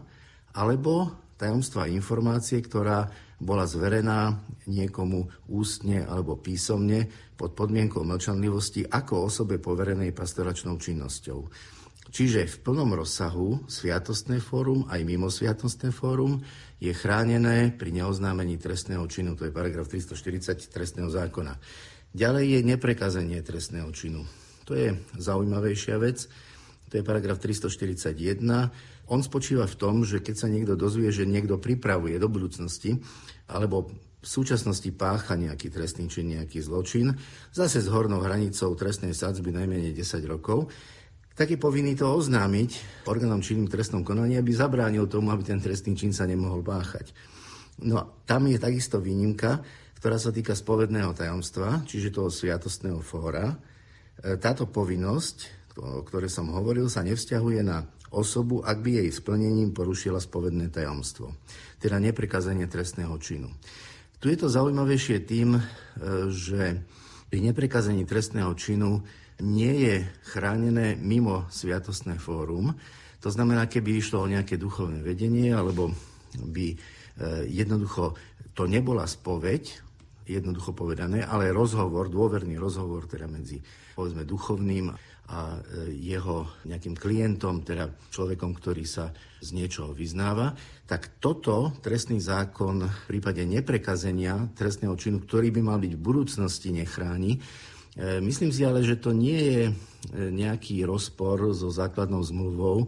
alebo 0.56 1.12
tajomstva 1.36 1.91
informácie, 1.91 2.64
ktorá 2.64 3.06
bola 3.38 3.70
zverená 3.70 4.34
niekomu 4.66 5.30
ústne 5.54 6.02
alebo 6.02 6.41
písomne 6.41 7.06
pod 7.38 7.54
podmienkou 7.54 8.02
mlčanlivosti 8.02 8.89
ako 8.89 9.30
osobe 9.30 9.62
poverenej 9.62 10.10
pastoračnou 10.10 10.82
činnosťou. 10.82 11.39
Čiže 12.18 12.49
v 12.49 12.57
plnom 12.65 12.97
rozsahu 12.97 13.70
sviatostné 13.70 14.41
fórum 14.41 14.89
aj 14.89 15.05
mimo 15.05 15.30
sviatostné 15.30 15.93
fórum 15.93 16.41
je 16.82 16.89
chránené 16.89 17.70
pri 17.70 17.93
neoznámení 17.93 18.57
trestného 18.57 19.05
činu, 19.05 19.38
to 19.38 19.45
je 19.45 19.53
paragraf 19.53 19.86
340 19.86 20.57
trestného 20.74 21.13
zákona. 21.13 21.61
Ďalej 22.18 22.57
je 22.57 22.59
neprekazenie 22.74 23.38
trestného 23.45 23.93
činu. 23.93 24.26
To 24.65 24.74
je 24.74 24.97
zaujímavejšia 25.13 26.01
vec, 26.01 26.26
to 26.89 26.97
je 26.97 27.05
paragraf 27.05 27.38
341 27.38 28.18
on 29.07 29.24
spočíva 29.24 29.63
v 29.63 29.80
tom, 29.80 30.03
že 30.03 30.20
keď 30.20 30.36
sa 30.36 30.51
niekto 30.51 30.76
dozvie, 30.76 31.07
že 31.15 31.24
niekto 31.24 31.55
pripravuje 31.55 32.20
do 32.20 32.28
budúcnosti, 32.28 32.99
alebo 33.47 33.88
v 34.20 34.28
súčasnosti 34.28 34.91
pácha 34.91 35.39
nejaký 35.39 35.72
trestný 35.72 36.11
čin, 36.11 36.36
nejaký 36.36 36.59
zločin, 36.59 37.15
zase 37.55 37.80
s 37.80 37.88
hornou 37.88 38.20
hranicou 38.20 38.76
trestnej 38.76 39.15
sadzby 39.15 39.55
najmenej 39.55 39.95
10 39.95 40.28
rokov, 40.28 40.68
tak 41.38 41.54
je 41.54 41.62
povinný 41.62 41.94
to 41.94 42.10
oznámiť 42.10 43.06
orgánom 43.06 43.46
činným 43.46 43.70
trestnom 43.70 44.02
konaní, 44.02 44.42
aby 44.42 44.50
zabránil 44.58 45.06
tomu, 45.06 45.30
aby 45.30 45.46
ten 45.46 45.62
trestný 45.62 45.94
čin 45.94 46.10
sa 46.10 46.26
nemohol 46.26 46.66
páchať. 46.66 47.14
No 47.86 48.02
a 48.02 48.10
tam 48.26 48.50
je 48.50 48.58
takisto 48.58 48.98
výnimka, 48.98 49.62
ktorá 50.02 50.18
sa 50.18 50.34
týka 50.34 50.58
spovedného 50.58 51.14
tajomstva, 51.14 51.86
čiže 51.86 52.10
toho 52.10 52.34
sviatostného 52.34 53.06
fóra. 53.06 53.54
E, 53.54 53.56
táto 54.42 54.66
povinnosť, 54.66 55.38
o 55.78 56.02
ktorej 56.02 56.34
som 56.34 56.50
hovoril, 56.50 56.90
sa 56.90 57.06
nevzťahuje 57.06 57.62
na 57.62 57.86
osobu, 58.10 58.66
ak 58.66 58.82
by 58.82 59.06
jej 59.06 59.10
splnením 59.14 59.78
porušila 59.78 60.18
spovedné 60.18 60.74
tajomstvo, 60.74 61.38
teda 61.78 62.02
neprekazenie 62.02 62.66
trestného 62.66 63.14
činu. 63.22 63.54
Tu 64.18 64.34
je 64.34 64.38
to 64.42 64.50
zaujímavejšie 64.50 65.22
tým, 65.22 65.54
e, 65.54 65.62
že 66.34 66.82
pri 67.30 67.40
neprekazení 67.46 68.10
trestného 68.10 68.50
činu 68.58 69.06
nie 69.42 69.74
je 69.86 69.96
chránené 70.34 70.98
mimo 70.98 71.46
sviatostné 71.54 72.18
fórum. 72.18 72.74
To 73.22 73.30
znamená, 73.30 73.70
keby 73.70 73.98
išlo 73.98 74.26
o 74.26 74.32
nejaké 74.32 74.58
duchovné 74.58 75.02
vedenie, 75.02 75.54
alebo 75.54 75.94
by 76.38 76.68
e, 76.74 76.76
jednoducho 77.50 78.18
to 78.58 78.66
nebola 78.66 79.06
spoveď, 79.06 79.86
jednoducho 80.28 80.76
povedané, 80.76 81.24
ale 81.24 81.56
rozhovor, 81.56 82.12
dôverný 82.12 82.60
rozhovor 82.60 83.08
teda 83.08 83.30
medzi 83.30 83.64
povedzme 83.96 84.28
duchovným 84.28 84.92
a 85.28 85.60
e, 85.60 85.92
jeho 85.98 86.64
nejakým 86.68 86.96
klientom, 86.96 87.62
teda 87.62 87.90
človekom, 88.10 88.56
ktorý 88.58 88.86
sa 88.88 89.12
z 89.44 89.50
niečoho 89.54 89.92
vyznáva, 89.92 90.56
tak 90.88 91.20
toto 91.20 91.76
trestný 91.84 92.24
zákon 92.24 92.86
v 92.86 93.02
prípade 93.06 93.44
neprekazenia 93.44 94.50
trestného 94.56 94.96
činu, 94.96 95.22
ktorý 95.24 95.52
by 95.52 95.62
mal 95.62 95.78
byť 95.84 95.94
v 95.94 96.06
budúcnosti 96.06 96.70
nechráni, 96.72 97.38
Myslím 97.98 98.54
si 98.54 98.62
ale, 98.62 98.86
že 98.86 99.02
to 99.02 99.10
nie 99.10 99.41
je 99.41 99.64
e, 99.66 99.74
nejaký 100.14 100.86
rozpor 100.86 101.50
so 101.58 101.74
základnou 101.74 102.22
zmluvou, 102.22 102.86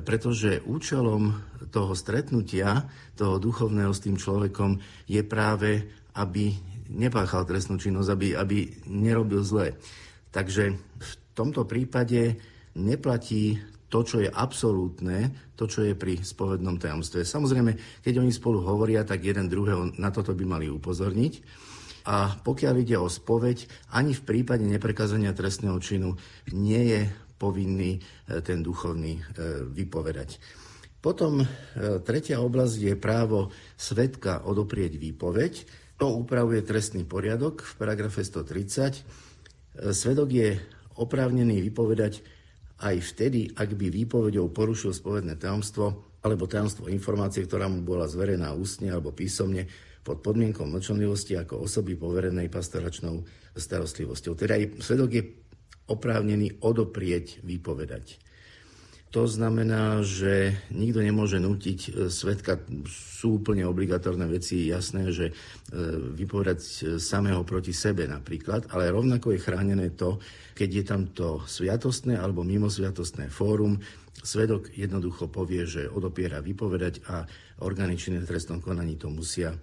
pretože 0.00 0.64
účelom 0.64 1.36
toho 1.68 1.92
stretnutia, 1.92 2.88
toho 3.20 3.36
duchovného 3.36 3.92
s 3.92 4.00
tým 4.00 4.16
človekom 4.16 4.80
je 5.04 5.20
práve, 5.20 5.84
aby 6.16 6.56
nepáchal 6.88 7.44
trestnú 7.44 7.76
činnosť, 7.76 8.08
aby, 8.08 8.28
aby 8.32 8.58
nerobil 8.88 9.44
zle. 9.44 9.76
Takže 10.32 10.64
v 10.76 11.12
tomto 11.36 11.68
prípade 11.68 12.40
neplatí 12.76 13.60
to, 13.86 14.02
čo 14.02 14.24
je 14.24 14.30
absolútne, 14.32 15.30
to, 15.54 15.70
čo 15.70 15.86
je 15.86 15.94
pri 15.94 16.20
spovednom 16.20 16.76
tajomstve. 16.76 17.22
Samozrejme, 17.22 18.02
keď 18.02 18.20
oni 18.20 18.32
spolu 18.34 18.60
hovoria, 18.60 19.06
tak 19.06 19.22
jeden 19.22 19.46
druhého 19.46 19.94
na 19.96 20.10
toto 20.10 20.34
by 20.34 20.44
mali 20.44 20.66
upozorniť. 20.66 21.34
A 22.06 22.38
pokiaľ 22.38 22.74
ide 22.86 22.96
o 23.02 23.10
spoveď, 23.10 23.66
ani 23.90 24.14
v 24.14 24.22
prípade 24.22 24.62
neprekazania 24.62 25.34
trestného 25.34 25.74
činu 25.82 26.14
nie 26.54 26.94
je 26.94 27.00
povinný 27.36 27.98
e, 27.98 28.00
ten 28.40 28.62
duchovný 28.62 29.18
e, 29.18 29.22
vypovedať. 29.74 30.38
Potom 31.02 31.42
e, 31.42 31.46
tretia 32.06 32.38
oblasť 32.40 32.76
je 32.78 32.94
právo 32.94 33.50
svetka 33.74 34.46
odoprieť 34.46 34.96
výpoveď. 34.96 35.52
To 35.98 36.14
upravuje 36.14 36.62
trestný 36.62 37.02
poriadok 37.02 37.64
v 37.64 37.72
paragrafe 37.74 38.22
130. 38.22 39.92
Svedok 39.92 40.28
je 40.32 40.56
oprávnený 40.96 41.60
vypovedať 41.68 42.20
aj 42.84 42.96
vtedy, 43.00 43.52
ak 43.56 43.72
by 43.72 43.88
výpovedou 43.88 44.52
porušil 44.52 44.92
spovedné 44.92 45.40
tajomstvo 45.40 46.20
alebo 46.20 46.44
tajomstvo 46.44 46.92
informácie, 46.92 47.48
ktorá 47.48 47.68
mu 47.68 47.80
bola 47.80 48.04
zverená 48.04 48.52
ústne 48.52 48.92
alebo 48.92 49.16
písomne 49.16 49.68
pod 50.06 50.22
podmienkou 50.22 50.62
mlčanlivosti 50.70 51.34
ako 51.34 51.66
osoby 51.66 51.98
poverenej 51.98 52.46
pastoračnou 52.46 53.26
starostlivosťou. 53.58 54.38
Teda 54.38 54.54
aj 54.54 54.78
svedok 54.78 55.10
je 55.10 55.22
oprávnený 55.90 56.62
odoprieť 56.62 57.42
vypovedať. 57.42 58.22
To 59.14 59.24
znamená, 59.24 60.04
že 60.04 60.52
nikto 60.74 61.00
nemôže 61.00 61.40
nutiť 61.40 61.80
e, 61.88 61.90
svetka. 62.12 62.60
Sú 62.90 63.40
úplne 63.40 63.64
obligatórne 63.64 64.28
veci, 64.28 64.68
jasné, 64.68 65.08
že 65.08 65.30
e, 65.30 65.34
vypovedať 66.12 66.58
e, 66.60 66.70
samého 67.00 67.40
proti 67.46 67.72
sebe 67.72 68.04
napríklad, 68.04 68.68
ale 68.76 68.92
rovnako 68.92 69.32
je 69.32 69.40
chránené 69.40 69.94
to, 69.96 70.20
keď 70.52 70.68
je 70.68 70.84
tam 70.84 71.02
to 71.16 71.40
sviatostné 71.48 72.18
alebo 72.18 72.44
mimosviatostné 72.44 73.32
fórum, 73.32 73.80
svedok 74.20 74.74
jednoducho 74.74 75.32
povie, 75.32 75.64
že 75.64 75.88
odopiera 75.88 76.44
vypovedať 76.44 77.06
a 77.08 77.24
orgány 77.62 77.96
činné 77.96 78.20
trestnom 78.26 78.60
konaní 78.60 79.00
to 79.00 79.08
musia 79.08 79.54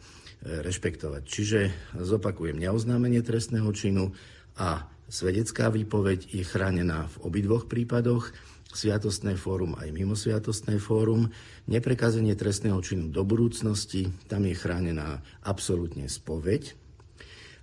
rešpektovať. 0.44 1.24
Čiže 1.24 1.60
zopakujem, 1.96 2.60
neoznámenie 2.60 3.24
trestného 3.24 3.72
činu 3.72 4.12
a 4.60 4.92
Svedecká 5.14 5.70
výpoveď 5.70 6.34
je 6.34 6.42
chránená 6.42 7.06
v 7.06 7.30
obidvoch 7.30 7.70
prípadoch, 7.70 8.34
sviatostné 8.74 9.38
fórum 9.38 9.78
aj 9.78 9.94
mimosviatostné 9.94 10.82
fórum. 10.82 11.30
Neprekazenie 11.70 12.34
trestného 12.34 12.82
činu 12.82 13.14
do 13.14 13.22
budúcnosti, 13.22 14.10
tam 14.26 14.50
je 14.50 14.58
chránená 14.58 15.22
absolútne 15.46 16.10
spoveď. 16.10 16.74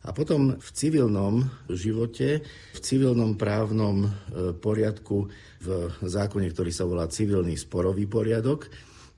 A 0.06 0.14
potom 0.14 0.62
v 0.62 0.68
civilnom 0.70 1.44
živote, 1.68 2.46
v 2.72 2.78
civilnom 2.78 3.34
právnom 3.34 4.06
e, 4.06 4.10
poriadku, 4.54 5.28
v 5.60 5.68
zákone, 6.00 6.48
ktorý 6.54 6.70
sa 6.72 6.88
volá 6.88 7.10
civilný 7.10 7.58
sporový 7.58 8.06
poriadok, 8.06 8.70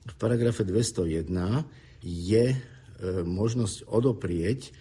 v 0.03 0.15
paragrafe 0.19 0.67
201 0.67 1.29
je 2.03 2.72
možnosť 3.27 3.91
odoprieť 3.91 4.71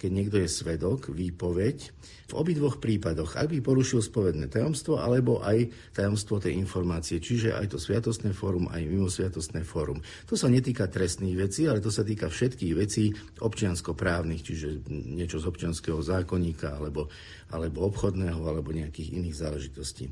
keď 0.00 0.10
niekto 0.16 0.36
je 0.40 0.48
svedok, 0.48 1.12
výpoveď, 1.12 1.92
v 2.32 2.32
obidvoch 2.32 2.80
prípadoch, 2.80 3.36
ak 3.36 3.52
by 3.52 3.60
porušil 3.60 4.00
spovedné 4.00 4.48
tajomstvo, 4.48 4.96
alebo 4.96 5.44
aj 5.44 5.68
tajomstvo 5.92 6.40
tej 6.40 6.56
informácie, 6.56 7.20
čiže 7.20 7.52
aj 7.52 7.76
to 7.76 7.76
sviatostné 7.76 8.32
fórum, 8.32 8.72
aj 8.72 8.80
mimosviatostné 8.88 9.60
fórum. 9.60 10.00
To 10.24 10.40
sa 10.40 10.48
netýka 10.48 10.88
trestných 10.88 11.36
vecí, 11.36 11.68
ale 11.68 11.84
to 11.84 11.92
sa 11.92 12.00
týka 12.00 12.32
všetkých 12.32 12.72
vecí 12.72 13.12
občianskoprávnych, 13.44 14.40
čiže 14.40 14.88
niečo 14.88 15.36
z 15.36 15.44
občianského 15.44 16.00
zákonníka, 16.00 16.80
alebo, 16.80 17.12
alebo 17.52 17.84
obchodného, 17.84 18.40
alebo 18.40 18.72
nejakých 18.72 19.20
iných 19.20 19.36
záležitostí. 19.36 20.08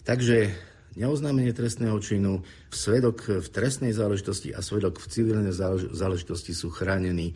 Takže 0.00 0.48
neoznámenie 0.98 1.54
trestného 1.54 1.98
činu, 2.02 2.42
svedok 2.72 3.42
v 3.42 3.48
trestnej 3.50 3.94
záležitosti 3.94 4.50
a 4.54 4.64
svedok 4.64 4.98
v 4.98 5.10
civilnej 5.10 5.54
záležitosti 5.94 6.54
sú 6.54 6.70
chránení 6.70 7.34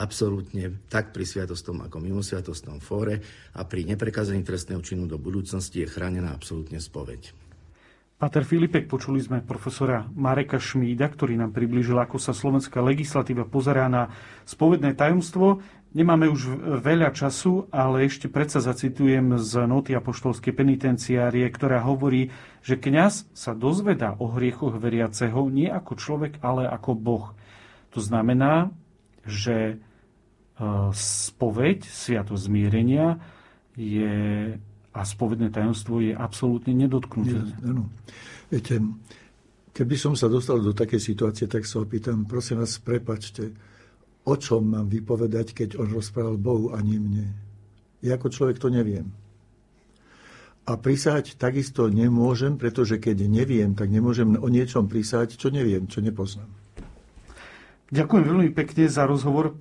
absolútne 0.00 0.80
tak 0.88 1.12
pri 1.12 1.28
sviatostom 1.28 1.84
ako 1.84 2.00
mimo 2.00 2.24
sviatostnom 2.24 2.80
fóre 2.80 3.20
a 3.54 3.62
pri 3.68 3.84
neprekazení 3.84 4.42
trestného 4.42 4.80
činu 4.80 5.04
do 5.04 5.20
budúcnosti 5.20 5.84
je 5.84 5.92
chránená 5.92 6.32
absolútne 6.32 6.80
spoveď. 6.80 7.34
Pater 8.14 8.46
Filipek, 8.46 8.86
počuli 8.86 9.18
sme 9.18 9.42
profesora 9.42 10.06
Mareka 10.14 10.56
Šmída, 10.56 11.10
ktorý 11.10 11.34
nám 11.34 11.50
priblížil, 11.50 11.98
ako 11.98 12.16
sa 12.16 12.30
slovenská 12.30 12.78
legislatíva 12.78 13.44
pozerá 13.44 13.90
na 13.90 14.08
spovedné 14.46 14.94
tajomstvo. 14.94 15.60
Nemáme 15.94 16.26
už 16.26 16.58
veľa 16.82 17.14
času, 17.14 17.70
ale 17.70 18.10
ešte 18.10 18.26
predsa 18.26 18.58
zacitujem 18.58 19.38
z 19.38 19.62
noty 19.62 19.94
apoštolskej 19.94 20.50
penitenciárie, 20.50 21.46
ktorá 21.46 21.86
hovorí, 21.86 22.34
že 22.66 22.74
kňaz 22.74 23.30
sa 23.30 23.54
dozvedá 23.54 24.18
o 24.18 24.26
hriechoch 24.34 24.74
veriaceho 24.74 25.46
nie 25.54 25.70
ako 25.70 25.94
človek, 25.94 26.42
ale 26.42 26.66
ako 26.66 26.98
Boh. 26.98 27.30
To 27.94 28.02
znamená, 28.02 28.74
že 29.22 29.56
e, 29.70 29.76
spoveď, 30.90 31.86
sviatosť 31.86 32.42
zmierenia 32.42 33.22
je, 33.78 34.50
a 34.90 35.00
spovedné 35.06 35.54
tajomstvo 35.54 36.02
je 36.02 36.10
absolútne 36.10 36.74
nedotknuté. 36.74 37.38
Viete, 38.50 38.82
keby 39.70 39.94
som 39.94 40.18
sa 40.18 40.26
dostal 40.26 40.58
do 40.58 40.74
takej 40.74 40.98
situácie, 40.98 41.46
tak 41.46 41.70
sa 41.70 41.86
opýtam, 41.86 42.26
prosím 42.26 42.66
vás, 42.66 42.82
prepačte, 42.82 43.54
o 44.24 44.34
čom 44.34 44.72
mám 44.72 44.88
vypovedať, 44.88 45.52
keď 45.52 45.68
on 45.80 45.88
rozprával 45.92 46.40
Bohu 46.40 46.72
a 46.72 46.80
nie 46.80 46.96
mne? 46.96 47.28
Ja 48.00 48.16
ako 48.16 48.28
človek 48.32 48.60
to 48.60 48.68
neviem. 48.72 49.12
A 50.64 50.80
prísať 50.80 51.36
takisto 51.36 51.92
nemôžem, 51.92 52.56
pretože 52.56 52.96
keď 52.96 53.28
neviem, 53.28 53.76
tak 53.76 53.92
nemôžem 53.92 54.40
o 54.40 54.48
niečom 54.48 54.88
prísať, 54.88 55.36
čo 55.36 55.52
neviem, 55.52 55.84
čo 55.84 56.00
nepoznám. 56.00 56.48
Ďakujem 57.84 58.24
veľmi 58.24 58.50
pekne 58.56 58.88
za 58.88 59.04
rozhovor 59.04 59.52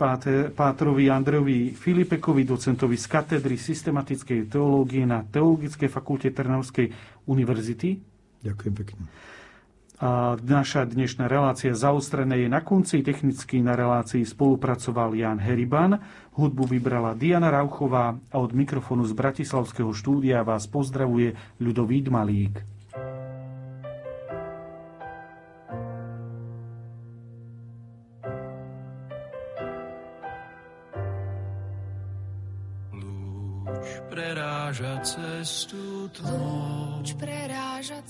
Pátrovi 0.55 1.11
Andrejovi 1.11 1.75
Filipekovi, 1.75 2.47
docentovi 2.47 2.95
z 2.95 3.05
katedry 3.11 3.59
systematickej 3.59 4.47
teológie 4.47 5.03
na 5.03 5.27
Teologickej 5.27 5.91
fakulte 5.91 6.31
Trnavskej 6.31 6.87
univerzity. 7.27 7.99
Ďakujem 8.39 8.73
pekne. 8.73 9.03
Naša 10.43 10.83
dnešná 10.83 11.31
relácia 11.31 11.71
zaostrené 11.71 12.43
je 12.43 12.51
na 12.51 12.59
konci. 12.59 12.99
Technicky 12.99 13.63
na 13.63 13.71
relácii 13.71 14.27
spolupracoval 14.27 15.15
Jan 15.15 15.39
Heriban. 15.39 15.95
Hudbu 16.35 16.67
vybrala 16.67 17.15
Diana 17.15 17.47
Rauchová 17.47 18.11
a 18.11 18.35
od 18.35 18.51
mikrofónu 18.51 19.07
z 19.07 19.15
Bratislavského 19.15 19.95
štúdia 19.95 20.43
vás 20.43 20.67
pozdravuje 20.67 21.39
Ľudovít 21.63 22.11
Malík. 22.11 22.82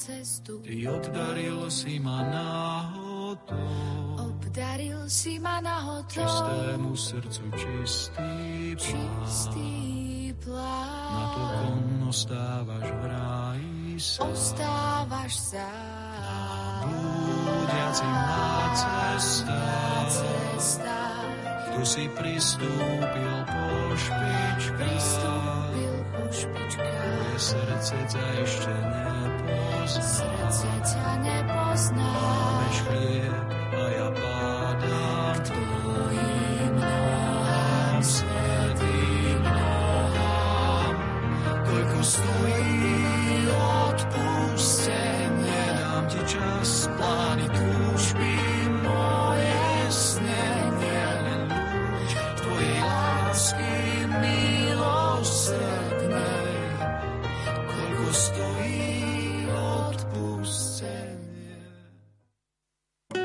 Cestu. 0.04 0.60
Ty 0.60 0.76
obdaril 0.91 1.72
si 1.72 1.95
ma 2.04 2.20
náhodou. 2.28 3.56
Obdaril 4.20 5.08
si 5.08 5.39
ma 5.39 5.64
náhodou. 5.64 6.12
Čistému 6.12 6.91
srdcu 6.91 7.43
čistý 7.56 8.36
plán. 8.76 8.84
Čistý 8.84 9.72
plán. 10.43 11.12
Na 11.16 11.24
to 11.32 11.43
kon 11.56 11.88
ostávaš 12.12 12.88
v 12.91 13.04
ráji 13.08 13.95
sám. 13.95 14.28
Ostávaš 14.28 15.34
sám. 15.39 16.84
Búdiacim 16.84 18.12
na 18.12 18.47
cestách. 18.76 20.12
cestách. 20.12 21.32
Tu 21.74 21.82
si 21.88 22.04
pristúpil 22.12 23.34
po 23.47 23.64
špičkách. 23.95 24.78
Pristúpil 24.78 25.54
Moje 27.34 27.49
srdce 27.49 27.97
ťa 28.14 28.26
ešte 28.45 28.74
nepozná. 29.84 29.99
Srdce 29.99 30.69
ťa 30.79 31.09
nepozná. 31.19 32.07
Máš 32.07 32.77
chlieb 32.88 33.62